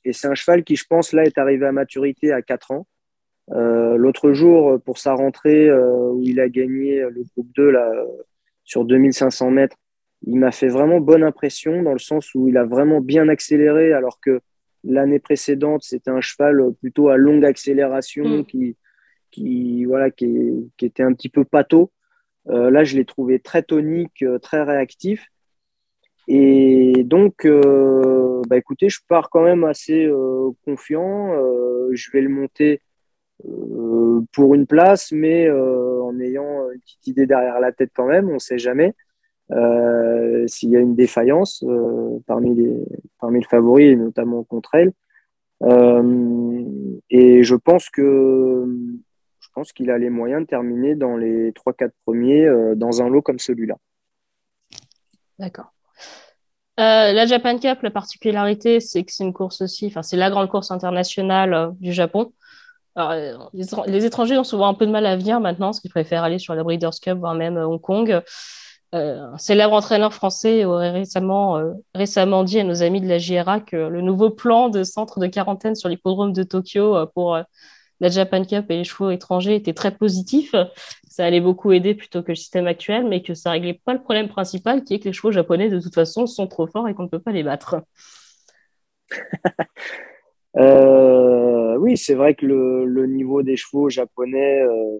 et 0.05 0.13
c'est 0.13 0.27
un 0.27 0.35
cheval 0.35 0.63
qui, 0.63 0.75
je 0.75 0.85
pense, 0.87 1.13
là, 1.13 1.23
est 1.23 1.37
arrivé 1.37 1.65
à 1.65 1.71
maturité 1.71 2.31
à 2.31 2.41
4 2.41 2.71
ans. 2.71 2.87
Euh, 3.51 3.97
l'autre 3.97 4.31
jour, 4.31 4.79
pour 4.81 4.97
sa 4.97 5.13
rentrée, 5.13 5.71
où 5.71 6.21
il 6.23 6.39
a 6.39 6.49
gagné 6.49 7.01
le 7.01 7.23
groupe 7.33 7.49
2 7.55 7.71
là, 7.71 7.91
sur 8.69 8.85
2500 8.85 9.49
mètres, 9.49 9.75
il 10.27 10.37
m'a 10.37 10.51
fait 10.51 10.67
vraiment 10.67 10.99
bonne 10.99 11.23
impression 11.23 11.81
dans 11.81 11.93
le 11.93 11.99
sens 11.99 12.35
où 12.35 12.47
il 12.47 12.55
a 12.55 12.65
vraiment 12.65 13.01
bien 13.01 13.27
accéléré 13.27 13.93
alors 13.93 14.19
que 14.19 14.41
l'année 14.83 15.17
précédente, 15.17 15.81
c'était 15.83 16.11
un 16.11 16.21
cheval 16.21 16.61
plutôt 16.79 17.09
à 17.09 17.17
longue 17.17 17.43
accélération 17.45 18.25
mm. 18.25 18.45
qui, 18.45 18.77
qui, 19.31 19.85
voilà, 19.85 20.11
qui, 20.11 20.71
qui, 20.77 20.85
était 20.85 21.01
un 21.01 21.13
petit 21.13 21.29
peu 21.29 21.45
pâteau. 21.45 21.91
Euh, 22.49 22.69
là, 22.69 22.83
je 22.83 22.95
l'ai 22.95 23.05
trouvé 23.05 23.39
très 23.39 23.63
tonique, 23.63 24.21
euh, 24.21 24.37
très 24.37 24.61
réactif. 24.61 25.25
Et 26.27 27.03
donc, 27.05 27.45
euh, 27.45 28.43
bah, 28.47 28.57
écoutez, 28.57 28.87
je 28.87 28.99
pars 29.07 29.31
quand 29.31 29.43
même 29.43 29.63
assez 29.63 30.07
confiant. 30.63 31.33
je 31.91 32.11
vais 32.11 32.21
le 32.21 32.29
monter 32.29 32.81
pour 34.33 34.55
une 34.55 34.67
place, 34.67 35.11
mais 35.11 35.49
en 35.49 36.19
ayant 36.19 36.69
une 36.71 36.79
petite 36.81 37.07
idée 37.07 37.25
derrière 37.25 37.59
la 37.59 37.71
tête 37.71 37.91
quand 37.95 38.05
même, 38.05 38.29
on 38.29 38.35
ne 38.35 38.39
sait 38.39 38.59
jamais. 38.59 38.93
S'il 40.47 40.69
y 40.69 40.77
a 40.77 40.79
une 40.79 40.95
défaillance 40.95 41.63
parmi, 42.27 42.55
les, 42.55 42.85
parmi 43.19 43.39
les 43.39 43.45
favoris, 43.45 43.91
et 43.91 43.95
notamment 43.95 44.43
contre 44.43 44.75
elle. 44.75 44.91
et 47.09 47.43
je 47.43 47.55
pense 47.55 47.89
que 47.89 48.67
je 49.49 49.53
pense 49.55 49.73
qu'il 49.73 49.89
a 49.89 49.97
les 49.97 50.11
moyens 50.11 50.41
de 50.41 50.47
terminer 50.47 50.95
dans 50.95 51.17
les 51.17 51.51
3-4 51.51 51.89
premiers 52.05 52.45
euh, 52.45 52.75
dans 52.75 53.01
un 53.01 53.09
lot 53.09 53.23
comme 53.23 53.39
celui-là. 53.39 53.75
D'accord. 55.39 55.73
Euh, 56.79 57.11
la 57.11 57.25
Japan 57.25 57.57
Cup, 57.57 57.81
la 57.81 57.89
particularité, 57.91 58.79
c'est 58.79 59.03
que 59.03 59.11
c'est 59.11 59.23
une 59.23 59.33
course 59.33 59.61
aussi, 59.61 59.87
enfin, 59.87 60.03
c'est 60.03 60.17
la 60.17 60.29
grande 60.29 60.49
course 60.49 60.69
internationale 60.71 61.53
euh, 61.53 61.71
du 61.79 61.93
Japon. 61.93 62.31
Les, 63.87 64.05
étrangers 64.05 64.37
ont 64.37 64.43
souvent 64.43 64.67
un 64.67 64.73
peu 64.73 64.85
de 64.85 64.91
mal 64.91 65.05
à 65.05 65.15
venir 65.15 65.39
maintenant, 65.39 65.67
parce 65.67 65.79
qu'ils 65.79 65.91
préfèrent 65.91 66.23
aller 66.23 66.39
sur 66.39 66.55
la 66.55 66.63
Breeders' 66.63 66.99
Cup, 67.01 67.17
voire 67.17 67.35
même 67.35 67.57
Hong 67.57 67.79
Kong. 67.79 68.21
un 68.91 69.37
célèbre 69.37 69.73
entraîneur 69.73 70.13
français 70.13 70.65
aurait 70.65 70.91
récemment, 70.91 71.61
dit 72.43 72.59
à 72.59 72.63
nos 72.63 72.83
amis 72.83 73.01
de 73.01 73.07
la 73.07 73.17
JRA 73.17 73.59
que 73.59 73.77
le 73.77 74.01
nouveau 74.01 74.29
plan 74.29 74.69
de 74.69 74.83
centre 74.83 75.19
de 75.19 75.27
quarantaine 75.27 75.75
sur 75.75 75.89
l'hippodrome 75.89 76.33
de 76.33 76.43
Tokyo 76.43 77.05
pour 77.13 77.37
la 77.99 78.09
Japan 78.09 78.43
Cup 78.45 78.65
et 78.69 78.77
les 78.77 78.83
chevaux 78.83 79.11
étrangers 79.11 79.55
étaient 79.55 79.73
très 79.73 79.91
positifs. 79.91 80.55
Ça 81.09 81.25
allait 81.25 81.41
beaucoup 81.41 81.71
aider 81.71 81.95
plutôt 81.95 82.23
que 82.23 82.29
le 82.29 82.35
système 82.35 82.67
actuel, 82.67 83.05
mais 83.07 83.21
que 83.21 83.33
ça 83.33 83.51
réglait 83.51 83.81
pas 83.83 83.93
le 83.93 84.01
problème 84.01 84.29
principal 84.29 84.83
qui 84.83 84.93
est 84.93 84.99
que 84.99 85.05
les 85.05 85.13
chevaux 85.13 85.31
japonais, 85.31 85.69
de 85.69 85.79
toute 85.79 85.95
façon, 85.95 86.27
sont 86.27 86.47
trop 86.47 86.67
forts 86.67 86.87
et 86.87 86.93
qu'on 86.93 87.03
ne 87.03 87.09
peut 87.09 87.19
pas 87.19 87.31
les 87.31 87.43
battre. 87.43 87.81
Euh, 91.79 91.83
oui, 91.83 91.97
c'est 91.97 92.15
vrai 92.15 92.35
que 92.35 92.45
le, 92.45 93.05
niveau 93.07 93.43
des 93.43 93.55
chevaux 93.55 93.89
japonais 93.89 94.61
euh, 94.61 94.97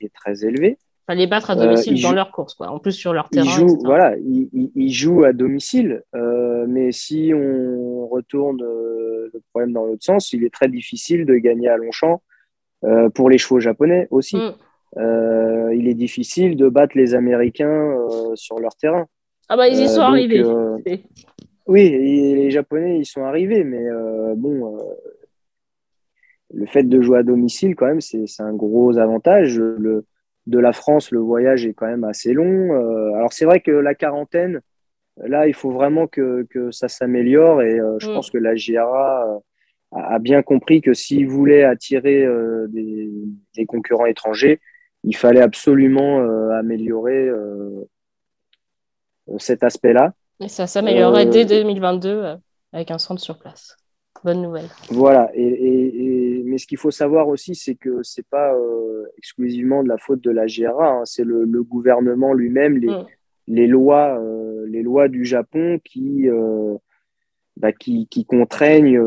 est, 0.00 0.12
très 0.14 0.44
élevé. 0.44 0.78
Enfin, 1.06 1.16
les 1.16 1.26
battre 1.26 1.50
à 1.50 1.56
domicile 1.56 1.98
euh, 1.98 2.02
dans 2.02 2.12
leur 2.12 2.30
course, 2.30 2.54
quoi. 2.54 2.68
En 2.70 2.78
plus 2.78 2.92
sur 2.92 3.12
leur 3.12 3.28
terrain. 3.28 3.46
Ils 3.46 3.50
jouent, 3.50 3.78
voilà, 3.84 4.14
ils, 4.18 4.92
jouent 4.92 5.24
à 5.24 5.32
domicile, 5.32 6.02
mais 6.68 6.92
si 6.92 7.32
on 7.34 8.06
retourne 8.06 8.62
le 8.62 9.40
problème 9.50 9.72
dans 9.72 9.84
l'autre 9.84 10.04
sens, 10.04 10.32
il 10.32 10.44
est 10.44 10.52
très 10.52 10.68
difficile 10.68 11.24
de 11.26 11.34
gagner 11.36 11.68
à 11.68 11.76
Longchamp 11.76 12.22
euh, 12.84 13.08
pour 13.10 13.30
les 13.30 13.38
chevaux 13.38 13.60
japonais 13.60 14.08
aussi. 14.10 14.36
Mm. 14.36 14.54
Euh, 14.98 15.74
il 15.74 15.88
est 15.88 15.94
difficile 15.94 16.56
de 16.56 16.68
battre 16.68 16.96
les 16.96 17.14
Américains 17.14 17.68
euh, 17.68 18.34
sur 18.34 18.58
leur 18.58 18.74
terrain. 18.74 19.06
Ah 19.48 19.56
bah 19.56 19.68
ils 19.68 19.80
y 19.80 19.88
sont 19.88 20.00
arrivés. 20.00 20.42
oui, 21.66 21.90
les 21.90 22.50
Japonais 22.50 22.98
ils 22.98 23.06
sont 23.06 23.24
arrivés, 23.24 23.64
mais 23.64 23.86
bon, 24.36 24.78
le 26.54 26.66
fait 26.66 26.84
de 26.84 27.00
jouer 27.00 27.18
à 27.18 27.22
domicile 27.22 27.74
quand 27.74 27.86
même 27.86 28.00
c'est 28.00 28.26
un 28.40 28.52
gros 28.52 28.98
avantage. 28.98 29.58
Le, 29.58 30.04
de 30.46 30.58
la 30.58 30.72
France, 30.72 31.12
le 31.12 31.20
voyage 31.20 31.66
est 31.66 31.72
quand 31.72 31.86
même 31.86 32.04
assez 32.04 32.32
long. 32.32 32.74
alors 33.14 33.32
c'est 33.32 33.44
vrai 33.44 33.60
que 33.60 33.70
la 33.70 33.94
quarantaine, 33.94 34.60
Là, 35.18 35.46
il 35.46 35.54
faut 35.54 35.70
vraiment 35.70 36.06
que, 36.06 36.46
que 36.48 36.70
ça 36.70 36.88
s'améliore 36.88 37.62
et 37.62 37.78
euh, 37.78 37.98
je 37.98 38.08
mm. 38.08 38.14
pense 38.14 38.30
que 38.30 38.38
la 38.38 38.54
GRA 38.54 39.40
a, 39.92 40.18
bien 40.18 40.42
compris 40.42 40.80
que 40.80 40.94
s'il 40.94 41.28
voulait 41.28 41.64
attirer 41.64 42.26
des, 42.68 43.66
concurrents 43.66 44.06
étrangers, 44.06 44.58
il 45.04 45.14
fallait 45.14 45.42
absolument 45.42 46.20
améliorer 46.52 47.30
cet 49.36 49.62
aspect-là. 49.62 50.14
Et 50.40 50.48
ça 50.48 50.66
s'améliorerait 50.66 51.26
dès 51.26 51.44
2022 51.44 52.36
avec 52.72 52.90
un 52.90 52.96
centre 52.96 53.20
sur 53.20 53.38
place. 53.38 53.76
Bonne 54.24 54.42
nouvelle. 54.42 54.68
Voilà. 54.90 55.30
Et, 55.34 56.42
mais 56.44 56.58
ce 56.58 56.66
qu'il 56.66 56.78
faut 56.78 56.90
savoir 56.90 57.28
aussi, 57.28 57.54
c'est 57.54 57.74
que 57.74 58.02
c'est 58.02 58.26
pas 58.26 58.54
euh, 58.54 59.06
exclusivement 59.18 59.82
de 59.82 59.88
la 59.88 59.98
faute 59.98 60.22
de 60.22 60.30
la 60.30 60.46
GRA. 60.46 61.00
Hein. 61.00 61.04
c'est 61.04 61.24
le, 61.24 61.44
gouvernement 61.62 62.32
lui-même, 62.32 62.78
les, 62.78 62.88
mm. 62.88 63.06
les, 63.48 63.66
lois, 63.66 64.18
euh, 64.20 64.64
les 64.68 64.82
lois 64.82 65.08
du 65.08 65.24
Japon 65.24 65.80
qui, 65.84 66.28
euh, 66.28 66.76
bah, 67.56 67.72
qui, 67.72 68.06
qui, 68.06 68.24
contraignent 68.24 69.00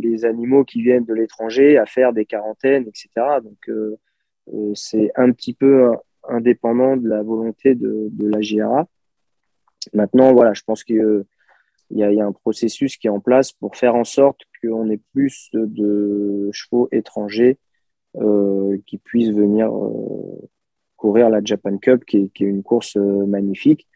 les 0.00 0.24
animaux 0.24 0.64
qui 0.64 0.82
viennent 0.82 1.04
de 1.04 1.14
l'étranger 1.14 1.76
à 1.76 1.84
faire 1.84 2.12
des 2.12 2.24
quarantaines, 2.24 2.86
etc. 2.88 3.08
Donc 3.42 3.70
c'est 4.74 5.10
un 5.16 5.30
petit 5.30 5.54
peu 5.54 5.92
indépendant 6.28 6.96
de 6.96 7.08
la 7.08 7.22
volonté 7.22 7.74
de, 7.74 8.08
de 8.10 8.28
la 8.28 8.40
GRA. 8.40 8.86
Maintenant, 9.92 10.32
voilà, 10.32 10.54
je 10.54 10.62
pense 10.62 10.84
que 10.84 11.26
il 11.94 12.00
y, 12.00 12.20
a, 12.20 12.26
un 12.26 12.32
processus 12.32 12.96
qui 12.96 13.06
est 13.06 13.10
en 13.10 13.20
place 13.20 13.52
pour 13.52 13.76
faire 13.76 13.94
en 13.94 14.02
sorte 14.02 14.40
qu'on 14.60 14.90
ait 14.90 15.00
plus 15.12 15.48
de 15.52 16.50
chevaux 16.52 16.88
étrangers 16.90 17.58
euh, 18.16 18.78
qui 18.86 18.98
puissent 18.98 19.30
venir 19.30 19.72
euh, 19.72 20.48
courir 20.96 21.30
la 21.30 21.40
Japan 21.42 21.78
Cup, 21.78 22.04
qui 22.04 22.16
est, 22.18 22.40
une 22.40 22.64
course 22.64 22.96
euh, 22.96 23.26
magnifique 23.26 23.86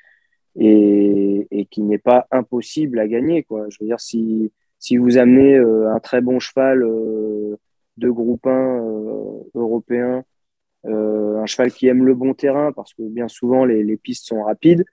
et, 0.57 1.46
qui 1.72 1.82
n'est 1.82 1.99
pas 1.99 2.28
impossible 2.30 3.01
à 3.01 3.09
gagner. 3.09 3.42
Quoi. 3.42 3.66
Je 3.68 3.78
veux 3.80 3.86
dire, 3.86 4.01
si, 4.01 4.53
si 4.78 4.96
vous 4.96 5.18
amenez 5.18 5.57
un 5.57 5.99
très 5.99 6.20
bon 6.20 6.38
cheval 6.38 6.80
de 6.80 8.11
groupe 8.11 8.46
1 8.46 8.82
européen, 9.55 10.24
un 10.84 11.46
cheval 11.46 11.72
qui 11.72 11.88
aime 11.88 12.05
le 12.05 12.14
bon 12.14 12.34
terrain, 12.34 12.72
parce 12.72 12.94
que 12.94 13.03
bien 13.03 13.28
souvent 13.28 13.64
les 13.64 13.96
pistes 13.96 14.26
sont 14.26 14.42
rapides, 14.42 14.84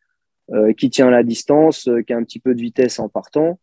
qui 0.78 0.90
tient 0.90 1.10
la 1.10 1.24
distance, 1.24 1.88
euh, 1.88 2.02
qui 2.02 2.14
a 2.14 2.18
un 2.18 2.24
petit 2.24 2.40
peu 2.40 2.54
de 2.54 2.62
vitesse 2.62 3.00
en 3.00 3.10
partant, 3.10 3.60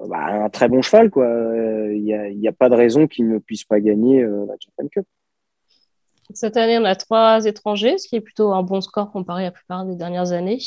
bah, 0.00 0.26
un 0.26 0.50
très 0.50 0.68
bon 0.68 0.82
cheval. 0.82 1.10
quoi. 1.10 1.26
Il 1.26 2.02
n'y 2.02 2.48
a, 2.48 2.52
pas 2.52 2.68
de 2.68 2.74
raison 2.74 3.06
qu'il 3.06 3.28
ne 3.28 3.38
puisse 3.38 3.64
pas 3.64 3.80
gagner 3.80 4.22
euh, 4.22 4.44
la 4.46 4.54
Japan 4.58 4.88
Cup. 4.88 5.06
Cette 6.32 6.56
année, 6.56 6.78
on 6.78 6.84
a 6.84 6.94
trois 6.94 7.44
étrangers, 7.44 7.98
ce 7.98 8.08
qui 8.08 8.16
est 8.16 8.20
plutôt 8.20 8.52
un 8.52 8.62
bon 8.62 8.80
score 8.80 9.12
comparé 9.12 9.42
à 9.42 9.46
la 9.46 9.50
plupart 9.50 9.84
des 9.84 9.94
dernières 9.94 10.32
années. 10.32 10.58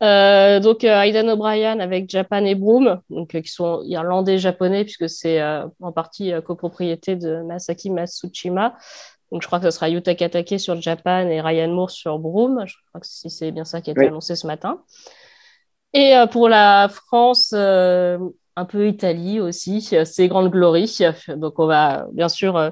donc, 0.00 0.84
Aidan 0.84 1.28
O'Brien 1.28 1.80
avec 1.80 2.08
Japan 2.08 2.44
et 2.44 2.54
Broom, 2.54 3.00
donc, 3.10 3.30
qui 3.30 3.50
sont 3.50 3.82
irlandais 3.84 4.38
japonais, 4.38 4.84
puisque 4.84 5.08
c'est 5.08 5.42
en 5.42 5.92
partie 5.92 6.32
copropriété 6.44 7.16
de 7.16 7.42
Masaki 7.42 7.90
Matsushima. 7.90 8.76
Donc, 9.30 9.42
je 9.42 9.46
crois 9.46 9.60
que 9.60 9.64
ce 9.64 9.70
sera 9.70 9.88
Yuta 9.88 10.14
Katake 10.14 10.58
sur 10.58 10.80
Japan 10.80 11.28
et 11.28 11.40
Ryan 11.40 11.68
Moore 11.68 11.90
sur 11.90 12.18
Broome. 12.18 12.64
Je 12.66 12.74
crois 12.88 13.00
que 13.00 13.06
c'est 13.06 13.52
bien 13.52 13.64
ça 13.64 13.80
qui 13.80 13.90
a 13.90 13.92
été 13.92 14.06
annoncé 14.06 14.34
ce 14.34 14.46
matin. 14.46 14.82
Et 15.92 16.16
euh, 16.16 16.26
pour 16.26 16.48
la 16.48 16.88
France, 16.88 17.52
euh, 17.56 18.18
un 18.56 18.64
peu 18.64 18.88
Italie 18.88 19.40
aussi, 19.40 19.82
c'est 19.82 20.28
Grande 20.28 20.50
Glory. 20.50 20.98
Donc, 21.28 21.58
on 21.58 21.66
va 21.66 22.06
bien 22.12 22.28
sûr 22.28 22.56
euh, 22.56 22.70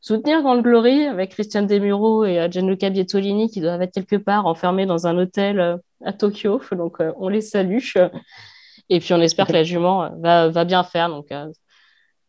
soutenir 0.00 0.42
Grande 0.42 0.62
Glory 0.62 1.06
avec 1.06 1.30
Christian 1.30 1.62
Demuro 1.62 2.24
et 2.24 2.48
Gianluca 2.50 2.90
Bietolini 2.90 3.50
qui 3.50 3.60
doivent 3.60 3.82
être 3.82 3.94
quelque 3.94 4.16
part 4.16 4.46
enfermés 4.46 4.86
dans 4.86 5.06
un 5.06 5.18
hôtel 5.18 5.78
à 6.04 6.12
Tokyo. 6.12 6.60
Donc, 6.72 6.98
on 7.16 7.28
les 7.28 7.40
salue. 7.40 7.78
Et 8.90 9.00
puis, 9.00 9.12
on 9.12 9.20
espère 9.20 9.46
que 9.48 9.52
la 9.52 9.64
jument 9.64 10.10
va, 10.20 10.48
va 10.48 10.64
bien 10.64 10.84
faire. 10.84 11.08
Donc, 11.08 11.32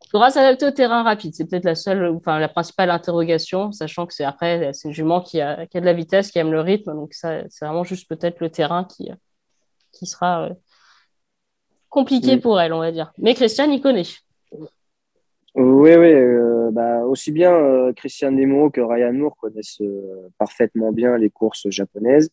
il 0.10 0.14
faudra 0.14 0.32
s'adapter 0.32 0.66
au 0.66 0.72
terrain 0.72 1.04
rapide. 1.04 1.36
C'est 1.36 1.48
peut-être 1.48 1.66
la 1.66 1.76
seule, 1.76 2.04
enfin, 2.08 2.40
la 2.40 2.50
principale 2.50 2.90
interrogation, 2.90 3.72
sachant 3.72 4.08
que 4.08 4.14
c'est 4.16 4.24
après, 4.24 4.74
c'est 4.74 4.88
une 4.88 4.94
jument 4.94 5.22
qui 5.22 5.40
a, 5.40 5.68
qui 5.68 5.78
a, 5.78 5.82
de 5.82 5.86
la 5.86 5.94
vitesse, 5.94 6.32
qui 6.32 6.40
aime 6.40 6.52
le 6.52 6.62
rythme. 6.62 6.96
Donc, 6.96 7.14
ça, 7.14 7.44
c'est 7.50 7.64
vraiment 7.64 7.84
juste 7.84 8.10
peut-être 8.10 8.40
le 8.40 8.50
terrain 8.50 8.86
qui, 8.86 9.12
qui 9.92 10.08
sera 10.08 10.48
euh, 10.48 10.50
compliqué 11.90 12.38
pour 12.38 12.60
elle, 12.60 12.74
on 12.74 12.80
va 12.80 12.92
dire. 12.92 13.14
Mais 13.20 13.36
Christian, 13.36 13.70
il 13.70 13.82
connaît. 13.84 14.02
Oui, 15.54 15.94
oui. 15.94 16.12
Euh, 16.12 16.72
bah, 16.72 17.06
aussi 17.06 17.32
bien 17.32 17.54
euh, 17.54 17.94
Christian 17.94 18.32
Nemo 18.32 18.72
que 18.72 18.82
Ryan 18.82 19.14
Moore 19.14 19.38
connaissent 19.38 19.84
parfaitement 20.40 20.92
bien 20.92 21.20
les 21.20 21.30
courses 21.30 21.70
japonaises. 21.70 22.32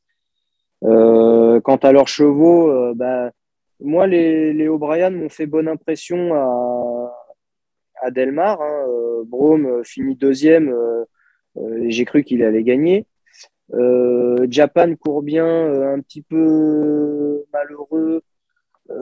quant 0.81 1.77
à 1.83 1.93
leurs 1.93 2.09
chevaux, 2.09 2.95
bah, 2.95 3.33
moi, 3.81 4.07
les, 4.07 4.55
les 4.55 4.67
O'Brien 4.67 5.11
m'ont 5.11 5.29
fait 5.29 5.45
bonne 5.45 5.69
impression 5.69 6.33
à, 6.33 6.96
à 8.01 8.11
Delmar. 8.11 8.61
Hein, 8.61 8.87
euh, 8.89 9.25
Brome 9.25 9.67
euh, 9.67 9.83
finit 9.85 10.17
deuxième 10.17 10.69
euh, 10.69 11.05
j'ai 11.89 12.05
cru 12.05 12.23
qu'il 12.23 12.43
allait 12.43 12.63
gagner. 12.63 13.07
Japan 14.51 14.95
court 14.95 15.23
bien, 15.23 15.47
un 15.47 16.01
petit 16.01 16.21
peu 16.21 17.45
malheureux, 17.51 18.23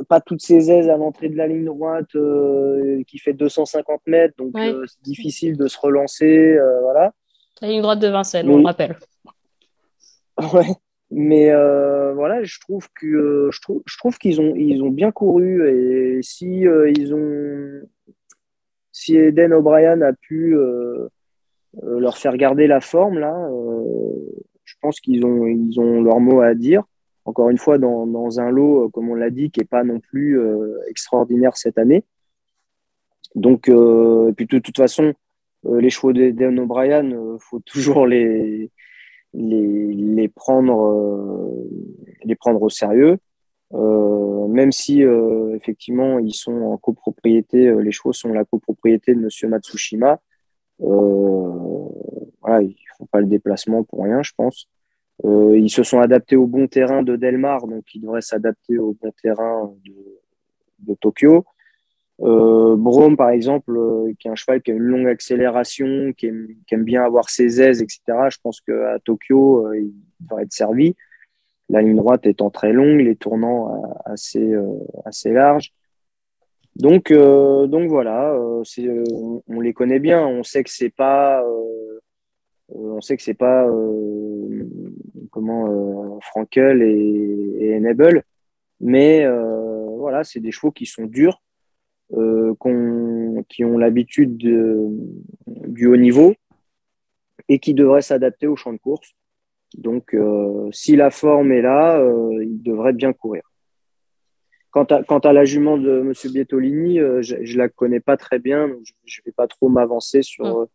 pas 0.09 0.20
toutes 0.20 0.40
ses 0.40 0.70
aises 0.70 0.88
à 0.88 0.97
l'entrée 0.97 1.28
de 1.28 1.36
la 1.36 1.49
ligne 1.49 1.64
droite 1.64 2.16
qui 3.09 3.18
fait 3.18 3.32
250 3.32 4.03
mètres, 4.07 4.34
donc 4.38 4.53
c'est 4.57 5.03
difficile 5.03 5.57
de 5.57 5.66
se 5.66 5.76
relancer. 5.78 6.57
voilà. 6.82 7.12
La 7.61 7.68
ligne 7.68 7.82
droite 7.82 7.99
de 7.99 8.09
Vincennes, 8.09 8.49
on 8.49 8.59
le 8.59 8.64
rappelle. 8.64 8.97
Ouais, 10.53 10.74
mais 11.11 11.51
voilà, 12.14 12.45
je 12.45 12.61
trouve 12.61 12.88
que 12.95 13.51
je 13.53 13.61
trouve, 13.61 13.82
je 13.84 13.99
trouve 13.99 14.16
qu'ils 14.16 14.40
ont 14.40 14.55
ils 14.55 14.82
ont 14.84 14.90
bien 14.90 15.11
couru 15.11 15.68
et 15.68 16.22
si 16.22 16.61
ils 16.61 17.14
ont 17.14 17.82
si 18.95 19.16
Eden 19.16 19.53
O'Brien 19.53 20.01
a 20.03 20.12
pu 20.12 20.57
euh, 20.57 21.09
euh, 21.82 21.99
leur 21.99 22.16
faire 22.16 22.36
garder 22.36 22.68
la 22.68 22.80
forme, 22.80 23.18
là, 23.18 23.34
euh, 23.51 24.12
je 24.64 24.74
pense 24.80 25.01
qu'ils 25.01 25.26
ont, 25.26 25.49
ils 25.49 25.80
ont 25.80 26.01
leur 26.01 26.20
mot 26.20 26.40
à 26.40 26.55
dire. 26.55 26.84
Encore 27.24 27.51
une 27.51 27.59
fois, 27.59 27.76
dans, 27.76 28.07
dans 28.07 28.38
un 28.38 28.51
lot, 28.51 28.88
comme 28.90 29.11
on 29.11 29.16
l'a 29.16 29.30
dit, 29.30 29.51
qui 29.51 29.59
n'est 29.59 29.66
pas 29.66 29.82
non 29.82 29.99
plus 29.99 30.38
extraordinaire 30.88 31.57
cette 31.57 31.78
année. 31.78 32.05
Donc, 33.34 33.68
et 33.68 34.32
puis 34.36 34.47
de 34.47 34.59
toute 34.59 34.76
façon, 34.76 35.14
les 35.64 35.88
chevaux 35.88 36.12
d'Eden 36.12 36.61
O'Brien, 36.61 37.03
il 37.03 37.36
faut 37.40 37.61
toujours 37.61 38.07
les, 38.07 38.70
les, 39.32 39.95
les, 39.95 40.28
prendre, 40.28 41.51
les 42.24 42.34
prendre 42.34 42.61
au 42.61 42.68
sérieux. 42.68 43.16
Euh, 43.75 44.47
même 44.47 44.70
si 44.70 45.03
euh, 45.03 45.57
effectivement 45.57 46.18
ils 46.20 46.35
sont 46.35 46.53
en 46.53 46.77
copropriété, 46.77 47.66
euh, 47.66 47.81
les 47.81 47.91
chevaux 47.91 48.12
sont 48.12 48.33
la 48.33 48.45
copropriété 48.45 49.14
de 49.14 49.20
Monsieur 49.20 49.49
Matsushima. 49.49 50.20
voilà, 50.79 52.62
ils 52.62 52.77
font 52.99 53.07
pas 53.07 53.20
le 53.20 53.27
déplacement 53.27 53.83
pour 53.83 54.05
rien, 54.05 54.22
je 54.22 54.33
pense. 54.37 54.68
ils 55.25 55.70
se 55.70 55.83
sont 55.83 56.01
adaptés 56.01 56.37
au 56.37 56.47
bon 56.47 56.68
terrain 56.68 57.03
de 57.03 57.16
Delmar, 57.16 57.66
donc 57.66 57.85
ils 57.95 58.01
devraient 58.01 58.20
s'adapter 58.20 58.79
au 58.79 58.97
bon 59.01 59.12
terrain 59.22 59.72
de, 59.85 60.95
Tokyo. 61.01 61.45
Euh, 62.20 62.77
Brome, 62.77 63.16
par 63.16 63.31
exemple, 63.31 63.72
qui 64.18 64.29
est 64.29 64.31
un 64.31 64.35
cheval 64.37 64.62
qui 64.62 64.70
a 64.70 64.75
une 64.75 64.83
longue 64.83 65.09
accélération, 65.09 66.12
qui 66.16 66.27
aime, 66.27 66.49
qui 66.66 66.75
aime 66.75 66.85
bien 66.85 67.03
avoir 67.05 67.31
ses 67.31 67.61
aises, 67.62 67.83
etc. 67.83 68.01
Je 68.29 68.39
pense 68.43 68.61
qu'à 68.61 68.99
Tokyo, 69.05 69.72
il 69.72 69.93
devrait 70.20 70.45
être 70.45 70.53
servi 70.53 70.95
la 71.69 71.83
ligne 71.83 71.97
droite 71.97 72.27
étant 72.27 72.51
très 72.51 72.73
longue, 72.73 73.01
les 73.01 73.17
tournants 73.17 73.75
euh, 73.75 73.89
assez, 74.05 74.53
euh, 74.53 74.79
assez 75.05 75.33
larges. 75.33 75.73
Donc, 76.77 77.11
euh, 77.11 77.67
donc 77.67 77.89
voilà, 77.89 78.37
on, 78.37 79.61
les 79.61 79.73
connaît 79.73 80.01
bien. 80.01 80.27
On 80.27 80.43
sait 80.43 80.65
que 80.65 80.71
c'est 80.71 80.91
pas, 80.91 81.45
on 82.69 83.01
sait 83.01 83.17
que 83.17 83.23
c'est 83.23 83.35
pas 83.35 83.65
comment 85.31 86.19
Frankel 86.21 86.83
et, 86.83 87.57
et, 87.61 87.77
Enable, 87.77 88.25
mais 88.81 89.25
voilà, 89.99 90.25
c'est 90.25 90.41
des 90.41 90.51
chevaux 90.51 90.73
qui 90.73 90.85
sont 90.85 91.05
durs, 91.05 91.41
qui 92.11 93.65
ont 93.65 93.79
l'habitude 93.79 94.37
du 94.37 95.87
haut 95.87 95.97
niveau 95.97 96.35
et 97.49 97.61
qui 97.61 97.73
devraient 97.73 98.03
s'adapter 98.03 98.49
au 98.49 98.57
champ 98.57 98.73
de 98.73 98.79
course. 98.79 99.15
Donc, 99.77 100.14
euh, 100.14 100.68
si 100.72 100.97
la 100.97 101.11
forme 101.11 101.53
est 101.53 101.62
là, 101.62 101.99
euh, 101.99 102.45
il 102.45 102.62
devrait 102.62 102.93
bien 102.93 103.12
courir. 103.12 103.43
Quant 104.70 104.85
à, 104.85 105.03
quant 105.03 105.18
à 105.18 105.33
la 105.33 105.45
jument 105.45 105.79
de 105.79 106.01
M. 106.01 106.12
Bietolini, 106.33 106.99
euh, 106.99 107.22
je 107.22 107.37
ne 107.37 107.59
la 107.59 107.68
connais 107.68 108.01
pas 108.01 108.16
très 108.16 108.39
bien, 108.39 108.68
donc 108.68 108.81
je 109.05 109.20
ne 109.20 109.25
vais 109.25 109.33
pas 109.33 109.47
trop 109.47 109.68
m'avancer 109.68 110.22
sur, 110.22 110.45
mm. 110.45 110.66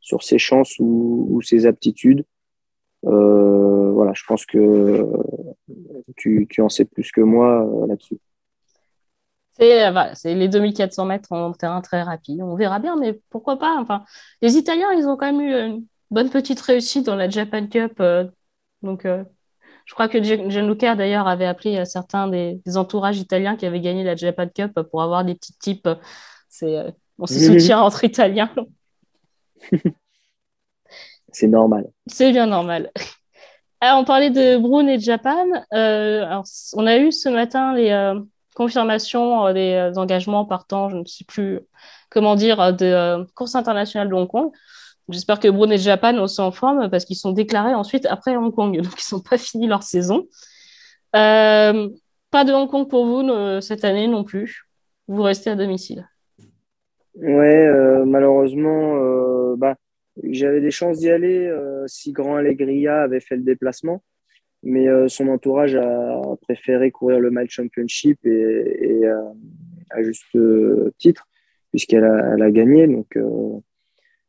sur 0.00 0.22
ses 0.22 0.38
chances 0.38 0.78
ou, 0.78 1.26
ou 1.30 1.42
ses 1.42 1.66
aptitudes. 1.66 2.24
voilà, 3.02 4.12
je 4.14 4.24
pense 4.26 4.46
que 4.46 5.06
tu, 6.16 6.46
tu, 6.48 6.60
en 6.60 6.68
sais 6.68 6.84
plus 6.84 7.10
que 7.12 7.20
moi 7.20 7.68
là-dessus. 7.88 8.18
C'est 9.58 10.34
les 10.34 10.48
2400 10.48 11.04
mètres 11.04 11.32
en 11.32 11.52
terrain 11.52 11.82
très 11.82 12.02
rapide. 12.02 12.42
On 12.42 12.56
verra 12.56 12.80
bien, 12.80 12.96
mais 12.96 13.20
pourquoi 13.30 13.58
pas? 13.58 13.76
Enfin, 13.78 14.02
Les 14.40 14.56
Italiens, 14.56 14.92
ils 14.92 15.06
ont 15.06 15.16
quand 15.16 15.30
même 15.30 15.40
eu 15.42 15.52
une 15.52 15.86
bonne 16.10 16.30
petite 16.30 16.60
réussite 16.60 17.04
dans 17.04 17.16
la 17.16 17.28
Japan 17.28 17.66
Cup 17.66 18.00
donc, 18.82 19.04
euh, 19.04 19.24
Je 19.86 19.94
crois 19.94 20.08
que 20.08 20.22
Gianluca, 20.22 20.94
d'ailleurs, 20.94 21.28
avait 21.28 21.46
appelé 21.46 21.84
certains 21.84 22.28
des, 22.28 22.60
entourages 22.76 23.18
italiens 23.18 23.56
qui 23.56 23.66
avaient 23.66 23.80
gagné 23.80 24.04
la 24.04 24.16
Japan 24.16 24.48
Cup 24.48 24.80
pour 24.90 25.02
avoir 25.02 25.24
des 25.24 25.34
petits 25.34 25.56
types. 25.58 25.88
C'est, 26.48 26.94
on 27.18 27.26
se 27.26 27.38
soutient 27.38 27.80
entre 27.80 28.04
Italiens. 28.04 28.52
C'est 31.32 31.48
normal. 31.48 31.88
C'est 32.06 32.30
bien 32.30 32.46
normal. 32.46 32.90
Alors, 33.80 34.00
on 34.00 34.04
parlait 34.04 34.30
de 34.30 34.58
Brune 34.58 34.88
et 34.88 34.98
de 34.98 35.02
Japan. 35.02 35.46
alors, 35.70 36.44
on 36.74 36.86
a 36.86 36.98
eu 36.98 37.10
ce 37.10 37.28
matin 37.28 37.74
les 37.74 38.14
confirmations 38.54 39.52
des 39.52 39.92
engagements 39.96 40.44
partant, 40.44 40.90
je 40.90 40.96
ne 40.96 41.04
sais 41.06 41.24
plus 41.24 41.60
comment 42.10 42.36
dire, 42.36 42.74
de 42.74 43.24
course 43.34 43.54
internationale 43.54 44.08
de 44.10 44.14
Hong 44.14 44.28
Kong. 44.28 44.52
J'espère 45.08 45.40
que 45.40 45.48
Brune 45.48 45.72
et 45.72 45.78
Japan 45.78 46.26
sont 46.28 46.44
en 46.44 46.52
forme 46.52 46.88
parce 46.90 47.04
qu'ils 47.04 47.16
sont 47.16 47.32
déclarés 47.32 47.74
ensuite 47.74 48.06
après 48.06 48.36
Hong 48.36 48.54
Kong, 48.54 48.76
donc 48.82 48.92
ils 48.98 49.14
n'ont 49.14 49.20
pas 49.20 49.38
fini 49.38 49.66
leur 49.66 49.82
saison. 49.82 50.26
Euh, 51.14 51.88
pas 52.30 52.44
de 52.44 52.52
Hong 52.52 52.68
Kong 52.68 52.88
pour 52.88 53.06
vous 53.06 53.60
cette 53.60 53.84
année 53.84 54.08
non 54.08 54.24
plus. 54.24 54.64
Vous 55.08 55.22
restez 55.22 55.50
à 55.50 55.56
domicile. 55.56 56.08
Ouais, 57.16 57.66
euh, 57.66 58.06
malheureusement, 58.06 58.96
euh, 58.96 59.54
bah, 59.56 59.76
j'avais 60.22 60.60
des 60.60 60.70
chances 60.70 60.98
d'y 60.98 61.10
aller 61.10 61.52
si 61.86 62.12
Grand 62.12 62.36
Allegria 62.36 63.02
avait 63.02 63.20
fait 63.20 63.36
le 63.36 63.42
déplacement, 63.42 64.02
mais 64.62 64.86
son 65.08 65.28
entourage 65.28 65.74
a 65.74 66.20
préféré 66.42 66.90
courir 66.90 67.20
le 67.20 67.30
Mile 67.30 67.50
Championship 67.50 68.24
et, 68.24 69.02
à 69.90 70.02
juste 70.02 70.38
titre, 70.96 71.28
puisqu'elle 71.70 72.04
a, 72.04 72.32
a, 72.32 72.50
gagné. 72.50 72.86
Donc, 72.86 73.18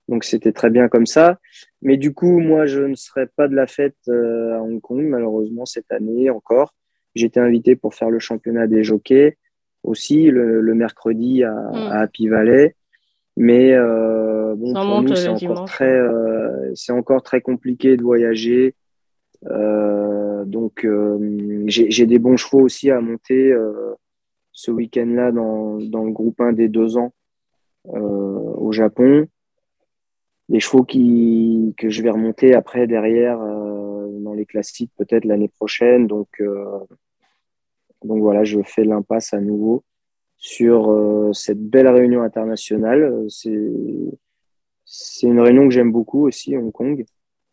donc 0.08 0.24
c'était 0.24 0.51
très 0.51 0.70
bien 0.70 0.88
comme 0.88 1.06
ça. 1.06 1.39
Mais 1.82 1.97
du 1.97 2.14
coup, 2.14 2.39
moi, 2.39 2.66
je 2.66 2.82
ne 2.82 2.95
serai 2.95 3.28
pas 3.28 3.47
de 3.47 3.56
la 3.56 3.68
fête 3.68 3.97
euh, 4.08 4.56
à 4.56 4.62
Hong 4.62 4.82
Kong, 4.82 5.06
malheureusement, 5.06 5.66
cette 5.66 5.91
année 5.91 6.30
encore. 6.30 6.74
J'étais 7.16 7.39
invité 7.39 7.76
pour 7.76 7.93
faire 7.93 8.10
le 8.10 8.20
championnat 8.20 8.68
des 8.68 8.84
jockeys 8.84 9.38
aussi 9.84 10.32
le, 10.32 10.62
mercredi 10.74 11.43
à, 11.43 11.51
mm. 11.51 11.76
à, 11.76 11.99
Happy 12.01 12.28
Valley. 12.28 12.76
Mais 13.36 13.74
euh, 13.74 14.56
bon, 14.56 14.74
pour 14.74 15.01
nous, 15.01 15.16
c'est 15.16 15.28
encore, 15.28 15.66
très, 15.66 15.91
euh, 15.91 16.72
c'est 16.76 16.91
encore 16.91 17.24
très 17.24 17.41
compliqué 17.41 17.97
de 17.97 18.04
voyager. 18.04 18.76
Euh, 19.49 20.45
donc, 20.45 20.86
euh, 20.86 21.64
j'ai 21.68 22.06
des 22.06 22.20
bons 22.20 22.38
chevaux 22.38 22.62
aussi 22.62 22.91
à 22.91 23.01
monter 23.01 23.51
euh, 23.51 23.93
ce 24.51 24.72
week-end-là 24.72 25.32
dans, 25.32 25.80
dans 25.80 26.04
le 26.04 26.12
groupe 26.12 26.39
1 26.39 26.54
des 26.54 26.70
deux 26.70 26.97
ans 26.97 27.14
au 27.86 28.72
Japon 28.72 29.28
des 30.49 30.59
chevaux 30.59 30.83
qui, 30.83 31.73
que 31.77 31.89
je 31.89 32.01
vais 32.01 32.09
remonter 32.09 32.53
après 32.53 32.87
derrière 32.87 33.39
euh, 33.41 34.07
dans 34.19 34.33
les 34.33 34.45
classiques 34.45 34.91
peut-être 34.97 35.25
l'année 35.25 35.47
prochaine. 35.47 36.07
Donc, 36.07 36.27
euh, 36.41 36.79
donc 38.03 38.19
voilà, 38.19 38.43
je 38.43 38.61
fais 38.63 38.83
l'impasse 38.83 39.33
à 39.33 39.39
nouveau 39.39 39.83
sur 40.37 40.91
euh, 40.91 41.31
cette 41.33 41.61
belle 41.61 41.87
réunion 41.87 42.21
internationale. 42.21 43.25
C'est, 43.29 43.71
c'est 44.85 45.27
une 45.27 45.39
réunion 45.39 45.67
que 45.67 45.73
j'aime 45.73 45.91
beaucoup 45.91 46.27
aussi, 46.27 46.57
Hong 46.57 46.71
Kong. 46.71 47.05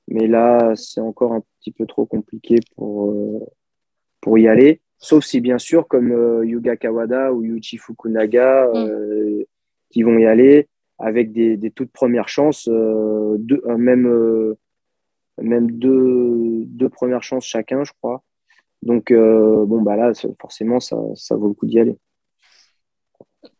Mais 0.08 0.26
là, 0.26 0.72
c'est 0.74 1.00
encore 1.00 1.32
un 1.32 1.42
petit 1.60 1.70
peu 1.70 1.86
trop 1.86 2.04
compliqué 2.04 2.56
pour, 2.74 3.14
pour 4.20 4.38
y 4.38 4.48
aller. 4.48 4.80
Sauf 4.98 5.24
si, 5.24 5.40
bien 5.40 5.58
sûr, 5.58 5.86
comme 5.86 6.42
Yuga 6.44 6.76
Kawada 6.76 7.32
ou 7.32 7.44
Yuchi 7.44 7.78
Fukunaga 7.78 8.66
mm. 8.74 9.44
qui 9.90 10.02
vont 10.02 10.18
y 10.18 10.26
aller, 10.26 10.68
avec 11.00 11.32
des, 11.32 11.70
toutes 11.74 11.92
premières 11.92 12.28
chances, 12.28 12.68
euh, 12.68 13.38
euh, 13.50 13.76
même, 13.76 14.06
euh, 14.06 14.56
deux, 15.38 16.88
premières 16.90 17.22
chances 17.22 17.44
chacun, 17.44 17.84
je 17.84 17.92
crois. 18.00 18.22
Donc, 18.82 19.12
bon, 19.12 19.82
bah 19.82 19.96
là, 19.96 20.12
forcément, 20.40 20.80
ça, 20.80 20.96
vaut 20.96 21.48
le 21.48 21.54
coup 21.54 21.66
d'y 21.66 21.80
aller. 21.80 21.96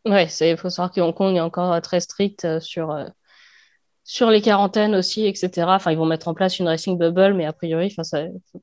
Ouais, 0.07 0.27
il 0.41 0.57
faut 0.57 0.71
savoir 0.71 0.93
que 0.93 1.01
Hong 1.01 1.15
Kong 1.15 1.37
est 1.37 1.41
encore 1.41 1.79
très 1.83 2.01
strict 2.01 2.61
sur, 2.61 2.99
sur 4.03 4.31
les 4.31 4.41
quarantaines 4.41 4.95
aussi, 4.95 5.27
etc. 5.27 5.67
Enfin, 5.69 5.93
ils 5.93 5.99
vont 5.99 6.07
mettre 6.07 6.29
en 6.29 6.35
place 6.35 6.59
une 6.59 6.69
racing 6.69 6.97
bubble, 6.97 7.35
mais 7.35 7.45
a 7.45 7.53
priori, 7.53 7.95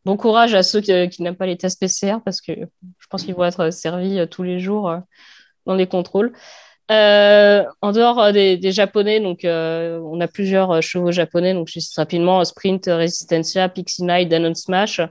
bon 0.03 0.17
courage 0.17 0.55
à 0.55 0.63
ceux 0.63 0.81
qui, 0.81 1.09
qui 1.09 1.21
n'aiment 1.21 1.35
pas 1.35 1.45
les 1.45 1.57
tests 1.57 1.79
PCR 1.79 2.17
parce 2.25 2.41
que 2.41 2.53
je 2.53 3.07
pense 3.07 3.23
qu'ils 3.23 3.35
vont 3.35 3.45
être 3.45 3.71
servis 3.71 4.27
tous 4.29 4.43
les 4.43 4.59
jours 4.59 4.91
dans 5.67 5.75
les 5.75 5.87
contrôles. 5.87 6.33
Euh, 6.89 7.65
en 7.81 7.91
dehors 7.91 8.19
euh, 8.19 8.31
des, 8.31 8.71
japonais, 8.71 9.19
donc 9.19 9.43
euh, 9.43 9.99
on 10.05 10.21
a 10.21 10.27
plusieurs 10.27 10.81
chevaux 10.81 11.11
japonais. 11.11 11.53
Donc 11.53 11.67
juste 11.67 11.95
rapidement 11.97 12.43
Sprint, 12.45 12.85
Resistencia, 12.87 13.67
Pixie 13.69 14.03
Night, 14.03 14.29
Danon 14.29 14.53
Smash. 14.53 15.01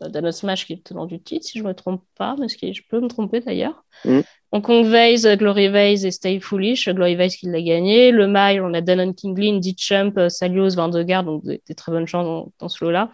Danon 0.00 0.30
Smash 0.30 0.66
qui 0.66 0.74
est 0.74 0.84
tenant 0.84 1.06
du 1.06 1.20
titre, 1.20 1.46
si 1.46 1.58
je 1.58 1.64
ne 1.64 1.68
me 1.68 1.74
trompe 1.74 2.02
pas, 2.18 2.36
mais 2.38 2.48
je 2.48 2.82
peux 2.88 3.00
me 3.00 3.08
tromper 3.08 3.40
d'ailleurs. 3.40 3.82
Mm. 4.04 4.20
Hong 4.52 4.62
Kong 4.62 4.86
Vase, 4.86 5.26
Glory 5.36 5.68
Vase 5.68 6.04
et 6.04 6.10
Stay 6.10 6.38
Foolish. 6.38 6.88
Glory 6.88 7.16
Vase 7.16 7.34
qui 7.36 7.46
l'a 7.46 7.62
gagné. 7.62 8.12
Le 8.12 8.26
Mile, 8.28 8.60
on 8.62 8.72
a 8.74 8.80
Danon 8.80 9.12
Kinglin, 9.12 9.58
Ditchamp, 9.58 10.28
Salios, 10.28 10.76
Vandegaard, 10.76 11.24
donc 11.24 11.44
des, 11.44 11.60
très 11.74 11.90
bonnes 11.90 12.06
chances 12.06 12.48
dans, 12.60 12.68
ce 12.68 12.84
lot-là. 12.84 13.10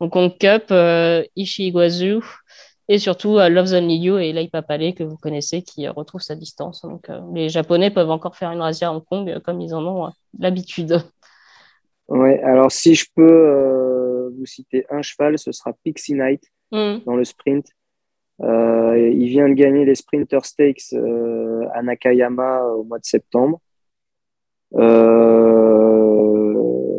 Hong 0.00 0.10
Kong 0.10 0.32
Cup, 0.36 0.64
euh, 0.72 1.22
Ishii 1.36 1.68
Iguazu, 1.68 2.24
et 2.92 2.98
surtout 2.98 3.38
euh, 3.38 3.48
Love 3.48 3.72
Only 3.72 3.96
You 3.96 4.18
et 4.18 4.34
Lai 4.34 4.48
Papale 4.48 4.92
que 4.92 5.02
vous 5.02 5.16
connaissez 5.16 5.62
qui 5.62 5.86
euh, 5.86 5.92
retrouve 5.92 6.20
sa 6.20 6.34
distance. 6.34 6.82
Donc 6.82 7.08
euh, 7.08 7.20
les 7.32 7.48
Japonais 7.48 7.90
peuvent 7.90 8.10
encore 8.10 8.36
faire 8.36 8.52
une 8.52 8.60
razzia 8.60 8.88
à 8.88 8.92
Hong 8.92 9.02
Kong 9.02 9.40
comme 9.42 9.62
ils 9.62 9.74
en 9.74 9.84
ont 9.86 10.12
l'habitude. 10.38 11.02
Ouais, 12.08 12.42
alors 12.42 12.70
si 12.70 12.94
je 12.94 13.06
peux 13.14 14.30
vous 14.36 14.44
citer 14.44 14.84
un 14.90 15.00
cheval, 15.00 15.38
ce 15.38 15.50
sera 15.50 15.72
Pixie 15.82 16.12
Night 16.12 16.42
hmm. 16.70 16.98
dans 17.06 17.16
le 17.16 17.24
sprint. 17.24 17.64
il 18.40 19.26
vient 19.28 19.48
de 19.48 19.54
gagner 19.54 19.86
les 19.86 19.94
Sprinter 19.94 20.44
Stakes 20.44 20.92
à 21.72 21.82
Nakayama 21.82 22.64
au 22.64 22.82
mois 22.82 22.98
de 22.98 23.04
septembre. 23.06 23.60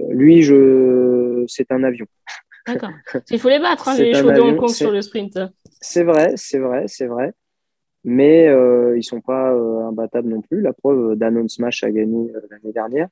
lui, 0.10 0.42
je... 0.42 1.44
c'est 1.48 1.72
un 1.72 1.84
avion. 1.84 2.08
D'accord. 2.66 2.92
Il 3.30 3.40
faut 3.40 3.50
les 3.50 3.60
battre, 3.60 3.90
hein, 3.90 3.96
les 3.98 4.14
chevaux 4.16 4.32
de 4.32 4.40
Hong 4.40 4.58
Kong 4.58 4.70
sur 4.70 4.90
le 4.90 5.02
sprint. 5.02 5.38
C'est 5.84 6.06
vrai, 6.06 6.34
c'est 6.38 6.60
vrai, 6.60 6.86
c'est 6.88 7.08
vrai. 7.08 7.34
Mais 8.06 8.48
euh, 8.48 8.94
ils 8.96 9.00
ne 9.00 9.02
sont 9.02 9.22
pas 9.22 9.54
euh, 9.54 9.86
imbattables 9.86 10.30
non 10.30 10.42
plus. 10.42 10.62
La 10.62 10.72
preuve, 10.72 11.12
euh, 11.12 11.16
Danone 11.16 11.50
Smash 11.50 11.84
a 11.84 11.92
gagné 11.92 12.32
l'année 12.50 12.74
dernière. 12.74 13.10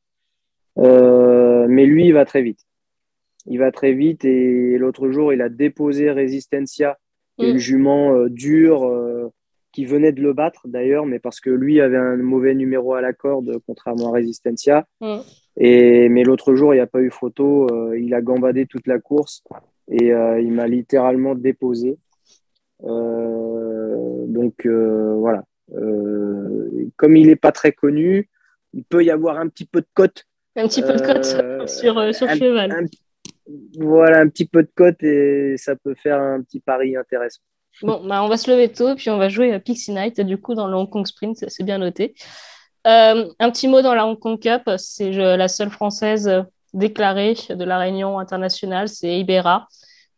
mais 0.78 1.86
lui, 1.86 2.06
il 2.06 2.14
va 2.14 2.26
très 2.26 2.42
vite. 2.42 2.62
Il 3.46 3.60
va 3.60 3.72
très 3.72 3.92
vite 3.92 4.24
et 4.24 4.78
l'autre 4.78 5.12
jour, 5.12 5.34
il 5.34 5.42
a 5.42 5.50
déposé 5.50 6.12
Resistencia, 6.12 6.98
est 7.40 7.54
mm. 7.54 7.58
jument 7.58 8.26
dur 8.28 8.90
qui 9.72 9.86
venait 9.86 10.12
de 10.12 10.22
le 10.22 10.34
battre 10.34 10.68
d'ailleurs, 10.68 11.06
mais 11.06 11.20
parce 11.20 11.40
que 11.40 11.50
lui 11.50 11.82
avait 11.82 11.98
un 11.98 12.18
mauvais 12.18 12.54
numéro 12.54 12.94
à 12.94 13.02
la 13.02 13.14
corde, 13.14 13.58
contrairement 13.66 14.10
à 14.10 14.18
Resistencia. 14.18 14.86
Mm. 15.02 15.18
Et, 15.58 16.08
mais 16.08 16.24
l'autre 16.24 16.56
jour, 16.56 16.74
il 16.74 16.78
n'y 16.78 16.82
a 16.82 16.88
pas 16.88 17.02
eu 17.02 17.12
photo. 17.12 17.68
Il 17.96 18.14
a 18.14 18.22
gambadé 18.22 18.66
toute 18.66 18.88
la 18.88 19.00
course 19.00 19.44
et 19.90 20.08
il 20.10 20.52
m'a 20.54 20.68
littéralement 20.68 21.36
déposé. 21.36 21.98
Euh, 22.84 24.26
donc 24.28 24.66
voilà. 24.66 25.44
comme 26.98 27.16
il 27.16 27.28
n'est 27.28 27.36
pas 27.36 27.52
très 27.52 27.72
connu, 27.72 28.30
il 28.74 28.84
peut 28.84 29.04
y 29.04 29.12
avoir 29.12 29.38
un 29.38 29.48
petit 29.48 29.66
peu 29.66 29.82
de 29.82 29.88
cote. 29.94 30.26
Un 30.56 30.68
petit 30.68 30.82
peu 30.82 30.94
de 30.94 31.02
cote 31.02 31.26
sur, 31.70 32.14
sur 32.14 32.30
cheval. 32.30 32.88
voilà, 33.78 34.20
un 34.20 34.28
petit 34.28 34.46
peu 34.46 34.64
de 34.64 34.72
cote 34.74 35.02
et 35.04 35.56
ça 35.58 35.76
peut 35.76 35.96
faire 35.96 36.20
un 36.20 36.42
petit 36.42 36.60
pari 36.60 36.96
intéressant. 36.96 37.42
Bon, 37.84 38.06
bah 38.06 38.24
on 38.24 38.28
va 38.28 38.38
se 38.38 38.52
lever 38.52 38.70
tôt, 38.70 38.96
puis 38.96 39.10
on 39.10 39.18
va 39.18 39.30
jouer 39.30 39.54
à 39.54 39.60
Pixie 39.60 39.92
Night, 39.92 40.20
du 40.22 40.38
coup, 40.38 40.56
dans 40.56 40.68
le 40.68 40.76
Hong 40.76 40.90
Kong 40.90 41.06
Sprint, 41.06 41.46
c'est 41.48 41.64
bien 41.64 41.78
noté. 41.78 42.14
Euh, 42.86 43.28
un 43.40 43.52
petit 43.52 43.68
mot 43.68 43.82
dans 43.82 43.96
la 43.96 44.06
Hong 44.06 44.20
Kong 44.20 44.40
Cup, 44.40 44.70
c'est 44.78 45.12
la 45.12 45.48
seule 45.48 45.70
française 45.70 46.30
déclarée 46.74 47.36
de 47.50 47.64
la 47.64 47.80
Réunion 47.80 48.20
internationale, 48.20 48.88
c'est 48.88 49.20
Ibera, 49.20 49.68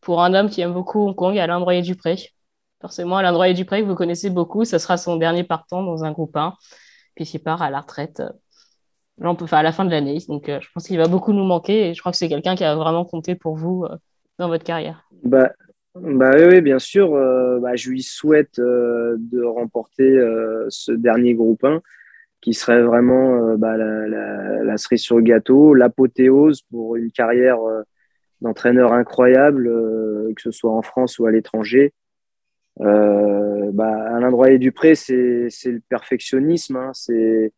pour 0.01 0.22
un 0.22 0.34
homme 0.34 0.49
qui 0.49 0.61
aime 0.61 0.74
beaucoup 0.74 1.07
Hong 1.07 1.16
Kong, 1.16 1.38
Alain 1.38 1.59
Droyer-Dupré. 1.59 2.33
Forcément, 2.84 3.18
Alain 3.18 3.32
Droyer-Dupré, 3.32 3.82
vous 3.82 3.96
connaissez 3.96 4.30
beaucoup, 4.30 4.64
ce 4.66 4.78
sera 4.78 4.98
son 4.98 5.16
dernier 5.16 5.44
partant 5.44 5.82
dans 5.82 6.04
un 6.04 6.12
groupe 6.12 6.36
1, 6.36 6.54
puis 7.16 7.26
il 7.26 7.40
part 7.40 7.64
à 7.64 7.72
la 7.72 7.80
retraite 7.80 8.22
là, 9.20 9.30
on 9.30 9.36
peut, 9.36 9.48
faire 9.48 9.60
à 9.60 9.64
la 9.64 9.72
fin 9.72 9.86
de 9.86 9.92
l'année. 9.92 10.20
Donc, 10.28 10.50
euh, 10.50 10.60
je 10.62 10.68
pense 10.74 10.88
qu'il 10.88 10.98
va 10.98 11.08
beaucoup 11.08 11.34
nous 11.34 11.46
manquer 11.46 11.90
et 11.90 11.94
je 11.94 12.00
crois 12.02 12.12
que 12.12 12.18
c'est 12.18 12.30
quelqu'un 12.30 12.56
qui 12.56 12.64
a 12.64 12.76
vraiment 12.76 13.06
compté 13.06 13.36
pour 13.36 13.56
vous 13.56 13.86
euh, 13.86 13.96
dans 14.38 14.48
votre 14.48 14.64
carrière. 14.64 15.08
Bah, 15.24 15.52
bah 15.96 16.32
oui, 16.36 16.62
bien 16.62 16.80
sûr. 16.80 17.12
bah, 17.62 17.76
je 17.76 17.90
lui 17.90 18.02
souhaite 18.02 18.60
de 18.60 19.44
remporter 19.44 20.20
ce 20.70 20.92
dernier 20.92 21.36
groupe 21.36 21.64
1 21.64 21.82
qui 22.44 22.54
serait 22.54 22.84
vraiment 22.84 23.36
euh, 23.36 23.56
bah, 23.56 23.78
la, 23.78 24.78
cerise 24.78 25.02
sur 25.02 25.16
le 25.18 25.24
gâteau, 25.24 25.74
l'apothéose 25.74 26.62
pour 26.64 26.98
une 26.98 27.10
carrière 27.10 27.62
euh, 27.62 27.84
d'entraîneur 28.42 28.92
incroyable, 28.92 29.68
euh, 29.68 30.34
que 30.36 30.42
ce 30.42 30.52
soit 30.52 30.74
en 30.74 30.82
France 30.82 31.20
ou 31.20 31.26
à 31.26 31.32
l'étranger. 31.32 31.94
Euh, 32.82 33.72
bah, 33.72 34.16
Alain 34.16 34.32
Droyer-Dupré, 34.32 34.96
c'est 34.96 35.50
le 35.66 35.82
perfectionnisme. 35.90 36.76
Hein, 36.78 36.92
c'est 36.94 37.52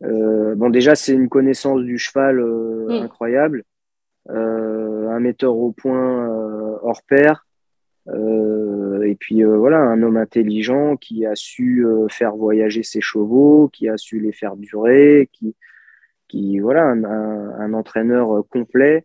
bon, 0.00 0.70
déjà, 0.70 0.94
c'est 0.94 1.12
une 1.12 1.28
connaissance 1.28 1.82
du 1.82 1.98
cheval 1.98 2.40
mm. 2.40 2.90
incroyable, 2.90 3.64
un 4.28 5.20
metteur 5.20 5.56
au 5.56 5.72
point 5.72 6.28
hors 6.82 7.02
pair. 7.02 7.46
et 8.08 9.16
puis 9.18 9.42
voilà, 9.42 9.78
un 9.78 10.02
homme 10.02 10.16
intelligent 10.16 10.96
qui 10.96 11.26
a 11.26 11.34
su 11.34 11.84
faire 12.08 12.36
voyager 12.36 12.82
ses 12.82 13.00
chevaux, 13.00 13.68
qui 13.72 13.88
a 13.88 13.96
su 13.96 14.20
les 14.20 14.32
faire 14.32 14.56
durer, 14.56 15.28
qui, 15.32 15.54
qui 16.28 16.58
voilà, 16.58 16.84
un, 16.84 17.72
entraîneur 17.72 18.44
complet, 18.48 19.04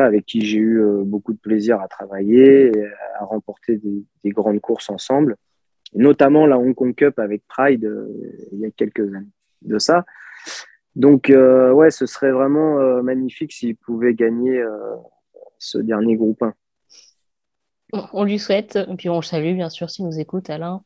avec 0.00 0.24
qui 0.26 0.42
j'ai 0.42 0.58
eu 0.58 0.82
beaucoup 1.04 1.32
de 1.32 1.38
plaisir 1.38 1.80
à 1.80 1.88
travailler, 1.88 2.66
et 2.68 2.86
à 3.18 3.24
remporter 3.24 3.76
des, 3.76 4.04
des 4.24 4.30
grandes 4.30 4.60
courses 4.60 4.90
ensemble 4.90 5.36
notamment 5.94 6.46
la 6.46 6.58
Hong 6.58 6.74
Kong 6.74 6.94
Cup 6.94 7.18
avec 7.18 7.46
Pride 7.46 7.84
euh, 7.84 8.08
il 8.52 8.60
y 8.60 8.66
a 8.66 8.70
quelques 8.70 9.14
années 9.14 9.26
de 9.62 9.78
ça. 9.78 10.04
Donc, 10.94 11.30
euh, 11.30 11.72
ouais, 11.72 11.90
ce 11.90 12.06
serait 12.06 12.32
vraiment 12.32 12.78
euh, 12.78 13.02
magnifique 13.02 13.52
s'il 13.52 13.76
pouvait 13.76 14.14
gagner 14.14 14.62
ce 15.58 15.78
dernier 15.78 16.16
groupe 16.16 16.42
1. 16.42 16.54
On 18.12 18.24
lui 18.24 18.38
souhaite, 18.38 18.76
et 18.76 18.96
puis 18.96 19.08
on 19.08 19.16
le 19.16 19.22
salue 19.22 19.54
bien 19.54 19.70
sûr 19.70 19.90
s'il 19.90 20.06
nous 20.06 20.18
écoute, 20.18 20.50
Alain. 20.50 20.82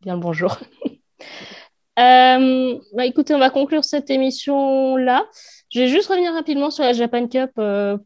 Bien 0.00 0.14
le 0.14 0.20
bonjour. 0.20 0.58
bah, 1.96 3.06
écoutez, 3.06 3.34
on 3.34 3.38
va 3.38 3.50
conclure 3.50 3.84
cette 3.84 4.10
émission-là. 4.10 5.26
Je 5.74 5.80
vais 5.80 5.88
juste 5.88 6.08
revenir 6.08 6.32
rapidement 6.32 6.70
sur 6.70 6.84
la 6.84 6.92
Japan 6.92 7.26
Cup 7.26 7.50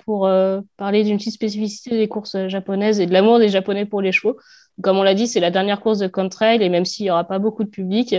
pour 0.06 0.30
parler 0.78 1.04
d'une 1.04 1.18
petite 1.18 1.34
spécificité 1.34 1.98
des 1.98 2.08
courses 2.08 2.48
japonaises 2.48 2.98
et 2.98 3.04
de 3.04 3.12
l'amour 3.12 3.38
des 3.38 3.50
Japonais 3.50 3.84
pour 3.84 4.00
les 4.00 4.10
chevaux. 4.10 4.38
Comme 4.82 4.96
on 4.96 5.02
l'a 5.02 5.12
dit, 5.12 5.26
c'est 5.26 5.40
la 5.40 5.50
dernière 5.50 5.80
course 5.80 5.98
de 5.98 6.06
contrail 6.06 6.62
et 6.62 6.70
même 6.70 6.86
s'il 6.86 7.04
n'y 7.04 7.10
aura 7.10 7.24
pas 7.24 7.38
beaucoup 7.38 7.64
de 7.64 7.68
public, 7.68 8.14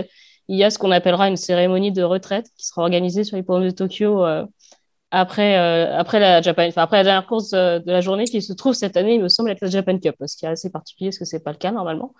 il 0.46 0.56
y 0.56 0.62
a 0.62 0.70
ce 0.70 0.78
qu'on 0.78 0.92
appellera 0.92 1.28
une 1.28 1.36
cérémonie 1.36 1.90
de 1.90 2.02
retraite 2.04 2.46
qui 2.56 2.64
sera 2.64 2.82
organisée 2.82 3.24
sur 3.24 3.36
les 3.36 3.42
ponts 3.42 3.60
de 3.60 3.70
Tokyo 3.70 4.24
euh, 4.24 4.44
après, 5.10 5.58
euh, 5.58 5.98
après, 5.98 6.20
la 6.20 6.42
Japan, 6.42 6.68
après 6.76 6.98
la 6.98 7.04
dernière 7.04 7.26
course 7.26 7.50
de, 7.50 7.82
la 7.86 8.00
journée 8.00 8.24
qui 8.24 8.42
se 8.42 8.52
trouve 8.52 8.74
cette 8.74 8.96
année, 8.96 9.14
il 9.14 9.22
me 9.22 9.28
semble 9.28 9.50
être 9.50 9.62
la 9.62 9.68
Japan 9.68 9.98
Cup, 9.98 10.14
ce 10.24 10.36
qui 10.36 10.46
est 10.46 10.48
assez 10.48 10.70
particulier 10.70 11.10
parce 11.10 11.18
que 11.18 11.24
ce 11.24 11.34
n'est 11.34 11.42
pas 11.42 11.50
le 11.50 11.58
cas 11.58 11.72
normalement. 11.72 12.14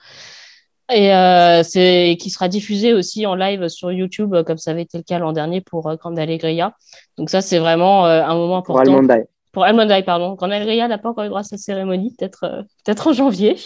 Et 0.92 1.14
euh, 1.14 1.62
c'est 1.62 2.16
qui 2.20 2.30
sera 2.30 2.48
diffusée 2.48 2.92
aussi 2.92 3.26
en 3.26 3.34
live 3.34 3.68
sur 3.68 3.92
YouTube, 3.92 4.34
comme 4.44 4.58
ça 4.58 4.72
avait 4.72 4.82
été 4.82 4.98
le 4.98 5.04
cas 5.04 5.18
l'an 5.18 5.32
dernier 5.32 5.60
pour 5.60 5.94
Grande 5.96 6.18
Allegria. 6.18 6.74
Donc 7.16 7.30
ça, 7.30 7.40
c'est 7.40 7.58
vraiment 7.58 8.06
un 8.06 8.34
moment 8.34 8.58
important. 8.58 8.84
Pour 8.84 8.94
Almondai. 8.94 9.24
Pour 9.52 9.64
Almondai, 9.64 10.02
pardon. 10.02 10.34
Grande 10.34 10.52
Allegria 10.52 10.88
n'a 10.88 10.98
pas 10.98 11.10
encore 11.10 11.24
eu 11.24 11.28
droit 11.28 11.40
à 11.40 11.44
cette 11.44 11.60
cérémonie, 11.60 12.14
peut-être 12.18 12.64
peut-être 12.84 13.08
en 13.08 13.12
janvier 13.12 13.56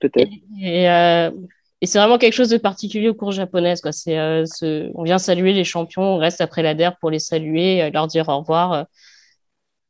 peut-être. 0.00 0.32
Euh, 0.64 1.30
et, 1.80 1.86
c'est 1.86 1.98
vraiment 1.98 2.18
quelque 2.18 2.34
chose 2.34 2.48
de 2.48 2.58
particulier 2.58 3.08
aux 3.08 3.14
cours 3.14 3.32
japonaises. 3.32 3.80
Quoi. 3.80 3.92
C'est, 3.92 4.18
euh, 4.18 4.44
on 4.94 5.04
vient 5.04 5.18
saluer 5.18 5.52
les 5.52 5.64
champions, 5.64 6.02
on 6.02 6.18
reste 6.18 6.40
après 6.40 6.62
la 6.62 6.74
DER 6.74 6.90
pour 7.00 7.10
les 7.10 7.18
saluer, 7.18 7.82
euh, 7.82 7.90
leur 7.90 8.06
dire 8.06 8.28
au 8.28 8.38
revoir. 8.38 8.86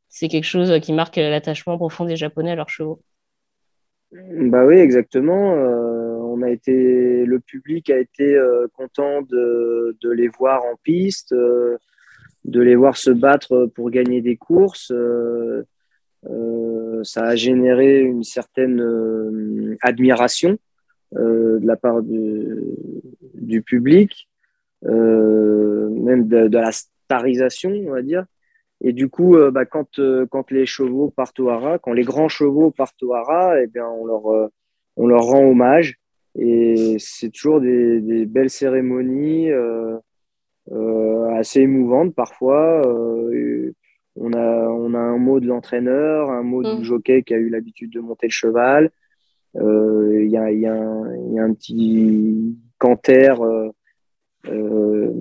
C'est 0.09 0.29
quelque 0.29 0.45
chose 0.45 0.79
qui 0.81 0.93
marque 0.93 1.17
l'attachement 1.17 1.77
profond 1.79 2.05
des 2.05 2.17
Japonais 2.17 2.51
à 2.51 2.57
leurs 2.57 2.69
chevaux. 2.69 3.01
Bah 4.13 4.67
oui, 4.67 4.77
exactement. 4.77 5.55
On 6.41 6.43
a 6.43 6.51
été, 6.51 7.25
le 7.25 7.39
public 7.39 7.91
a 7.91 7.99
été 7.99 8.39
content 8.75 9.23
de, 9.23 9.97
de, 10.01 10.11
les 10.11 10.29
voir 10.29 10.65
en 10.65 10.77
piste, 10.83 11.33
de 11.33 12.61
les 12.61 12.77
voir 12.77 12.97
se 12.97 13.11
battre 13.11 13.67
pour 13.75 13.91
gagner 13.91 14.23
des 14.23 14.37
courses. 14.37 14.93
Euh, 16.29 17.03
ça 17.03 17.25
a 17.25 17.37
généré 17.37 18.01
une 18.01 18.25
certaine 18.25 18.81
euh, 18.81 19.77
admiration 19.81 20.59
euh, 21.17 21.59
de 21.59 21.67
la 21.67 21.77
part 21.77 22.03
du, 22.03 23.63
public, 23.63 24.29
même 24.83 26.29
de, 26.29 26.57
la 26.57 26.73
starisation, 26.73 27.71
on 27.71 27.91
va 27.91 28.03
dire. 28.03 28.25
Et 28.83 28.93
du 28.93 29.09
coup, 29.09 29.37
bah, 29.53 29.67
quand, 29.67 30.01
quand 30.31 30.51
les 30.51 30.65
chevaux 30.67 31.11
partent 31.11 31.41
au 31.41 31.51
hara, 31.51 31.79
quand 31.79 31.93
les 31.93 32.05
grands 32.05 32.29
chevaux 32.29 32.71
partent 32.71 33.03
au 33.03 33.13
hara, 33.13 33.61
eh 33.61 33.67
bien, 33.67 33.87
on, 33.87 34.07
leur, 34.07 34.51
on 34.97 35.07
leur 35.07 35.23
rend 35.23 35.45
hommage. 35.45 36.00
Et 36.39 36.97
c'est 36.99 37.31
toujours 37.31 37.61
des, 37.61 38.01
des, 38.01 38.25
belles 38.25 38.51
cérémonies 38.51 39.51
euh, 39.51 39.99
assez 41.33 41.61
émouvantes 41.61 42.15
parfois. 42.15 42.87
Euh, 42.87 43.75
on 44.17 44.33
a, 44.33 44.69
on 44.69 44.95
a 44.95 44.99
un 44.99 45.19
mot 45.19 45.41
de 45.41 45.47
l'entraîneur, 45.47 46.31
un 46.31 46.43
mot 46.43 46.63
du 46.63 46.81
mm. 46.81 46.85
jockey 46.85 47.23
qui 47.23 47.35
a 47.35 47.39
eu 47.39 47.49
l'habitude 47.49 47.93
de 47.93 48.01
monter 48.01 48.27
le 48.27 48.33
cheval. 48.33 48.91
Euh, 49.57 50.23
il 50.23 50.31
y, 50.31 50.37
a, 50.37 50.51
y, 50.53 50.67
a 50.67 50.77
y, 51.33 51.39
a, 51.39 51.43
un 51.43 51.55
petit 51.55 52.57
canter 52.79 53.35
euh, 53.41 53.71
euh, 54.47 55.13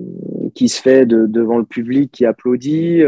qui 0.54 0.68
se 0.68 0.80
fait 0.80 1.04
devant 1.06 1.58
le 1.58 1.64
public 1.64 2.12
qui 2.12 2.24
applaudit. 2.24 3.02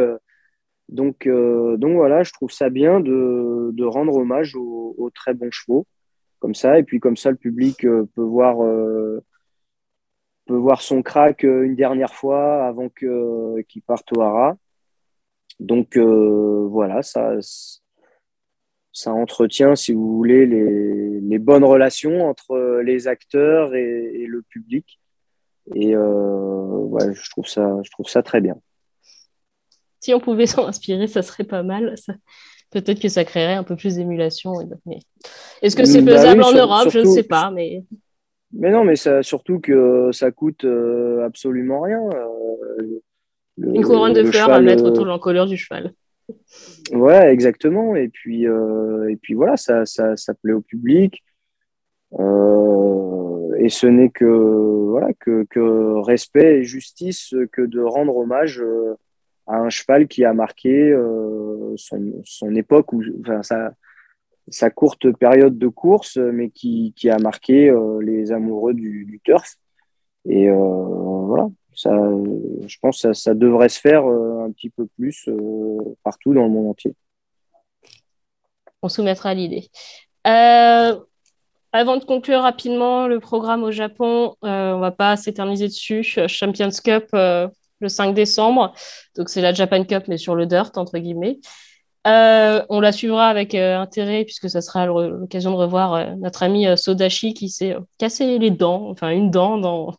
Donc, 0.88 1.26
donc 1.26 1.96
voilà, 1.96 2.22
je 2.22 2.32
trouve 2.32 2.50
ça 2.50 2.68
bien 2.68 3.00
de, 3.00 3.70
de 3.72 3.84
rendre 3.84 4.16
hommage 4.16 4.56
aux, 4.56 5.10
très 5.14 5.34
bons 5.34 5.50
chevaux, 5.50 5.86
comme 6.42 6.56
ça. 6.56 6.76
Et 6.76 6.82
puis 6.82 6.98
comme 6.98 7.16
ça, 7.16 7.30
le 7.30 7.36
public 7.36 7.82
peut 7.82 8.22
voir, 8.22 8.58
peut 10.46 10.56
voir 10.56 10.82
son 10.82 11.02
crack 11.02 11.44
une 11.44 11.76
dernière 11.76 12.14
fois 12.14 12.66
avant 12.66 12.88
qu'il 12.88 13.82
parte 13.86 14.12
au 14.16 14.20
hara. 14.20 14.56
Donc 15.60 15.96
euh, 15.96 16.66
voilà, 16.68 17.02
ça, 17.02 17.36
ça 18.92 19.12
entretient, 19.12 19.76
si 19.76 19.92
vous 19.92 20.16
voulez, 20.16 20.46
les, 20.46 21.38
bonnes 21.38 21.64
relations 21.64 22.28
entre 22.28 22.80
les 22.84 23.08
acteurs 23.08 23.74
et, 23.74 24.26
le 24.26 24.42
public. 24.42 25.00
Et 25.74 25.94
euh, 25.94 27.12
je, 27.12 27.30
trouve 27.30 27.46
ça, 27.46 27.78
je 27.84 27.90
trouve 27.90 28.08
ça 28.08 28.22
très 28.22 28.40
bien. 28.40 28.56
Si 30.00 30.12
on 30.14 30.20
pouvait 30.20 30.46
s'en 30.46 30.66
inspirer, 30.66 31.06
ça 31.06 31.22
serait 31.22 31.44
pas 31.44 31.62
mal. 31.62 31.94
Peut-être 32.72 33.00
que 33.00 33.08
ça 33.08 33.24
créerait 33.24 33.54
un 33.54 33.64
peu 33.64 33.76
plus 33.76 33.96
d'émulation. 33.96 34.54
Est-ce 35.60 35.76
que 35.76 35.84
c'est 35.84 36.02
bah 36.02 36.16
faisable 36.16 36.42
en 36.42 36.52
Europe? 36.52 36.88
Je 36.90 37.00
ne 37.00 37.04
sais 37.04 37.22
pas. 37.22 37.50
Mais... 37.50 37.84
mais 38.52 38.70
non, 38.70 38.84
mais 38.84 38.96
ça, 38.96 39.22
surtout 39.22 39.60
que 39.60 40.10
ça 40.12 40.30
coûte 40.30 40.64
euh, 40.64 41.24
absolument 41.24 41.82
rien. 41.82 42.00
Une 43.58 43.84
couronne 43.84 44.14
de 44.14 44.24
fleurs 44.24 44.50
à 44.50 44.60
mettre 44.60 44.84
autour 44.84 45.04
de 45.04 45.08
l'encolure 45.08 45.46
du 45.46 45.56
cheval. 45.56 45.92
Ouais, 46.92 47.32
exactement. 47.32 47.94
Et 47.96 48.08
puis, 48.08 48.46
euh, 48.46 49.08
et 49.08 49.16
puis 49.16 49.34
voilà, 49.34 49.56
ça, 49.56 49.86
ça, 49.86 50.16
ça, 50.16 50.34
plaît 50.34 50.52
au 50.52 50.60
public. 50.60 51.22
Euh, 52.18 53.54
et 53.58 53.68
ce 53.68 53.86
n'est 53.86 54.10
que, 54.10 54.24
voilà, 54.24 55.12
que, 55.20 55.44
que, 55.50 56.00
respect 56.04 56.58
et 56.58 56.64
justice 56.64 57.34
que 57.52 57.62
de 57.62 57.80
rendre 57.80 58.16
hommage 58.16 58.60
euh, 58.60 58.94
à 59.46 59.56
un 59.56 59.70
cheval 59.70 60.08
qui 60.08 60.24
a 60.24 60.32
marqué 60.32 60.94
son, 61.76 62.22
son, 62.24 62.54
époque, 62.54 62.92
ou, 62.92 63.02
enfin, 63.20 63.74
sa, 64.48 64.70
courte 64.70 65.10
période 65.16 65.58
de 65.58 65.68
course, 65.68 66.16
mais 66.16 66.50
qui, 66.50 66.94
a 67.10 67.18
marqué 67.18 67.74
les 68.00 68.32
amoureux 68.32 68.74
du, 68.74 69.20
turf. 69.24 69.56
Et 70.24 70.50
voilà, 70.50 71.48
ça, 71.74 71.90
je 72.66 72.76
pense 72.80 73.02
que 73.02 73.12
ça, 73.12 73.34
devrait 73.34 73.68
se 73.68 73.80
faire 73.80 74.04
euh, 74.06 74.44
un 74.44 74.52
petit 74.52 74.70
peu 74.70 74.86
plus 74.86 75.28
euh, 75.28 75.96
partout 76.04 76.34
dans 76.34 76.44
le 76.44 76.50
monde 76.50 76.68
entier. 76.68 76.94
On 78.82 78.88
soumettra 78.88 79.34
l'idée. 79.34 79.68
Euh, 80.26 80.98
avant 81.72 81.96
de 81.96 82.04
conclure 82.04 82.40
rapidement 82.42 83.06
le 83.06 83.20
programme 83.20 83.62
au 83.62 83.70
Japon, 83.70 84.36
on 84.42 84.48
ne 84.48 84.80
va 84.80 84.90
pas 84.90 85.16
s'éterniser 85.16 85.68
dessus. 85.68 86.02
Champions 86.26 86.70
Cup 86.84 87.08
le 87.82 87.88
5 87.88 88.14
décembre. 88.14 88.72
Donc, 89.16 89.28
c'est 89.28 89.42
la 89.42 89.52
Japan 89.52 89.84
Cup, 89.84 90.04
mais 90.08 90.16
sur 90.16 90.34
le 90.34 90.46
dirt, 90.46 90.76
entre 90.76 90.98
guillemets. 90.98 91.40
on 92.04 92.80
la 92.80 92.92
suivra 92.92 93.28
avec 93.28 93.54
intérêt 93.54 94.24
puisque 94.24 94.48
ça 94.50 94.60
sera 94.60 94.86
l'occasion 94.86 95.50
de 95.52 95.56
revoir 95.56 96.16
notre 96.16 96.42
ami 96.42 96.66
Sodashi 96.76 97.34
qui 97.34 97.48
s'est 97.48 97.76
cassé 97.98 98.38
les 98.38 98.50
dents, 98.50 98.88
enfin 98.90 99.10
une 99.10 99.30
dent 99.30 99.58
dans, 99.58 99.94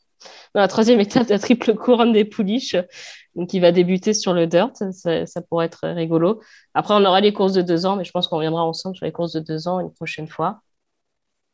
la 0.55 0.67
troisième 0.67 0.99
étape 0.99 1.27
de 1.27 1.33
la 1.33 1.39
triple 1.39 1.73
couronne 1.75 2.13
des 2.13 2.25
pouliches. 2.25 2.75
Donc, 3.35 3.53
il 3.53 3.59
va 3.59 3.71
débuter 3.71 4.13
sur 4.13 4.33
le 4.33 4.47
dirt. 4.47 4.71
Ça, 4.91 5.41
pourrait 5.49 5.65
être 5.65 5.87
rigolo. 5.89 6.41
Après, 6.73 6.93
on 6.93 7.03
aura 7.05 7.21
les 7.21 7.33
courses 7.33 7.53
de 7.53 7.61
deux 7.61 7.85
ans, 7.85 7.95
mais 7.95 8.03
je 8.03 8.11
pense 8.11 8.27
qu'on 8.27 8.37
reviendra 8.37 8.63
ensemble 8.63 8.95
sur 8.95 9.05
les 9.05 9.11
courses 9.11 9.33
de 9.33 9.39
deux 9.39 9.67
ans 9.67 9.79
une 9.79 9.93
prochaine 9.93 10.27
fois 10.27 10.61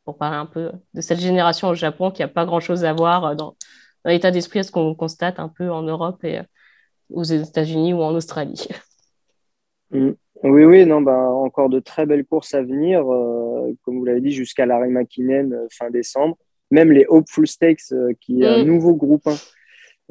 pour 0.06 0.18
parler 0.18 0.38
un 0.38 0.46
peu 0.46 0.72
de 0.94 1.02
cette 1.02 1.20
génération 1.20 1.70
au 1.70 1.76
Japon 1.76 2.12
qui 2.12 2.22
n'a 2.22 2.28
pas 2.28 2.46
grand-chose 2.46 2.84
à 2.84 2.94
voir 2.94 3.36
dans, 3.36 3.56
l'état 4.06 4.32
d'esprit, 4.32 4.64
ce 4.64 4.72
qu'on 4.72 4.96
constate 4.96 5.40
un 5.40 5.50
peu 5.50 5.70
en 5.72 5.82
Europe 5.82 6.24
et 6.24 6.40
euh, 6.40 6.44
aux 7.12 7.24
États-Unis 7.24 7.94
ou 7.94 8.02
en 8.02 8.14
Australie. 8.14 8.68
Mm. 9.92 10.12
Oui, 10.44 10.66
oui, 10.66 10.86
non, 10.86 11.02
bah, 11.02 11.18
encore 11.18 11.68
de 11.68 11.80
très 11.80 12.06
belles 12.06 12.24
courses 12.24 12.54
à 12.54 12.62
venir, 12.62 13.12
euh, 13.12 13.76
comme 13.82 13.98
vous 13.98 14.06
l'avez 14.06 14.22
dit, 14.22 14.30
jusqu'à 14.30 14.68
l'arrêt 14.68 14.90
Makinen 14.90 15.52
euh, 15.52 15.68
fin 15.72 15.90
décembre 15.90 16.38
même 16.72 16.92
les 16.92 17.06
Hopeful 17.08 17.48
Stakes, 17.48 17.92
euh, 17.92 18.14
qui 18.20 18.44
est 18.44 18.48
un 18.48 18.64
mm. 18.64 18.68
nouveau 18.68 18.94
groupe 18.94 19.30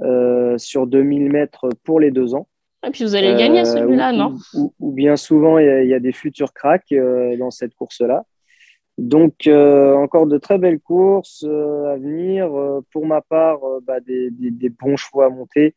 euh, 0.01 0.59
sur 0.59 0.87
2000 0.87 1.31
mètres 1.31 1.69
pour 1.85 2.01
les 2.01 2.11
deux 2.11 2.35
ans. 2.35 2.49
Et 2.87 2.91
puis 2.91 3.05
vous 3.05 3.17
allez 3.17 3.35
gagner 3.35 3.65
celui-là, 3.65 4.13
non? 4.13 4.37
ou, 4.55 4.93
bien 4.93 5.17
souvent, 5.17 5.59
il 5.59 5.89
y, 5.89 5.95
a 5.95 5.99
des 5.99 6.13
futurs 6.13 6.53
cracks 6.53 6.95
dans 7.39 7.51
cette 7.51 7.75
course-là. 7.75 8.25
Donc, 8.99 9.47
encore 9.47 10.27
de 10.27 10.39
très 10.39 10.59
belles 10.59 10.81
courses 10.81 11.45
à 11.45 11.97
venir. 11.97 12.51
pour 12.91 13.07
ma 13.07 13.21
part, 13.21 13.61
bah, 13.83 14.01
des, 14.01 14.69
bons 14.71 14.97
chevaux 14.97 15.23
à 15.23 15.31
monter 15.31 15.75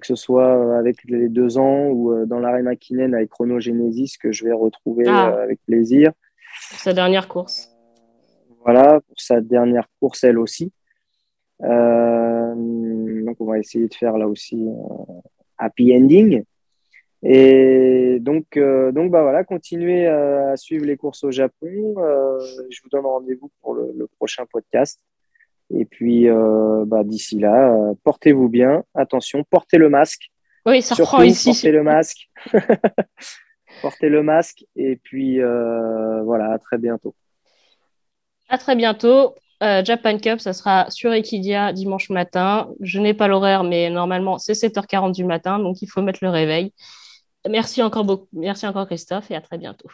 que 0.00 0.06
ce 0.06 0.14
soit 0.14 0.78
avec 0.78 1.04
les 1.04 1.28
deux 1.28 1.58
ans 1.58 1.88
ou 1.88 2.24
dans 2.24 2.38
l'arrêt 2.38 2.62
Makinen 2.62 3.14
avec 3.14 3.28
Chronogenesis 3.28 4.16
que 4.18 4.32
je 4.32 4.46
vais 4.46 4.52
retrouver 4.52 5.04
ah. 5.06 5.42
avec 5.42 5.60
plaisir. 5.66 6.12
Sa 6.58 6.94
dernière 6.94 7.28
course. 7.28 7.68
Voilà, 8.64 9.00
pour 9.06 9.20
sa 9.20 9.42
dernière 9.42 9.86
course, 10.00 10.24
elle 10.24 10.38
aussi. 10.38 10.72
donc, 11.60 13.36
on 13.40 13.44
va 13.44 13.58
essayer 13.58 13.88
de 13.88 13.94
faire 13.94 14.16
là 14.16 14.26
aussi 14.26 14.66
happy 15.58 15.94
ending. 15.94 16.44
Et 17.26 18.18
donc, 18.20 18.58
euh, 18.58 18.92
donc 18.92 19.10
bah 19.10 19.22
voilà, 19.22 19.44
continuez 19.44 20.06
euh, 20.06 20.52
à 20.52 20.56
suivre 20.58 20.84
les 20.84 20.98
courses 20.98 21.24
au 21.24 21.30
Japon. 21.30 21.94
Euh, 21.98 22.38
je 22.68 22.80
vous 22.82 22.90
donne 22.90 23.06
rendez-vous 23.06 23.50
pour 23.62 23.74
le, 23.74 24.06
prochain 24.18 24.44
podcast. 24.44 25.00
Et 25.74 25.86
puis, 25.86 26.28
bah, 26.86 27.02
d'ici 27.04 27.38
là, 27.38 27.74
portez-vous 28.04 28.50
bien. 28.50 28.84
Attention, 28.94 29.42
portez 29.48 29.78
le 29.78 29.88
masque. 29.88 30.30
Oui, 30.66 30.82
ça 30.82 30.94
reprend 30.94 31.22
ici. 31.22 31.50
Portez 31.50 31.72
le 31.72 31.82
masque. 31.82 32.28
portez 33.82 34.10
le 34.10 34.22
masque. 34.22 34.66
Et 34.76 34.96
puis, 34.96 35.40
voilà, 35.40 36.52
à 36.52 36.58
très 36.58 36.76
bientôt. 36.76 37.14
À 38.50 38.58
très 38.58 38.76
bientôt. 38.76 39.34
Japan 39.62 40.18
Cup, 40.18 40.38
ça 40.38 40.52
sera 40.52 40.90
sur 40.90 41.14
Equidia 41.14 41.72
dimanche 41.72 42.10
matin. 42.10 42.68
Je 42.80 43.00
n'ai 43.00 43.14
pas 43.14 43.26
l'horaire, 43.26 43.64
mais 43.64 43.88
normalement, 43.88 44.36
c'est 44.36 44.52
7h40 44.52 45.12
du 45.12 45.24
matin, 45.24 45.58
donc 45.58 45.80
il 45.80 45.86
faut 45.86 46.02
mettre 46.02 46.18
le 46.20 46.28
réveil. 46.28 46.74
Merci 47.48 47.82
encore 47.82 48.04
beaucoup. 48.04 48.28
Merci 48.32 48.66
encore 48.66 48.86
Christophe 48.86 49.30
et 49.30 49.36
à 49.36 49.40
très 49.40 49.58
bientôt. 49.58 49.88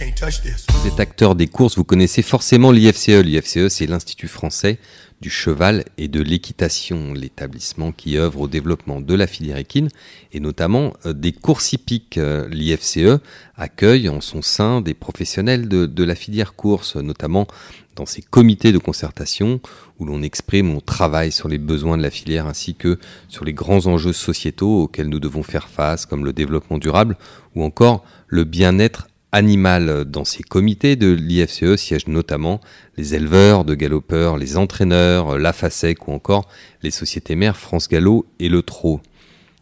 Vous 0.00 0.86
êtes 0.86 1.00
acteur 1.00 1.34
des 1.34 1.48
courses, 1.48 1.76
vous 1.76 1.82
connaissez 1.82 2.22
forcément 2.22 2.70
l'IFCE. 2.70 3.08
L'IFCE, 3.08 3.66
c'est 3.68 3.86
l'Institut 3.86 4.28
français 4.28 4.78
du 5.20 5.28
cheval 5.28 5.84
et 5.96 6.06
de 6.06 6.22
l'équitation, 6.22 7.12
l'établissement 7.14 7.90
qui 7.90 8.16
œuvre 8.16 8.42
au 8.42 8.48
développement 8.48 9.00
de 9.00 9.14
la 9.14 9.26
filière 9.26 9.56
équine 9.56 9.88
et 10.32 10.38
notamment 10.38 10.92
euh, 11.04 11.12
des 11.12 11.32
courses 11.32 11.72
hippiques. 11.72 12.16
Euh, 12.18 12.48
L'IFCE 12.48 13.20
accueille 13.56 14.08
en 14.08 14.20
son 14.20 14.40
sein 14.40 14.80
des 14.80 14.94
professionnels 14.94 15.66
de, 15.68 16.04
la 16.04 16.14
filière 16.14 16.54
course, 16.54 16.94
notamment 16.94 17.48
dans 17.96 18.06
ces 18.06 18.22
comités 18.22 18.70
de 18.70 18.78
concertation 18.78 19.60
où 19.98 20.04
l'on 20.04 20.22
exprime, 20.22 20.70
on 20.70 20.80
travaille 20.80 21.32
sur 21.32 21.48
les 21.48 21.58
besoins 21.58 21.96
de 21.96 22.02
la 22.02 22.10
filière 22.10 22.46
ainsi 22.46 22.76
que 22.76 23.00
sur 23.26 23.44
les 23.44 23.52
grands 23.52 23.88
enjeux 23.88 24.12
sociétaux 24.12 24.82
auxquels 24.82 25.08
nous 25.08 25.18
devons 25.18 25.42
faire 25.42 25.68
face, 25.68 26.06
comme 26.06 26.24
le 26.24 26.32
développement 26.32 26.78
durable 26.78 27.16
ou 27.56 27.64
encore 27.64 28.04
le 28.28 28.44
bien-être 28.44 29.07
animal. 29.32 30.04
Dans 30.04 30.24
ces 30.24 30.42
comités 30.42 30.96
de 30.96 31.12
l'IFCE 31.12 31.76
siègent 31.76 32.08
notamment 32.08 32.60
les 32.96 33.14
éleveurs 33.14 33.64
de 33.64 33.74
galopeurs, 33.74 34.36
les 34.36 34.56
entraîneurs, 34.56 35.38
la 35.38 35.52
FASEC 35.52 36.08
ou 36.08 36.12
encore 36.12 36.48
les 36.82 36.90
sociétés 36.90 37.36
mères 37.36 37.56
France 37.56 37.88
Gallo 37.88 38.26
et 38.38 38.48
le 38.48 38.62
Trot. 38.62 39.00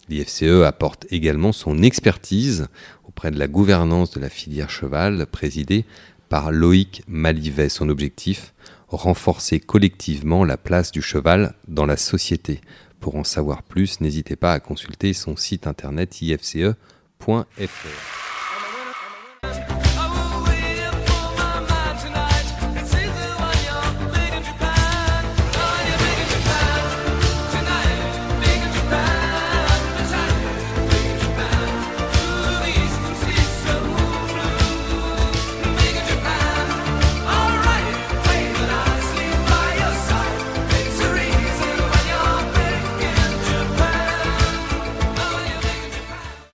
L'IFCE 0.08 0.64
apporte 0.64 1.06
également 1.10 1.52
son 1.52 1.82
expertise 1.82 2.68
auprès 3.04 3.30
de 3.30 3.38
la 3.38 3.48
gouvernance 3.48 4.10
de 4.12 4.20
la 4.20 4.28
filière 4.28 4.70
cheval, 4.70 5.26
présidée 5.26 5.84
par 6.28 6.52
Loïc 6.52 7.02
Malivet. 7.08 7.68
Son 7.68 7.88
objectif 7.88 8.52
renforcer 8.88 9.58
collectivement 9.58 10.44
la 10.44 10.56
place 10.56 10.92
du 10.92 11.02
cheval 11.02 11.54
dans 11.66 11.86
la 11.86 11.96
société. 11.96 12.60
Pour 13.00 13.16
en 13.16 13.24
savoir 13.24 13.62
plus, 13.62 14.00
n'hésitez 14.00 14.36
pas 14.36 14.52
à 14.52 14.60
consulter 14.60 15.12
son 15.12 15.36
site 15.36 15.66
internet 15.66 16.22
ifce.fr. 16.22 16.76